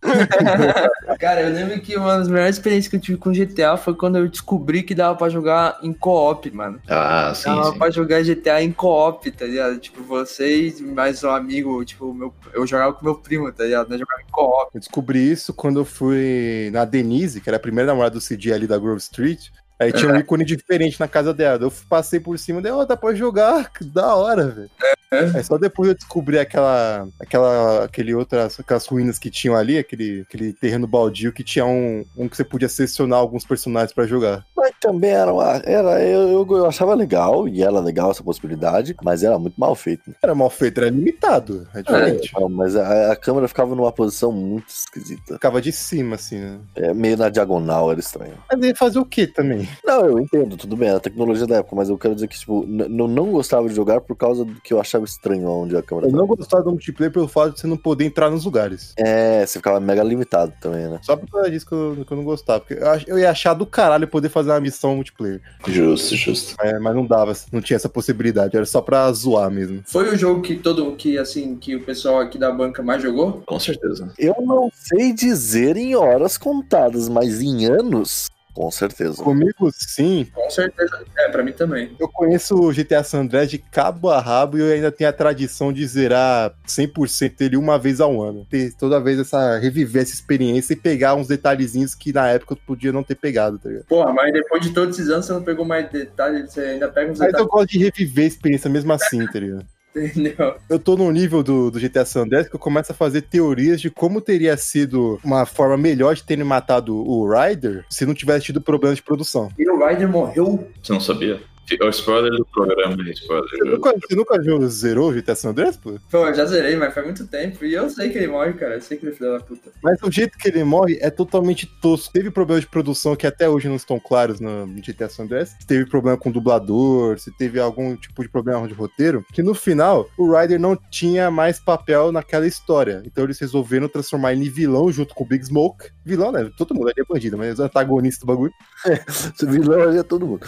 [1.18, 4.18] Cara, eu lembro que uma das melhores experiências que eu tive com GTA foi quando
[4.18, 6.80] eu descobri que dava pra jogar em co-op, mano.
[6.88, 7.48] Ah, sim.
[7.48, 7.78] Dava sim.
[7.78, 9.78] pra jogar GTA em co-op, tá ligado?
[9.78, 13.88] Tipo, vocês mais um amigo, tipo, meu, eu jogava com meu primo, tá ligado?
[13.88, 14.70] Nós jogava em co-op.
[14.74, 18.52] Eu descobri isso quando eu fui na Denise, que era a primeira namorada do CG
[18.52, 19.48] ali da Grove Street.
[19.78, 21.62] Aí tinha um ícone diferente na casa dela.
[21.62, 24.70] Eu passei por cima dela, oh, dá pra jogar, que da hora, velho.
[25.10, 25.36] É.
[25.36, 30.20] Aí só depois eu descobri aquela, aquela, aquele outras, aquelas ruínas que tinham ali, aquele,
[30.28, 34.44] aquele terreno baldio que tinha um, um que você podia selecionar alguns personagens pra jogar.
[34.54, 35.62] Mas também era uma.
[35.64, 39.74] Era, eu, eu, eu achava legal, e era legal essa possibilidade, mas era muito mal
[39.74, 40.02] feito.
[40.10, 40.14] né?
[40.22, 42.30] Era mal feito, era limitado, é diferente.
[42.36, 45.34] É, mas a, a câmera ficava numa posição muito esquisita.
[45.34, 46.58] Ficava de cima, assim, né?
[46.74, 48.34] É, meio na diagonal, era estranho.
[48.50, 49.67] Mas ia fazer o que também?
[49.84, 52.64] Não, eu entendo, tudo bem, a tecnologia da época, mas eu quero dizer que, tipo,
[52.64, 56.08] eu não gostava de jogar por causa do que eu achava estranho onde a câmera
[56.08, 56.36] Eu não tava.
[56.36, 58.92] gostava do multiplayer pelo fato de você não poder entrar nos lugares.
[58.96, 60.98] É, você ficava mega limitado também, né?
[61.02, 62.60] Só por causa disso que eu, que eu não gostava.
[62.60, 65.40] Porque eu, eu ia achar do caralho poder fazer uma missão multiplayer.
[65.66, 66.54] Justo, justo.
[66.60, 68.56] É, mas não dava, não tinha essa possibilidade.
[68.56, 69.82] Era só pra zoar mesmo.
[69.86, 73.42] Foi o jogo que todo que assim que o pessoal aqui da banca mais jogou?
[73.46, 74.12] Com certeza.
[74.18, 78.28] Eu não sei dizer em horas contadas, mas em anos,
[78.58, 79.22] com certeza.
[79.22, 80.26] Comigo, sim.
[80.34, 81.04] Com certeza.
[81.16, 81.94] É, pra mim também.
[81.96, 85.12] Eu conheço o GTA San Andreas de cabo a rabo e eu ainda tenho a
[85.12, 88.44] tradição de zerar 100% dele uma vez ao ano.
[88.50, 92.58] Ter toda vez essa, reviver essa experiência e pegar uns detalhezinhos que na época eu
[92.66, 93.84] podia não ter pegado, tá ligado?
[93.84, 97.12] Porra, mas depois de todos esses anos você não pegou mais detalhes, você ainda pega
[97.12, 99.64] uns Mas eu detalhes, gosto de reviver a experiência mesmo assim, tá ligado?
[99.96, 100.56] Entendeu?
[100.68, 103.80] Eu tô num nível do, do GTA San Andreas que eu começo a fazer teorias
[103.80, 108.46] de como teria sido uma forma melhor de terem matado o Ryder se não tivesse
[108.46, 109.50] tido problemas de produção.
[109.58, 110.68] E o Ryder morreu.
[110.82, 111.40] Você não sabia?
[111.80, 113.48] É o spoiler do programa, é spoiler.
[113.50, 115.98] Você nunca, você nunca jogou- zerou o GTA San Andreas, pô?
[116.10, 117.64] Pô, eu já zerei, mas faz muito tempo.
[117.64, 118.74] E eu sei que ele morre, cara.
[118.76, 119.70] Eu sei que ele é filho da puta.
[119.82, 122.12] Mas o jeito que ele morre é totalmente tosco.
[122.12, 125.50] Teve problemas de produção que até hoje não estão claros no GTA San Andreas.
[125.60, 129.24] Se teve problema com o dublador, se teve algum tipo de problema de roteiro.
[129.32, 133.02] Que no final, o Ryder não tinha mais papel naquela história.
[133.04, 135.90] Então eles resolveram transformar ele em vilão junto com o Big Smoke.
[136.04, 136.50] Vilão, né?
[136.56, 138.52] Todo mundo ali é bandido, mas é antagonista do bagulho.
[138.86, 140.46] Esse vilão ali é todo mundo.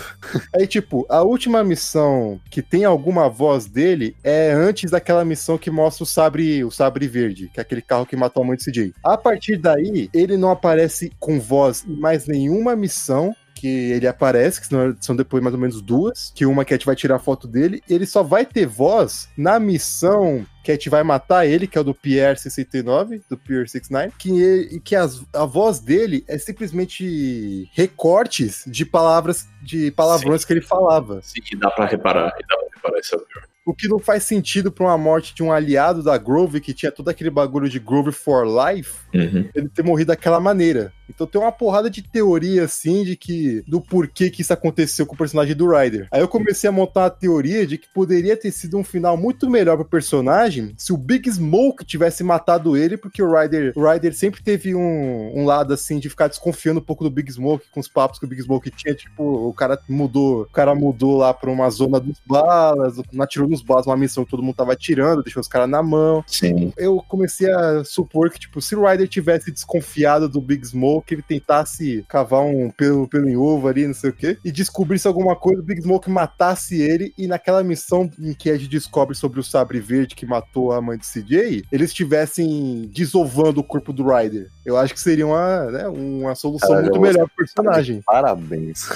[0.55, 5.71] Aí, tipo, a última missão que tem alguma voz dele é antes daquela missão que
[5.71, 8.63] mostra o sabre, o sabre verde, que é aquele carro que matou a mãe do
[8.63, 8.95] CJ.
[9.03, 14.59] A partir daí, ele não aparece com voz em mais nenhuma missão que ele aparece,
[14.61, 14.67] que
[15.01, 18.23] são depois mais ou menos duas, que uma gente vai tirar foto dele, ele só
[18.23, 21.95] vai ter voz na missão que a gente vai matar ele, que é o do
[21.95, 29.47] PR-69, do PR-69, que, ele- que as- a voz dele é simplesmente recortes de palavras,
[29.63, 31.21] de palavrões que ele falava.
[31.23, 33.45] Sim, dá pra reparar, dá pra reparar isso é pior.
[33.67, 36.91] O que não faz sentido pra uma morte de um aliado da Grove, que tinha
[36.91, 39.49] todo aquele bagulho de Grove for Life, Uhum.
[39.55, 40.93] ele ter morrido daquela maneira.
[41.15, 43.63] Então tem uma porrada de teoria, assim, de que.
[43.67, 46.09] do porquê que isso aconteceu com o personagem do Ryder.
[46.11, 49.49] Aí eu comecei a montar a teoria de que poderia ter sido um final muito
[49.49, 54.15] melhor pro personagem se o Big Smoke tivesse matado ele, porque o Ryder, o Ryder
[54.15, 57.81] sempre teve um, um lado, assim, de ficar desconfiando um pouco do Big Smoke, com
[57.81, 58.95] os papos que o Big Smoke tinha.
[58.95, 60.43] Tipo, o cara mudou.
[60.43, 64.25] O cara mudou lá pra uma zona dos balas, não atirou nos balas, uma missão
[64.25, 66.73] que todo mundo tava atirando, deixou os caras na mão Sim.
[66.77, 71.23] eu comecei a supor que, tipo, se o Ryder tivesse desconfiado do Big Smoke, ele
[71.23, 75.37] tentasse cavar um pelo, pelo em ovo ali, não sei o quê, e descobrisse alguma
[75.37, 79.41] coisa, o Big Smoke matasse ele, e naquela missão em que a gente descobre sobre
[79.41, 84.07] o Sabre Verde que matou a mãe do CJ, eles estivessem desovando o corpo do
[84.07, 84.51] Ryder.
[84.71, 88.03] Eu acho que seria uma, né, uma solução Cara, muito eu- melhor pro personagem.
[88.07, 88.89] Parabéns.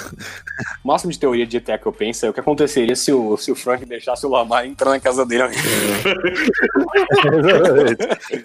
[0.85, 3.37] O máximo de teoria de GTA que eu penso é o que aconteceria se o,
[3.37, 5.45] se o Frank deixasse o Lamar entrar na casa dele.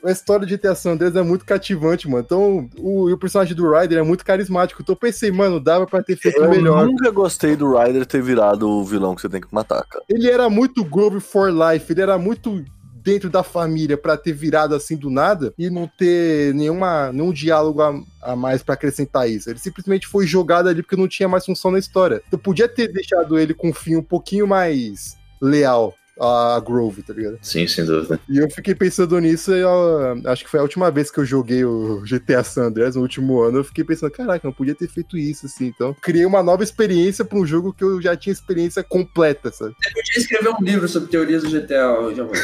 [0.03, 2.23] A história de GTA San Andreas é muito cativante, mano.
[2.25, 4.81] Então, o, e o personagem do Ryder é muito carismático.
[4.81, 6.85] Então eu pensei, mano, dava pra ter feito Eu melhor.
[6.85, 10.03] nunca gostei do Ryder ter virado o vilão que você tem que matar, cara.
[10.09, 12.63] Ele era muito Grove for Life, ele era muito
[13.03, 17.81] dentro da família pra ter virado assim do nada e não ter nenhuma, nenhum diálogo
[17.81, 19.49] a, a mais pra acrescentar isso.
[19.49, 22.21] Ele simplesmente foi jogado ali porque não tinha mais função na história.
[22.31, 27.13] Eu podia ter deixado ele com um fim um pouquinho mais leal a Grove, tá
[27.13, 27.37] ligado?
[27.41, 28.19] Sim, sem dúvida.
[28.29, 31.25] E eu fiquei pensando nisso e eu, acho que foi a última vez que eu
[31.25, 34.87] joguei o GTA San Andreas, no último ano, eu fiquei pensando, caraca, não podia ter
[34.89, 35.67] feito isso, assim.
[35.67, 39.73] Então, criei uma nova experiência pra um jogo que eu já tinha experiência completa, sabe?
[39.81, 42.39] Você podia escrever um livro sobre teorias do GTA, Giovanni.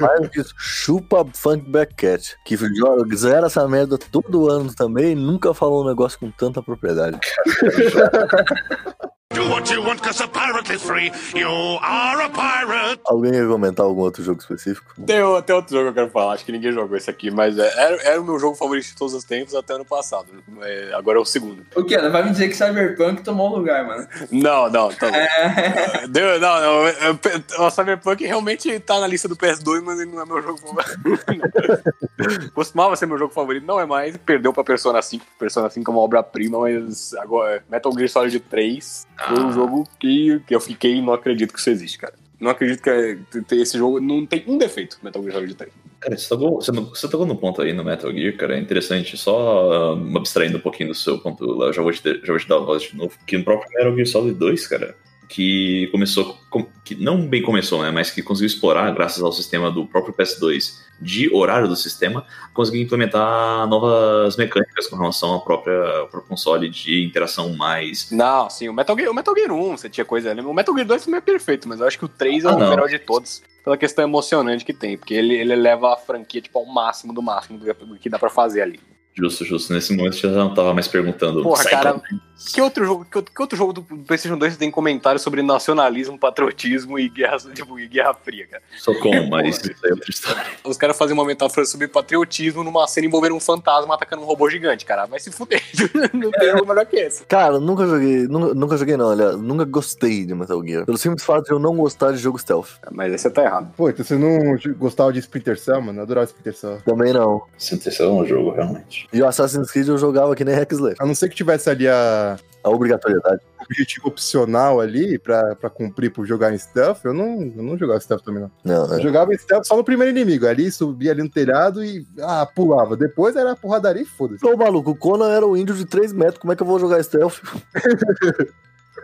[0.00, 1.64] Mais que isso, chupa Funk
[1.96, 6.30] Cat, que joga- zera essa merda todo ano também e nunca falou um negócio com
[6.30, 7.18] tanta propriedade.
[9.34, 11.10] Do what you want, cause a pirate is free.
[11.34, 11.48] You
[11.82, 13.00] are a pirate.
[13.06, 14.94] Alguém quer comentar algum outro jogo específico?
[15.04, 17.58] Tem, tem outro jogo que eu quero falar, acho que ninguém jogou esse aqui, mas
[17.58, 20.28] é- era, era o meu jogo favorito de todos os tempos até ano passado.
[20.62, 21.66] É, agora é o segundo.
[21.74, 21.96] O que?
[21.96, 24.06] Não vai me dizer que Cyberpunk tomou o lugar, mano.
[24.30, 25.16] Não, não, tá bom.
[25.16, 26.06] É.
[26.08, 30.12] Deu- não, não, é- é- o Cyberpunk realmente tá na lista do PS2, mas ele
[30.12, 30.94] não é meu jogo favorito.
[32.54, 34.16] Costumava ser meu jogo favorito, não é mais.
[34.18, 35.24] Perdeu pra Persona 5.
[35.38, 39.52] Persona 5 é uma obra-prima, mas agora Metal Gear Solid 3 foi um Ah.
[39.52, 42.14] jogo que, que eu fiquei e não acredito que isso existe, cara.
[42.40, 43.16] Não acredito que é-
[43.52, 45.72] esse jogo não tem um defeito, Metal Gear Solid 3.
[46.00, 49.16] Cara, você tocou, você, você tocou no ponto aí no Metal Gear, cara, é interessante.
[49.16, 52.38] Só uh, abstraindo um pouquinho do seu ponto, lá, eu já vou, te, já vou
[52.38, 53.12] te dar a voz de novo.
[53.26, 54.94] Que no próprio Metal Gear Solid 2, cara,
[55.28, 59.70] que começou, com- que não bem começou, né, mas que conseguiu explorar, graças ao sistema
[59.70, 65.74] do próprio PS2, de horário do sistema, conseguiu implementar novas mecânicas com relação ao próprio,
[65.84, 68.10] ao próprio console de interação mais.
[68.10, 70.32] Não, sim, o Metal Gear, o Metal Gear 1, você tinha coisa.
[70.34, 72.54] O Metal Gear 2 também é perfeito, mas eu acho que o 3 é Ah,
[72.54, 72.70] o não.
[72.70, 76.58] melhor de todos, pela questão emocionante que tem, porque ele, ele leva a franquia tipo,
[76.58, 78.78] ao máximo do máximo do que dá pra fazer ali.
[79.16, 79.72] Justo, justo.
[79.72, 81.42] Nesse momento eu já não tava mais perguntando.
[81.42, 82.20] Porra, "Sai, cara, como?"
[82.52, 86.18] Que outro jogo, que outro, que outro jogo do PlayStation 2 tem comentário sobre nacionalismo,
[86.18, 88.62] patriotismo e guerra, tipo, e guerra fria, cara?
[88.76, 90.44] Socom, mas isso aí é outra história.
[90.64, 94.50] Os caras fazem uma metáfora sobre patriotismo numa cena envolvendo um fantasma atacando um robô
[94.50, 95.06] gigante, cara.
[95.06, 95.62] Vai se fuder.
[96.12, 97.24] Não tem jogo melhor que esse.
[97.26, 100.84] Cara, nunca joguei, nunca, nunca joguei não, olha, nunca gostei de Metal Gear.
[100.84, 102.78] Pelo simples fato de eu não gostar de jogo stealth.
[102.90, 103.72] Mas aí você tá errado.
[103.76, 106.00] Pô, então você não gostava de Splinter Cell, mano?
[106.00, 106.78] Eu adorava Splinter Cell.
[106.84, 107.42] Também não.
[107.58, 109.03] Esse é um jogo, realmente.
[109.12, 110.94] E o Assassin's Creed eu jogava que nem Hexley.
[110.98, 113.40] A não ser que tivesse ali a A obrigatoriedade.
[113.60, 118.00] objetivo opcional ali pra, pra cumprir por jogar em stealth, eu não, eu não jogava
[118.00, 118.50] stealth também, não.
[118.64, 119.02] Não, Eu é.
[119.02, 120.46] jogava em stealth só no primeiro inimigo.
[120.46, 122.96] Ali, subia ali no telhado e ah, pulava.
[122.96, 124.44] Depois era porradaria e foda-se.
[124.44, 126.78] Ô, maluco, o Conan era um índio de 3 metros, como é que eu vou
[126.78, 127.38] jogar stealth?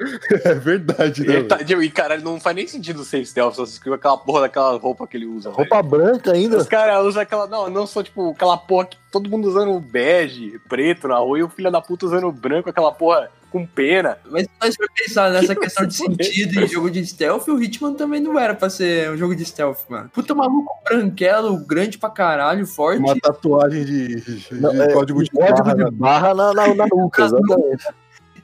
[0.44, 1.43] É verdade, né?
[1.43, 4.43] Tá- e, cara, ele não faz nem sentido ser stealth, só se escreveu aquela porra
[4.43, 5.51] daquela roupa que ele usa.
[5.51, 5.56] velho.
[5.59, 6.56] Roupa branca ainda?
[6.56, 7.47] Os caras usam aquela.
[7.47, 11.43] Não, não só tipo aquela porra que todo mundo usando bege, preto na rua, e
[11.43, 14.16] o filho da puta usando branco, aquela porra com pena.
[14.31, 17.60] Mas se nós for pensar nessa Que questão de sentido em jogo de stealth, o
[17.60, 20.09] Hitman também não era pra ser um jogo de stealth, mano.
[20.14, 23.01] Puta maluco branquelo, grande pra caralho, forte.
[23.01, 25.74] Uma tatuagem de, de Não, é, código de Código barra.
[25.74, 25.90] de né?
[25.90, 27.86] barra na, na, na nuca, exatamente.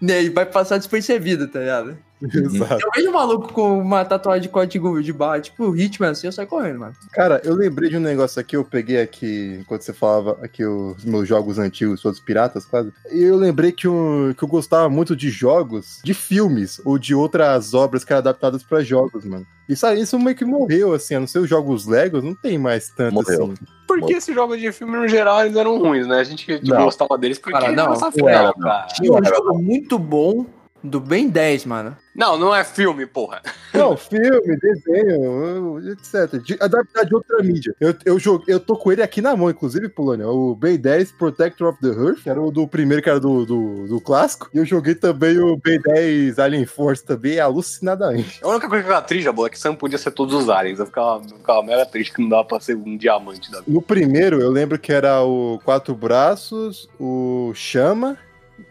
[0.01, 1.99] Né, e vai passar despercebido, tá ligado?
[2.23, 2.83] Exato.
[2.83, 6.27] Eu vejo um maluco com uma tatuagem de código de barra, tipo o Hitman assim,
[6.27, 6.95] eu saio correndo, mano.
[7.13, 11.05] Cara, eu lembrei de um negócio aqui, eu peguei aqui, enquanto você falava aqui os
[11.05, 12.93] meus jogos antigos, todos piratas, quase.
[13.13, 17.15] E eu lembrei que eu, que eu gostava muito de jogos, de filmes, ou de
[17.15, 19.47] outras obras que eram adaptadas pra jogos, mano.
[19.69, 22.57] Isso aí, isso meio que morreu, assim, a não ser os jogos Legos, não tem
[22.57, 23.53] mais tanto Morreu.
[23.53, 23.55] assim.
[23.87, 26.21] Porque esses jogos de filme, no geral, eles eram ruins, né?
[26.21, 26.85] A gente tipo, Não.
[26.85, 27.93] gostava deles porque Cara, não,
[28.29, 28.87] era, cara.
[28.87, 30.47] Tinha um jogo muito bom
[30.87, 31.97] do Ben 10, mano.
[32.15, 33.43] Não, não é filme, porra.
[33.75, 36.61] Não, filme, desenho, etc.
[36.61, 37.75] Adaptar de outra mídia.
[37.79, 40.27] Eu, eu, joguei, eu tô com ele aqui na mão, inclusive, Polônia.
[40.27, 43.45] O Ben 10 Protector of the Earth, que era o do primeiro, que era do,
[43.45, 44.49] do, do clássico.
[44.55, 48.41] E eu joguei também o Ben 10 Alien Force também, alucinadamente.
[48.43, 50.35] A única coisa que eu ficava triste, boa, é que você não podia ser todos
[50.35, 50.79] os aliens.
[50.79, 53.71] Eu ficava, eu ficava mega triste que não dava pra ser um diamante da vida.
[53.71, 58.17] No primeiro, eu lembro que era o Quatro Braços, o Chama,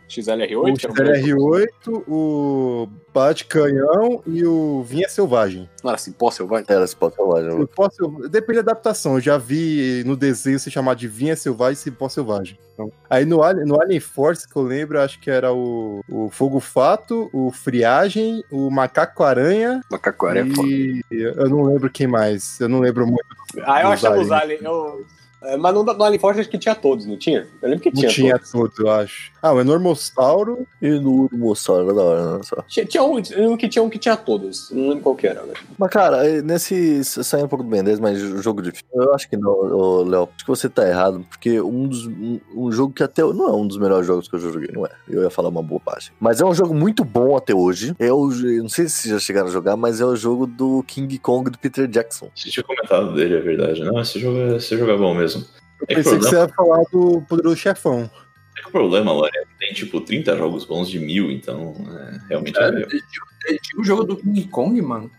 [0.10, 0.74] XLR8?
[0.74, 5.70] o que era um XLR8, o Bate Canhão e o Vinha Selvagem.
[5.84, 6.66] Não era assim, pó selvagem?
[6.68, 7.50] Era esse pode selvagem.
[7.52, 9.16] Eu posso, depende da adaptação.
[9.16, 12.58] Eu já vi no desenho se chamar de Vinha Selvagem e Cipó Selvagem.
[12.74, 16.30] Então, aí no Alien, no Alien Force, que eu lembro, acho que era o, o
[16.30, 20.68] Fogo Fato, o Friagem, o Macaco Aranha Macaco é foda.
[20.68, 22.60] e eu não lembro quem mais.
[22.60, 23.24] Eu não lembro muito.
[23.64, 24.62] Ah, eu achava os aliens.
[24.62, 25.06] Eu...
[25.44, 27.48] é, Mas no, no Alien Force acho que tinha todos, não tinha?
[27.62, 28.10] Eu lembro que Não tinha.
[28.12, 28.52] tinha todos.
[28.52, 29.32] todos, eu acho.
[29.46, 30.66] Ah, o Enormossauro.
[30.82, 32.44] E no Urmossauro, da hora, né?
[32.44, 32.56] Só.
[32.68, 34.72] Tinha, tinha um, lembro que tinha um que tinha todos.
[34.72, 35.60] Não lembro qual que era, velho.
[35.78, 37.04] Mas, cara, nesse.
[37.04, 40.28] Saindo um pouco do Ben 10, mas jogo de filme, eu acho que não, Léo.
[40.36, 42.08] Acho que você tá errado, porque um dos.
[42.08, 43.22] Um, um jogo que até.
[43.22, 44.90] Não é um dos melhores jogos que eu já joguei, não é.
[45.08, 46.12] Eu ia falar uma boa parte.
[46.20, 47.96] Mas é um jogo muito bom até hoje.
[48.00, 50.82] É o, eu não sei se já chegaram a jogar, mas é o jogo do
[50.88, 52.32] King Kong do Peter Jackson.
[52.34, 53.84] Você tinha comentado dele, é verdade.
[53.84, 55.46] Não, esse jogo é, esse jogo é bom mesmo.
[55.82, 58.10] Eu É que pensei que você ia falar do Poderoso Chefão.
[58.66, 61.76] É que o problema, Lore, é que tem tipo 30 jogos bons de mil, então
[61.90, 65.12] é, realmente é, Tinha tinha o jogo do King Kong, mano.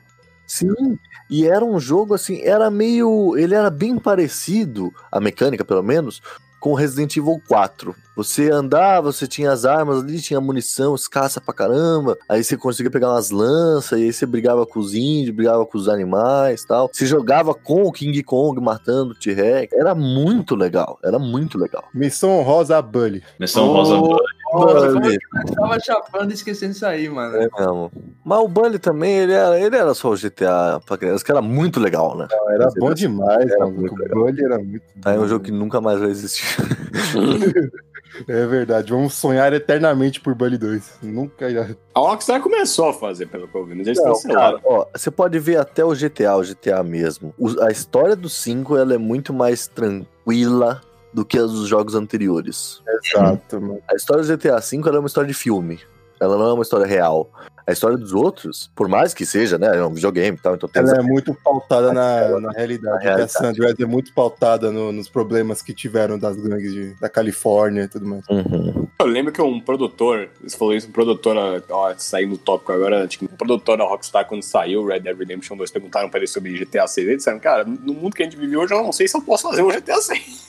[0.47, 0.98] Sim,
[1.28, 3.36] e era um jogo assim, era meio.
[3.36, 6.23] Ele era bem parecido, a mecânica pelo menos,
[6.66, 7.94] com Resident Evil 4.
[8.16, 12.18] Você andava, você tinha as armas ali, tinha munição, escassa pra caramba.
[12.28, 15.78] Aí você conseguia pegar umas lanças, e aí você brigava com os índios, brigava com
[15.78, 16.90] os animais tal.
[16.93, 19.72] Você jogava com o King Kong matando o T-Rex.
[19.74, 21.84] Era muito legal, era muito legal.
[21.94, 23.22] Missão Rosa Bully.
[23.38, 24.18] Missão Oh, Rosa Bully.
[24.56, 25.18] Bully.
[25.48, 27.36] Eu tava chapando e esquecendo isso aí, mano.
[27.36, 27.92] É mesmo.
[28.24, 31.42] Mas o Bully também, ele era, ele era só o GTA pra criança, que era
[31.42, 32.26] muito legal, né?
[32.48, 34.18] Era bom demais, Era muito O legal.
[34.24, 35.08] Bully era muito bom.
[35.10, 36.44] Aí é um jogo que nunca mais vai existir.
[38.28, 38.90] É verdade.
[38.92, 41.00] Vamos sonhar eternamente por Bully 2.
[41.02, 41.68] Nunca irá.
[41.94, 44.58] A Rockstar começou a fazer, pelo que eu vi, mas eles Não, cancelaram.
[44.60, 47.34] cara, ó, você pode ver até o GTA, o GTA mesmo.
[47.38, 50.80] O- a história do 5 ela é muito mais tranquila
[51.12, 52.80] do que a dos jogos anteriores.
[53.04, 53.78] Exato, mano.
[53.90, 55.80] A história do GTA V ela é uma história de filme.
[56.20, 57.30] Ela não é uma história real.
[57.66, 60.68] A história dos outros, por mais que seja, né, é um videogame e tal, então
[60.68, 62.94] tem Ela é muito pautada na, na realidade.
[62.94, 63.22] Na realidade.
[63.22, 67.08] A San Andreas é muito pautada no- nos problemas que tiveram das gangues de- da
[67.08, 68.22] Califórnia e tudo mais.
[68.30, 68.86] Uhum.
[69.06, 71.36] Eu lembro que um produtor, você falou isso, um produtor,
[71.70, 75.56] ó, saindo do tópico agora, tipo, um produtor da Rockstar, quando saiu Red Dead Redemption
[75.56, 78.36] 2, perguntaram pra ele sobre GTA 6, eles disseram, cara, no mundo que a gente
[78.36, 80.46] vive hoje, eu não sei se eu posso fazer um GTA 6.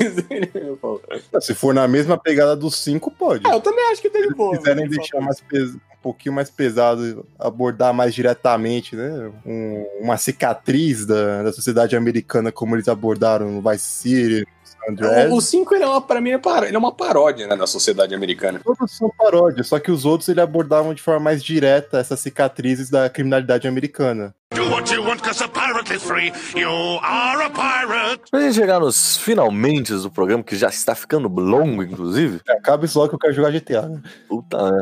[0.56, 1.02] Eu falo,
[1.42, 3.44] Se for na mesma pegada do 5, pode.
[3.46, 4.54] ah, eu também acho que tá de boa.
[4.56, 9.32] Se quiserem mas deixar mais pes- um pouquinho mais pesado, abordar mais diretamente, né?
[9.46, 14.48] Um- uma cicatriz da, da sociedade americana, como eles abordaram no Vice City,
[14.88, 15.32] Andreas.
[15.32, 17.56] O- O 5, ele é uma, pra mim, é par- ele é uma paródia né,
[17.56, 18.60] da sociedade americana.
[18.64, 22.90] Todos são paródias, só que os outros ele abordavam de forma mais direta essas cicatrizes
[22.90, 24.34] da criminalidade americana.
[24.56, 26.32] Do what you want, cause a pirate is free.
[26.56, 26.70] You
[27.02, 28.32] are a pirate.
[28.32, 32.40] Pra gente chegar nos finalmente do programa, que já está ficando longo, inclusive.
[32.48, 34.02] Acaba isso logo que eu quero jogar GTA, né?
[34.28, 34.82] Puta, né?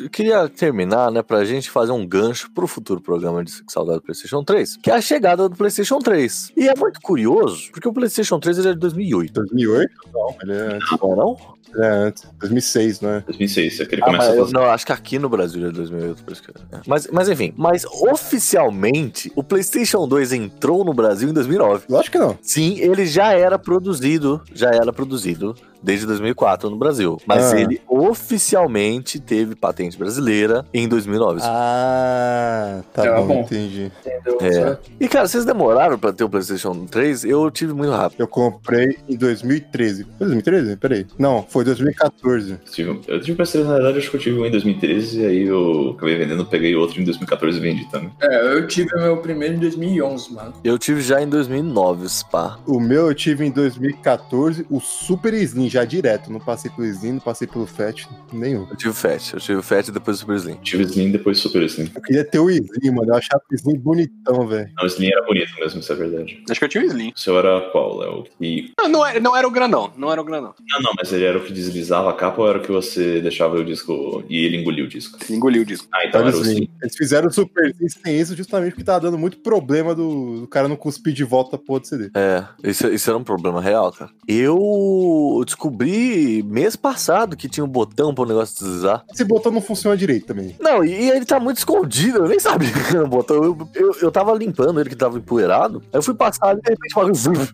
[0.00, 4.02] Eu queria terminar, né, pra gente fazer um gancho pro futuro programa de Saudade do
[4.02, 6.52] PlayStation 3, que é a chegada do PlayStation 3.
[6.56, 9.90] E é muito curioso, porque o PlayStation 3 ele é de 2008, 2008?
[10.12, 11.36] Não, ele é não é não?
[11.74, 12.24] É antes.
[12.38, 13.20] 2006, não é?
[13.20, 14.52] 2006, é que ele Ah, começa a eu, fazer.
[14.52, 16.50] não, acho que aqui no Brasil é 2008, por isso que...
[16.50, 16.80] é.
[16.86, 21.84] Mas, mas enfim, mas oficialmente o PlayStation 2 entrou no Brasil em 2009.
[21.88, 22.38] Lógico que não.
[22.42, 27.18] Sim, ele já era produzido, já era produzido desde 2004 no Brasil.
[27.26, 27.60] Mas Ah.
[27.60, 31.40] ele oficialmente teve patente brasileira em 2009.
[31.42, 33.40] Ah, tá Tá bom, bom.
[33.40, 33.90] entendi.
[34.06, 34.38] Entendeu?
[34.40, 34.78] É.
[35.00, 37.24] E cara, vocês demoraram pra ter o PlayStation 3?
[37.24, 38.20] Eu tive muito rápido.
[38.20, 40.04] Eu comprei em 2013.
[40.18, 40.76] Foi 2013?
[40.76, 41.06] Peraí.
[41.18, 42.58] Não, foi 2014.
[42.70, 45.42] Tive- Eu tive PS3, na verdade, acho que eu tive um em 2013, e aí
[45.46, 48.10] eu acabei vendendo, peguei outro em 2014 e vendi também.
[48.22, 50.52] É, eu tive meu primeiro em 2011, mano.
[50.64, 52.58] Eu tive já em 2009, Spa.
[52.66, 56.30] O meu eu tive em 2014, o Super Slim, já direto.
[56.30, 58.66] Não passei pelo Slim, não passei pelo Fat, nenhum.
[58.70, 59.32] Eu tive o Fat.
[59.32, 60.54] Eu tive o Fat e depois o Super Slim.
[60.62, 61.90] Tive Slim depois Super Slim.
[61.94, 63.08] Eu queria ter o Slim, mano.
[63.10, 64.70] Eu achava o Slim bonitão, velho.
[64.76, 66.42] Não, o Slim era bonito mesmo, isso é verdade.
[66.50, 67.12] Acho que eu tinha o Slim.
[67.14, 68.24] O seu era qual, Léo?
[68.40, 68.70] E...
[68.78, 70.54] Não, não era, não era o granão, não era o granão.
[70.68, 73.20] Não, não, mas ele era o que deslizava a capa ou era o que você
[73.20, 75.18] deixava o disco e ele engolia o disco?
[75.24, 75.88] Ele engoliu o disco.
[75.92, 76.54] Ah, então Era era o o Slim.
[76.54, 76.70] Slim.
[76.82, 80.48] Eles fizeram o Super Slim sem isso justamente porque tava dando muito problema do, do
[80.48, 82.10] cara não cuspir de volta a porra do CD.
[82.14, 84.10] É, isso, isso era um problema real, cara.
[84.26, 89.04] Eu descobri mês passado que tinha um botão para o negócio deslizar.
[89.12, 90.56] Esse botão não funciona direito também.
[90.60, 93.42] Não, e, ele tá muito escondido, eu nem sabia que era um botão.
[93.42, 95.82] Eu, eu, eu tava limpando ele que tava empoeirado.
[95.92, 97.12] Aí eu fui passar e de repente falei,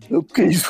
[0.09, 0.69] eu, que isso?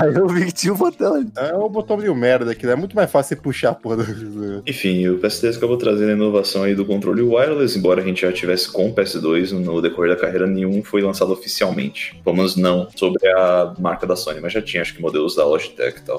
[0.00, 1.28] Aí eu vi que tinha um botão ali.
[1.36, 4.62] É um botão meio merda aqui, É muito mais fácil você puxar a porra do.
[4.66, 8.32] Enfim, o PS3 acabou trazendo a inovação aí do controle wireless, embora a gente já
[8.32, 12.20] tivesse com o PS2 no decorrer da carreira, nenhum foi lançado oficialmente.
[12.22, 15.44] Pelo menos não sobre a marca da Sony, mas já tinha, acho que modelos da
[15.44, 16.13] Logitech e tal.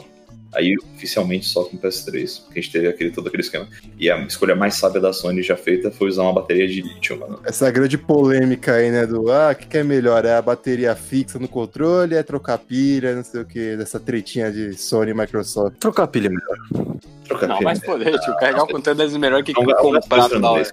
[0.55, 3.67] Aí, oficialmente, só com o PS3, porque a gente teve aquele, todo aquele esquema.
[3.99, 7.19] E a escolha mais sábia da Sony já feita foi usar uma bateria de lítio,
[7.19, 7.39] mano.
[7.43, 9.05] Essa grande polêmica aí, né?
[9.05, 10.25] Do ah, o que, que é melhor?
[10.25, 12.15] É a bateria fixa no controle?
[12.15, 13.15] É trocar pilha?
[13.15, 15.77] Não sei o que, dessa tretinha de Sony e Microsoft.
[15.77, 16.97] Trocar a pilha melhor.
[17.25, 17.69] Trocar Não, pilha.
[17.69, 20.63] mas poder, tio, carregar o conteúdo é melhor que comprar no hora.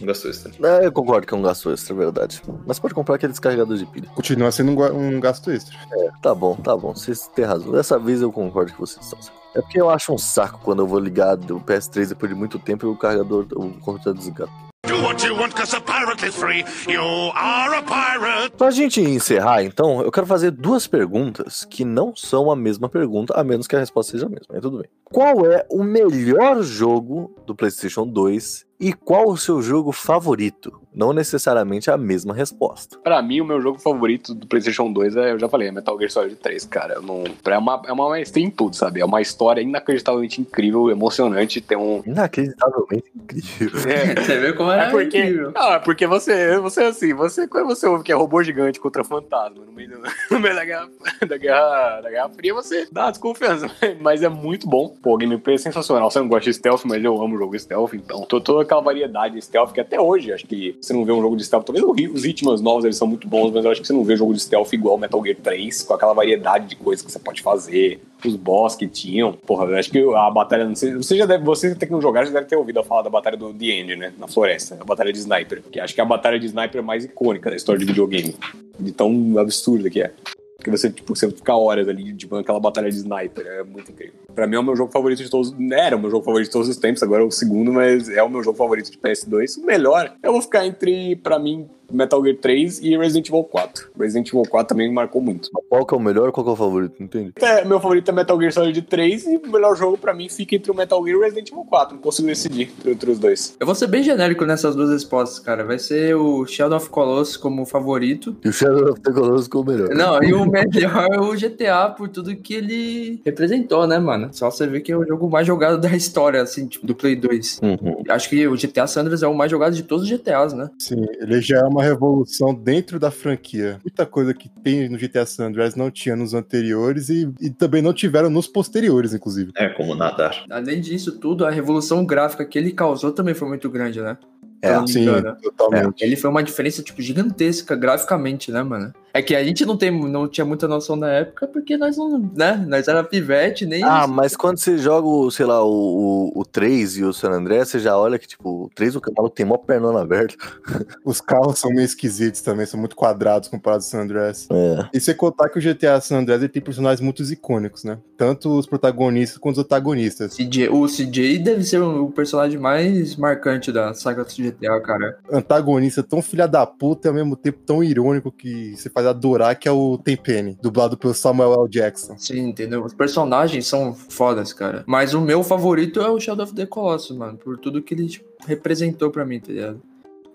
[0.00, 0.52] Não gastou extra.
[0.66, 2.42] É, eu concordo que é um gasto extra, é verdade.
[2.66, 4.08] Mas pode comprar aquele descarregador de pilha.
[4.14, 5.76] Continua sendo um, um gasto extra.
[6.22, 6.94] Tá bom, tá bom.
[6.94, 7.72] Vocês têm razão.
[7.72, 9.40] Dessa vez eu concordo que vocês estão certos.
[9.54, 12.58] É porque eu acho um saco quando eu vou ligar o PS3 depois de muito
[12.58, 14.50] tempo e o carregador, o computador desligado.
[14.86, 16.64] Do what you want, cause a pirate is free.
[16.88, 17.02] You
[17.34, 18.56] are a pirate.
[18.56, 23.34] Pra gente encerrar, então, eu quero fazer duas perguntas que não são a mesma pergunta,
[23.38, 24.46] a menos que a resposta seja a mesma.
[24.50, 24.88] Mas tudo bem.
[25.04, 30.80] Qual é o melhor jogo do PlayStation 2 e qual o seu jogo favorito?
[30.92, 32.98] Não necessariamente a mesma resposta.
[32.98, 35.96] Pra mim, o meu jogo favorito do PlayStation 2 é, eu já falei, é Metal
[35.96, 36.94] Gear Solid 3, cara.
[36.94, 39.00] Eu não, é, uma, é uma maestria em tudo, sabe?
[39.00, 41.60] É uma história inacreditavelmente incrível, emocionante.
[41.60, 42.02] Tem um.
[42.04, 43.90] Inacreditavelmente incrível.
[43.90, 45.18] É, Você vê como é, é porque.
[45.22, 45.52] incrível.
[45.54, 49.64] É porque você, você assim, você, quando você ouve que é robô gigante contra fantasma
[49.64, 50.00] no meio, do-
[50.34, 50.88] no meio da, guerra,
[51.28, 53.70] da, guerra, da Guerra Fria, você dá uma desconfiança.
[54.00, 54.88] Mas é muito bom.
[55.02, 56.10] Pô, o gameplay é sensacional.
[56.10, 58.22] Você não gosta de stealth, mas eu amo jogo stealth, então.
[58.22, 61.20] Tô toda aquela variedade de stealth que até hoje, acho que você não vê um
[61.20, 61.64] jogo de stealth.
[61.64, 64.16] Talvez os Hitmans novos eles são muito bons, mas eu acho que você não vê
[64.16, 67.42] jogo de stealth igual Metal Gear 3, com aquela variedade de coisas que você pode
[67.42, 68.00] fazer.
[68.24, 69.32] Os boss que tinham.
[69.32, 70.68] Porra, acho que a batalha.
[70.68, 71.42] Você já deve.
[71.42, 74.12] Você que não jogar, já deve ter ouvido falar da batalha do The End, né?
[74.18, 74.76] Na floresta.
[74.78, 75.62] A batalha de sniper.
[75.72, 78.36] Que acho que é a batalha de sniper mais icônica da história de videogame.
[78.78, 80.12] De tão absurda que é.
[80.60, 83.46] Porque você, tipo, você fica horas ali, tipo, naquela batalha de sniper.
[83.46, 84.14] É muito incrível.
[84.34, 85.54] Pra mim é o meu jogo favorito de todos.
[85.72, 88.22] Era o meu jogo favorito de todos os tempos, agora é o segundo, mas é
[88.22, 89.56] o meu jogo favorito de PS2.
[89.62, 93.90] O melhor, eu vou ficar entre, pra mim, Metal Gear 3 e Resident Evil 4.
[93.98, 95.50] Resident Evil 4 também me marcou muito.
[95.68, 96.94] Qual que é o melhor qual que é o favorito?
[96.98, 97.32] Não entendi.
[97.40, 100.54] É, meu favorito é Metal Gear Solid 3 e o melhor jogo pra mim fica
[100.54, 101.94] entre o Metal Gear e o Resident Evil 4.
[101.94, 103.56] Não consigo decidir entre, entre os dois.
[103.58, 105.64] Eu vou ser bem genérico nessas duas respostas, cara.
[105.64, 108.36] Vai ser o Shadow of Colossus como favorito.
[108.44, 109.88] E o Shadow of the Colossus ficou o melhor.
[109.90, 114.28] Não, e o melhor é o GTA por tudo que ele representou, né, mano?
[114.32, 117.16] Só você ver que é o jogo mais jogado da história, assim, tipo, do Play
[117.16, 117.60] 2.
[117.62, 118.02] Uhum.
[118.08, 120.70] Acho que o GTA Sanders é o mais jogado de todos os GTAs, né?
[120.78, 123.78] Sim, ele já é uma revolução dentro da franquia.
[123.84, 127.82] Muita coisa que tem no GTA San Andreas não tinha nos anteriores e, e também
[127.82, 129.52] não tiveram nos posteriores, inclusive.
[129.56, 130.44] É como nadar.
[130.50, 134.16] Além disso tudo, a revolução gráfica que ele causou também foi muito grande, né?
[134.62, 135.36] É, Sim, engano.
[135.42, 136.02] totalmente.
[136.02, 138.92] Ele foi uma diferença, tipo, gigantesca graficamente, né, mano?
[139.12, 142.18] É que a gente não, tem, não tinha muita noção na época, porque nós não,
[142.34, 142.64] né?
[142.68, 143.82] Nós era pivete, nem.
[143.82, 147.30] Ah, mas quando você joga, o, sei lá, o, o, o 3 e o San
[147.30, 150.34] André, você já olha que, tipo, o 3 o cavalo tem mó pernona aberta.
[151.04, 154.46] Os carros são meio esquisitos também, são muito quadrados comparados ao San Andreas.
[154.50, 154.88] É.
[154.92, 157.98] E sem contar que o GTA San Andreas ele tem personagens muito icônicos, né?
[158.16, 160.34] Tanto os protagonistas quanto os antagonistas.
[160.34, 165.18] CJ, o CJ deve ser o o personagem mais marcante da saga do GTA, cara.
[165.30, 169.58] Antagonista tão filha da puta e ao mesmo tempo tão irônico que você faz adorar,
[169.58, 171.68] que é o Tenpenny, dublado pelo Samuel L.
[171.68, 172.16] Jackson.
[172.18, 172.84] Sim, entendeu?
[172.84, 174.84] Os personagens são fodas, cara.
[174.86, 177.38] Mas o meu favorito é o Shadow of the Colossus, mano.
[177.38, 179.80] Por tudo que ele tipo, representou pra mim, tá ligado?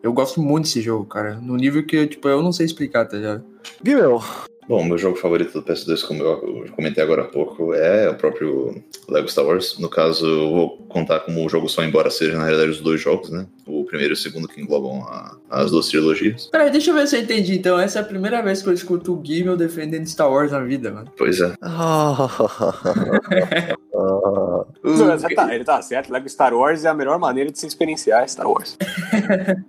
[0.01, 1.35] Eu gosto muito desse jogo, cara.
[1.35, 3.43] No nível que, tipo, eu não sei explicar, tá ligado?
[3.83, 4.21] Guilherme,
[4.67, 8.81] Bom, meu jogo favorito do PS2, como eu comentei agora há pouco, é o próprio
[9.07, 9.77] Lego Star Wars.
[9.77, 12.99] No caso, eu vou contar como o jogo só, embora seja na realidade os dois
[12.99, 13.45] jogos, né?
[13.67, 16.47] O primeiro e o segundo que englobam a- as duas trilogias.
[16.47, 17.55] Peraí, deixa eu ver se eu entendi.
[17.55, 20.61] Então, essa é a primeira vez que eu escuto o Gimel defendendo Star Wars na
[20.61, 21.11] vida, mano.
[21.15, 21.53] Pois é.
[24.83, 26.11] Não, tá, ele tá certo.
[26.11, 28.77] Lego Star Wars é a melhor maneira de se experienciar Star Wars.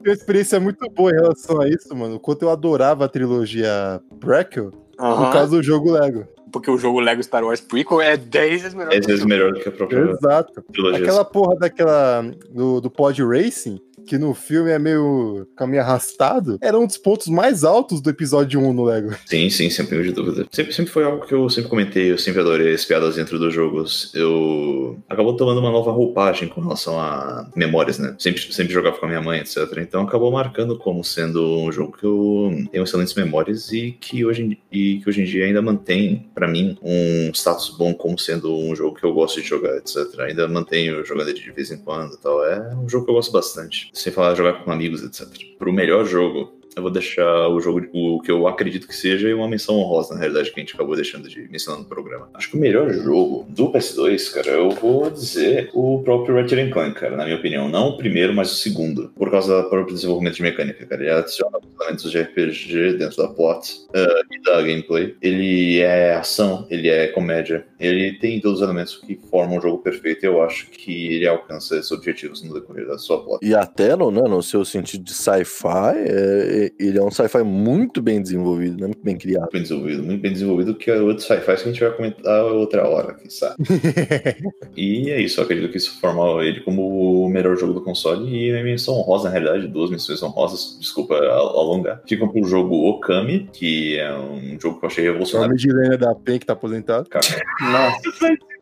[0.05, 2.17] Uma experiência muito boa em relação a isso, mano.
[2.17, 5.27] O quanto eu adorava a trilogia Prequel, Aham.
[5.27, 6.27] no caso do jogo Lego.
[6.53, 8.93] Porque o jogo Lego Star Wars Prequel é 10 vezes melhor.
[8.93, 10.63] É às vezes melhor do que a própria Exato.
[10.73, 10.99] trilogia.
[11.03, 12.23] Aquela porra daquela.
[12.51, 17.27] do, do Pod Racing, que no filme é meio caminho arrastado, era um dos pontos
[17.27, 19.15] mais altos do episódio 1 no Lego.
[19.27, 20.47] Sim, sim, sem de dúvida.
[20.51, 23.53] Sempre, sempre foi algo que eu sempre comentei, eu sempre adorei as piadas dentro dos
[23.55, 24.13] jogos.
[24.15, 28.15] Eu acabou tomando uma nova roupagem com relação a memórias, né?
[28.19, 29.59] Sempre, sempre jogava com a minha mãe, etc.
[29.79, 34.43] Então acabou marcando como sendo um jogo que eu tenho excelentes memórias e que hoje,
[34.43, 38.55] em- e que hoje em dia ainda mantém, pra mim, um status bom como sendo
[38.57, 39.97] um jogo que eu gosto de jogar, etc.
[40.21, 42.45] Ainda mantenho jogando de vez em quando e tal.
[42.45, 43.91] É um jogo que eu gosto bastante.
[43.97, 45.27] Sem falar jogar com amigos, etc.
[45.59, 49.49] Pro melhor jogo, eu vou deixar o jogo, o que eu acredito que seja, uma
[49.49, 52.29] menção honrosa, na realidade, que a gente acabou deixando de mencionar no programa.
[52.35, 57.01] Acho que o melhor jogo do PS2, cara, eu vou dizer o próprio Ratchet Clank,
[57.01, 57.67] cara, na minha opinião.
[57.71, 59.11] Não o primeiro, mas o segundo.
[59.17, 61.01] Por causa do próprio desenvolvimento de mecânica, cara.
[61.01, 65.17] Ele adiciona elementos de RPG dentro da plot eh, e da gameplay.
[65.23, 67.67] Ele é ação, ele é comédia.
[67.81, 71.27] Ele tem todos os elementos que formam um jogo perfeito e eu acho que ele
[71.27, 73.39] alcança esses objetivos no decorrer da sua plot.
[73.43, 78.01] E até no, né, no seu sentido de sci-fi, é- ele é um sci-fi muito
[78.03, 78.87] bem desenvolvido, né?
[78.87, 79.43] muito bem criado.
[79.43, 82.45] muito bem desenvolvido, muito bem desenvolvido, que é outro sci-fi que a gente vai comentar
[82.47, 83.57] outra hora, quem sabe.
[84.77, 88.29] e é isso, eu acredito que isso forma ele como o melhor jogo do console
[88.35, 92.89] e a menção honrosa, na realidade, duas menções honrosas, desculpa al- alongar, ficam pro jogo
[92.89, 95.55] Okami, que é um jogo que eu achei É o revolucionário.
[95.55, 97.09] midlaner da PEN que tá aposentado.
[97.09, 97.27] Cara,
[97.61, 98.37] Nossa.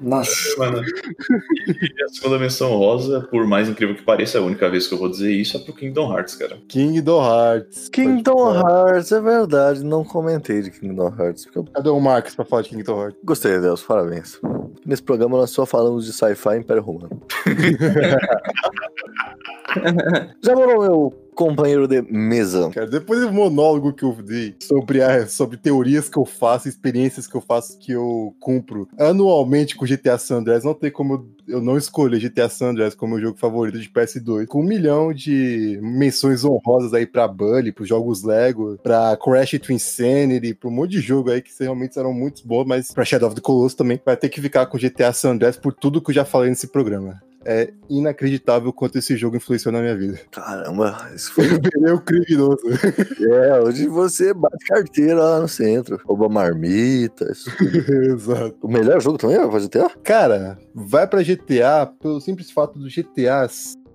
[0.00, 0.58] Nossa.
[0.58, 0.82] Mano.
[0.82, 4.94] E a segunda menção rosa, por mais incrível que pareça, é a única vez que
[4.94, 6.58] eu vou dizer isso é pro Kingdom Hearts, cara.
[6.68, 7.88] Kingdom Hearts.
[7.88, 8.54] Kingdom.
[8.54, 9.84] Hearts, é verdade.
[9.84, 13.18] Não comentei de Kingdom Hearts, porque eu Cadê o Marcos pra falar de Kingdom Hearts?
[13.24, 14.40] gostei, Deus, parabéns.
[14.86, 17.20] Nesse programa nós só falamos de sci-fi e Império Romano.
[20.42, 22.68] Já morou meu companheiro de mesa?
[22.70, 27.28] Cara, depois do monólogo que eu dei sobre, a, sobre teorias que eu faço, experiências
[27.28, 31.28] que eu faço, que eu cumpro anualmente com GTA San Andreas, não tem como eu,
[31.48, 34.46] eu não escolher GTA San Andreas como meu jogo favorito de PS2.
[34.46, 39.72] Com um milhão de menções honrosas aí pra Bully, pros jogos Lego, pra Crash to
[39.72, 43.28] Insanity, pra um monte de jogo aí que realmente serão muito bons, mas pra Shadow
[43.28, 46.10] of the Colossus também vai ter que ficar com GTA San Andreas por tudo que
[46.10, 47.20] eu já falei nesse programa.
[47.44, 50.18] É inacreditável quanto esse jogo influenciou na minha vida.
[50.30, 51.46] Caramba, isso foi.
[51.46, 52.60] Eu virei um criminoso.
[53.32, 55.98] é, hoje você bate carteira lá no centro.
[56.04, 57.46] Rouba marmitas.
[58.12, 58.56] Exato.
[58.60, 59.90] O melhor jogo também é pra GTA?
[60.02, 61.37] Cara, vai pra GTA
[61.86, 63.46] pelo simples fato do GTA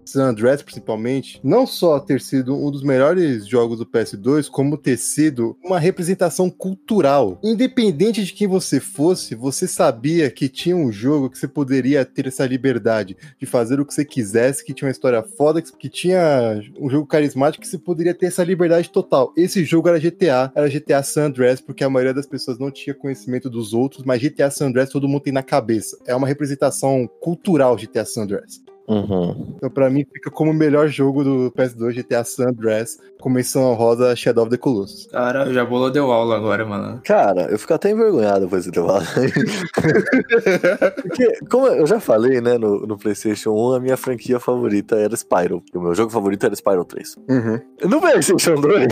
[0.06, 4.98] San Andreas, principalmente, não só ter sido um dos melhores jogos do PS2, como ter
[4.98, 7.40] sido uma representação cultural.
[7.44, 12.28] Independente de quem você fosse, você sabia que tinha um jogo que você poderia ter
[12.28, 16.62] essa liberdade de fazer o que você quisesse, que tinha uma história foda, que tinha
[16.80, 19.34] um jogo carismático, que você poderia ter essa liberdade total.
[19.36, 22.94] Esse jogo era GTA, era GTA San Andreas, porque a maioria das pessoas não tinha
[22.94, 25.98] conhecimento dos outros, mas GTA San Andreas todo mundo tem na cabeça.
[26.06, 28.62] É uma representação cultural GTA San Andreas.
[28.88, 29.54] Uhum.
[29.56, 33.74] Então, pra mim, fica como o melhor jogo do PS2 GTA San Andreas, com menção
[33.74, 35.08] rosa Shadow of the Colossus.
[35.08, 37.02] Cara, já bolou deu aula agora, mano.
[37.06, 39.06] Cara, eu fico até envergonhado depois de ter falado.
[41.02, 45.16] Porque, como eu já falei, né, no, no PlayStation 1, a minha franquia favorita era
[45.16, 45.64] Spyro.
[45.74, 47.16] E o meu jogo favorito era Spyro 3.
[47.30, 47.62] Uhum.
[47.86, 48.88] No PlayStation 2,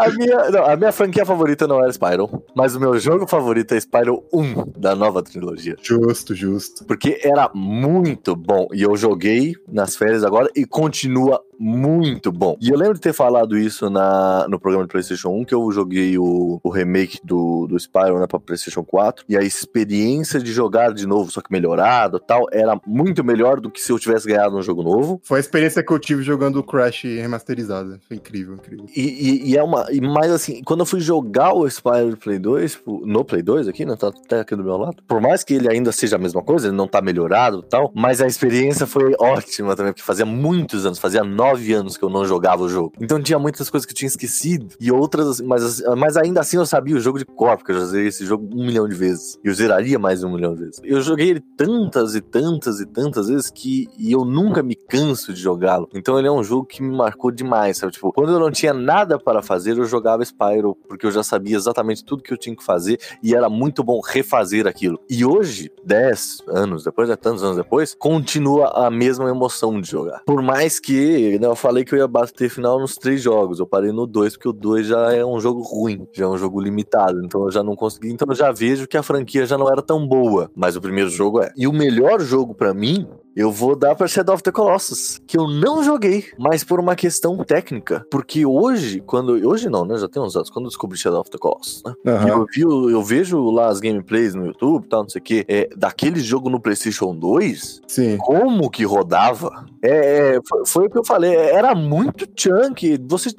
[0.00, 3.74] a, minha, não, a minha franquia favorita não era Spyro, mas o meu jogo favorito
[3.74, 5.76] é Spyro 1 da nova trilogia.
[5.80, 6.84] Justo, justo.
[6.84, 8.66] Porque era muito bom.
[8.72, 12.56] E eu joguei nas férias agora e continua muito bom.
[12.60, 15.70] E eu lembro de ter falado isso na, no programa de PlayStation 1, que eu
[15.72, 19.24] joguei o, o remake do, do Spyro né, pra PlayStation 4.
[19.28, 23.60] E a experiência de jogar de novo, só que melhorado e tal, era muito melhor
[23.60, 25.20] do que se eu tivesse ganhado um jogo novo.
[25.24, 27.98] Foi a experiência que eu tive jogando o Crash remasterizado.
[28.06, 28.86] Foi incrível, incrível.
[28.96, 29.86] E, e- e é uma.
[29.90, 33.42] E mais assim, quando eu fui jogar o Spyro do Play 2, tipo, no Play
[33.42, 33.96] 2 aqui, né?
[33.96, 35.02] Tá até aqui do meu lado.
[35.06, 37.92] Por mais que ele ainda seja a mesma coisa, ele não tá melhorado e tal,
[37.94, 42.10] mas a experiência foi ótima também, porque fazia muitos anos, fazia nove anos que eu
[42.10, 42.92] não jogava o jogo.
[43.00, 44.74] Então tinha muitas coisas que eu tinha esquecido.
[44.80, 47.86] E outras, mas, mas ainda assim eu sabia o jogo de cor, porque eu já
[47.86, 49.38] zerei esse jogo um milhão de vezes.
[49.44, 50.80] E eu zeraria mais de um milhão de vezes.
[50.84, 55.40] Eu joguei ele tantas e tantas e tantas vezes que eu nunca me canso de
[55.40, 55.88] jogá-lo.
[55.94, 57.92] Então ele é um jogo que me marcou demais, sabe?
[57.92, 61.56] Tipo, quando eu não tinha nada para fazer, eu jogava Spyro, porque eu já sabia
[61.56, 65.00] exatamente tudo que eu tinha que fazer e era muito bom refazer aquilo.
[65.08, 70.22] E hoje, 10 anos depois, né, tantos anos depois, continua a mesma emoção de jogar.
[70.24, 73.66] Por mais que, né, eu falei que eu ia bater final nos três jogos, eu
[73.66, 76.60] parei no 2, porque o 2 já é um jogo ruim, já é um jogo
[76.60, 79.70] limitado, então eu já não consegui, então eu já vejo que a franquia já não
[79.70, 81.52] era tão boa, mas o primeiro jogo é.
[81.56, 83.06] E o melhor jogo pra mim
[83.38, 86.96] eu vou dar pra Shadow of the Colossus, que eu não joguei, mas por uma
[86.96, 88.04] questão técnica.
[88.10, 89.30] Porque hoje, quando.
[89.48, 89.96] Hoje não, né?
[89.96, 91.94] Já tem uns anos, quando eu descobri Shadow of the Colossus, né?
[92.04, 92.28] Aham.
[92.28, 95.44] Eu, vi, eu vejo lá as gameplays no YouTube e tal, não sei o quê.
[95.46, 98.16] É, daquele jogo no PlayStation 2, Sim.
[98.18, 99.66] como que rodava?
[99.80, 102.98] É, é, foi, foi o que eu falei, era muito chunk.
[103.06, 103.30] Você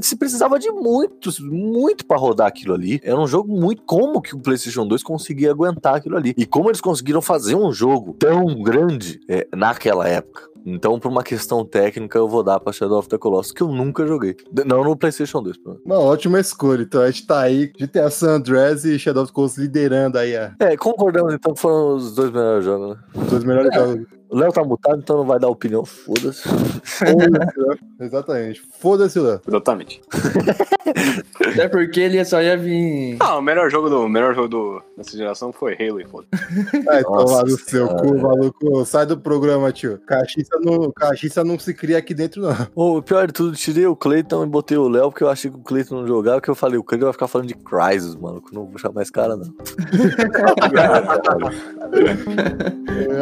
[0.00, 3.00] se precisava de muitos, muito pra rodar aquilo ali.
[3.02, 3.82] Era um jogo muito.
[3.82, 6.34] Como que o PlayStation 2 conseguia aguentar aquilo ali?
[6.36, 10.55] E como eles conseguiram fazer um jogo tão grande é, naquela época?
[10.66, 13.68] Então, por uma questão técnica, eu vou dar pra Shadow of the Colossus, que eu
[13.68, 14.36] nunca joguei.
[14.66, 15.86] Não no PlayStation 2, pelo menos.
[15.86, 16.82] Uma ótima escolha.
[16.82, 20.36] Então a gente tá aí, GTA San Andreas e Shadow of the Colossus liderando aí
[20.36, 23.02] a, É, concordamos então que foram os dois melhores jogos, né?
[23.14, 24.06] os dois melhores jogos.
[24.28, 26.42] O Léo tá mutado, então não vai dar opinião, foda-se.
[26.82, 27.78] Foda-se, Léo.
[28.00, 28.62] Exatamente.
[28.80, 29.40] Foda-se, Léo.
[29.46, 30.02] Exatamente.
[31.46, 33.16] Até porque ele só ia vir.
[33.20, 36.26] Ah, o melhor jogo do o melhor jogo do, dessa geração foi Halo e foda.
[36.88, 38.84] Ai, Nossa tomar no seu cu, maluco.
[38.84, 39.98] Sai do programa, tio.
[40.06, 42.54] Caxiça não, caxiça não se cria aqui dentro, não.
[42.74, 45.56] O pior de tudo, tirei o Cleiton e botei o Léo, porque eu achei que
[45.56, 48.42] o Cleiton não jogava, que eu falei, o Cleiton vai ficar falando de Crysis, mano,
[48.52, 49.46] não vou chamar esse cara, não.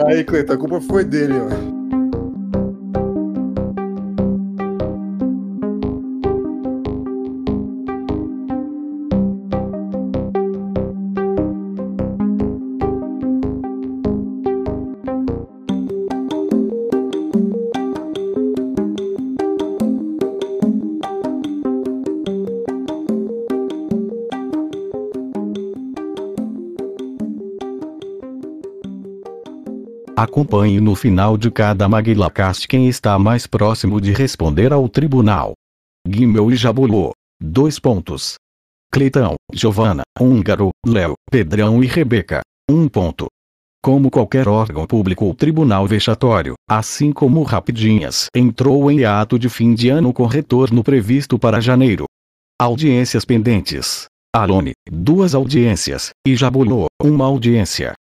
[0.07, 1.84] Aí, Cleiton, a culpa foi dele, mano.
[30.35, 35.53] Acompanhe no final de cada Maguilacast quem está mais próximo de responder ao tribunal.
[36.05, 37.13] Guimel e Jabulô.
[37.41, 38.35] Dois pontos.
[38.93, 42.41] Cleitão, Giovana, Húngaro, Léo, Pedrão e Rebeca.
[42.69, 43.29] Um ponto.
[43.81, 49.73] Como qualquer órgão público ou tribunal vexatório, assim como Rapidinhas entrou em ato de fim
[49.73, 52.07] de ano com retorno previsto para janeiro.
[52.61, 54.07] Audiências pendentes.
[54.35, 57.95] Alone, duas audiências, e Jabulô, uma audiência.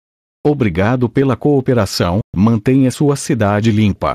[0.46, 4.14] Obrigado pela cooperação, mantenha sua cidade limpa.